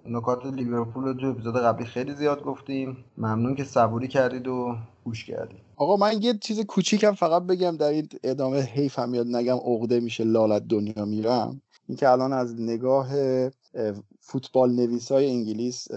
[0.09, 2.97] نکات لیورپول رو تو اپیزود قبلی خیلی زیاد گفتیم.
[3.19, 5.59] ممنون که صبوری کردید و گوش کردید.
[5.77, 10.25] آقا من یه چیز کوچیکم فقط بگم در این ادامه حیفم یاد نگم عقده میشه
[10.25, 11.61] لال از دنیا میرم.
[11.89, 13.09] اینکه الان از نگاه
[14.29, 15.91] فوتبال نویس های انگلیس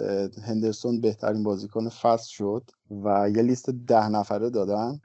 [0.43, 2.72] هندرسون بهترین بازیکن فصل شد
[3.03, 4.99] و یه لیست ده نفره دادن.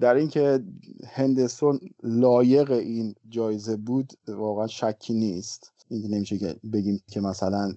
[0.00, 0.64] در اینکه
[1.06, 5.72] هندرسون لایق این جایزه بود واقعا شکی نیست.
[5.88, 7.72] این نمیشه که بگیم که مثلا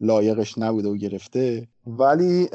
[0.00, 1.68] لایقش نبوده و گرفته.
[1.86, 2.48] ولی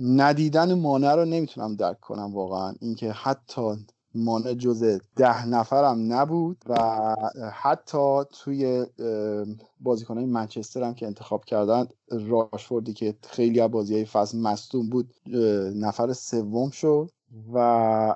[0.00, 2.74] ندیدن مانع رو نمی‌تونم درک کنم واقعا.
[2.80, 3.76] اینکه حتی
[4.14, 6.76] مانع جز ده نفرم نبود و
[7.52, 8.86] حتی توی
[10.08, 15.14] های منچستر هم که انتخاب کردن راشفوردی که خیلی از بازی فصل مصدوم بود
[15.74, 17.10] نفر سوم شد
[17.54, 18.14] و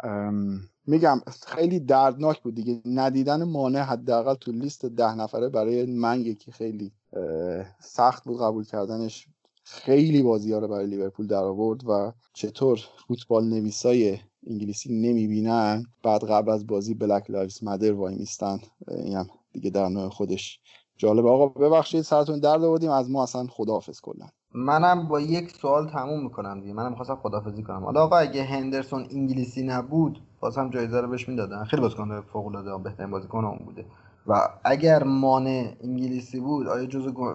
[0.86, 2.82] میگم خیلی دردناک بود دیگه.
[2.86, 6.92] ندیدن مانع حداقل تو لیست ده نفره برای من یکی خیلی
[7.80, 8.40] سخت بود.
[8.40, 9.26] قبول کردنش
[9.64, 15.84] خیلی بازی ها رو برای لیورپول در آورد و چطور فوتبال نویسای انگلیسی نمی‌بینن.
[16.02, 18.58] بعد قبل از بازی black lives matter وای میستن.
[18.88, 20.60] این دیگه در نوع خودش
[20.96, 21.28] جالبه.
[21.28, 22.90] آقا ببخشید سرتون درد آوردیم.
[22.90, 24.26] از ما اصلا خداحافظ کلا.
[24.54, 26.72] منم با یک سوال تموم می‌کنم دیگه.
[26.72, 27.84] منم خواستم خداحافظی کنم.
[27.84, 31.64] حالا آقا اگه هندرسون انگلیسی نبود باز هم جایزه رو بهش می‌دادن.
[31.64, 33.84] خیلی بازیکن فوق العاده بهترین بازیکن اون بوده.
[34.26, 34.34] و
[34.64, 37.34] اگر مانه انگلیسی بود آیا جزو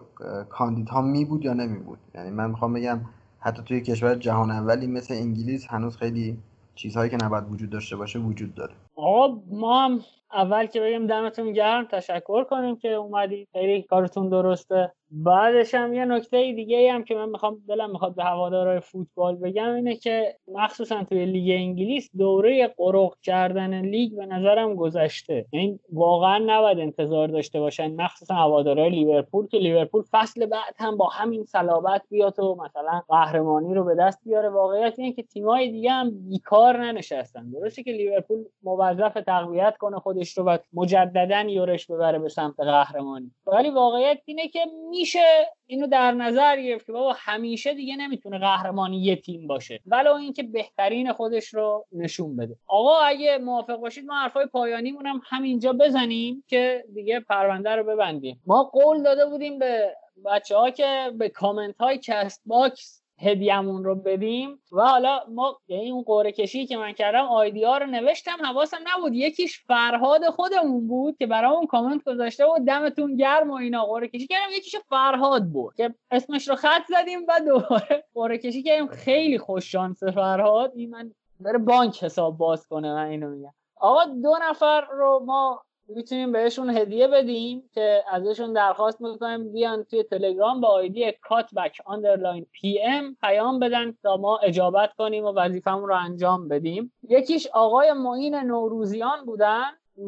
[0.49, 2.99] کاندیدها می بود یا نمی بود یعنی من می‌خوام بگم
[3.39, 6.37] حتی توی کشور جهان اولی مثل انگلیس هنوز خیلی
[6.75, 8.73] چیزهایی که نباید وجود داشته باشه وجود داره.
[8.95, 10.01] آقا ما هم
[10.33, 14.93] اول که بگیم دمتون گرم تشکر کنیم که اومدید خیلی کارتون درسته.
[15.13, 19.35] بعدش هم یه نکته دیگه ای هم که من می‌خوام دلم می‌خواد به هوادارهای فوتبال
[19.35, 25.45] بگم اینه که مخصوصا توی لیگ انگلیس دوره قرق کردن لیگ به نظرم گذشته.
[25.51, 31.07] این واقعا نباید انتظار داشته باشن مخصوصا هوادارهای لیورپول که لیورپول فصل بعد هم با
[31.07, 34.49] همین صلابت بیاد و مثلا قهرمانی رو به دست بیاره.
[34.49, 37.49] واقعیت اینه که تیمای دیگه هم بیکار ننشستن.
[37.49, 43.31] درسته که لیورپول موظف تقویت کنه خودش رو و مجددا یورش ببره به سمت قهرمانی.
[43.47, 44.59] ولی واقعیت اینه که
[45.01, 49.79] میشه اینو در نظر گرفت که بابا همیشه دیگه نمی‌تونه قهرمانی یه تیم باشه.
[49.85, 52.55] ولو اینکه بهترین خودش رو نشون بده.
[52.67, 58.41] آقا اگه موافق باشید ما حرفای پایانیمون هم همینجا بزنیم که دیگه پرونده رو ببندیم.
[58.45, 63.95] ما قول داده بودیم به بچه ها که به کامنت های کست باکس هدیهمون رو
[63.95, 64.59] بدیم.
[64.71, 69.13] و حالا ما یعنی اون قرعه کشی که من کردم آیدیا رو نوشتم حواسم نبود.
[69.13, 73.85] یکیش فرهاد خودمون بود که برای اون کامنت گذاشته بود دمتون گرم و اینا.
[73.85, 78.63] قرعه کشی کردم یکیش فرهاد بود که اسمش رو خط زدیم و دوباره قرعه کشی
[78.63, 80.71] کردیم خیلی خوش شانس فرهاد.
[80.75, 83.53] این من بره بانک حساب باز کنه من اینو میگم.
[83.75, 85.63] آقا دو نفر رو ما
[85.95, 92.45] می‌تونیم بهشون هدیه بدیم که ازشون درخواست می‌کنیم بیان توی تلگرام با آیدی cutback underline
[92.51, 96.93] PM پیام بدن تا ما اجابت کنیم و وظیفمون رو انجام بدیم.
[97.09, 99.63] یکیش آقای معین نوروزیان بودن.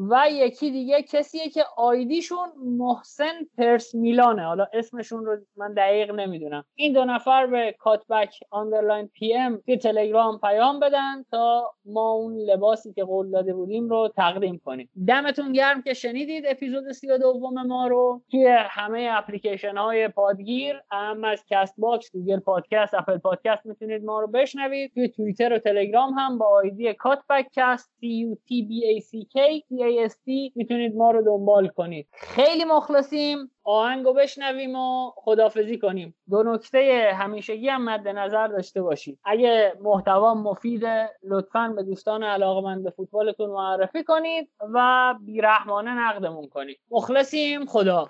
[0.09, 4.45] و یکی دیگه کسیه که آیدیشون محسن پرس میلانه.
[4.45, 6.65] حالا اسمشون رو من دقیق نمی‌دونم.
[6.75, 12.93] این دو نفر به cutback underline PM توی تلگرام پیام بدن تا ما اون لباسی
[12.93, 14.89] که قول داده بودیم رو تقدیم کنیم.
[15.07, 18.22] دمتون گرم که شنیدید اپیزود سی و دوم ما رو.
[18.31, 24.19] توی همه اپلیکیشن های پادگیر هم از کست باکس گوگل پادکست اپل پادکست می‌تونید ما
[24.19, 24.93] رو بشنوید.
[24.93, 29.11] توی توییتر و تلگرام هم با آیدی کاتبک کست C U T B A C
[29.33, 32.07] K C A S T می‌تونید ما رو دنبال کنید.
[32.13, 33.51] خیلی مخلصیم.
[33.63, 36.15] آهنگو بشنویم و خدافظی کنیم.
[36.29, 39.19] دو نکته همیشگی هم مد نظر داشته باشید.
[39.23, 46.79] اگه محتوا مفیده لطفا به دوستان علاقمند به فوتبالتون معرفی کنید و بیرحمانه نقدمون کنید.
[46.91, 47.65] مخلصیم.
[47.65, 48.09] خدا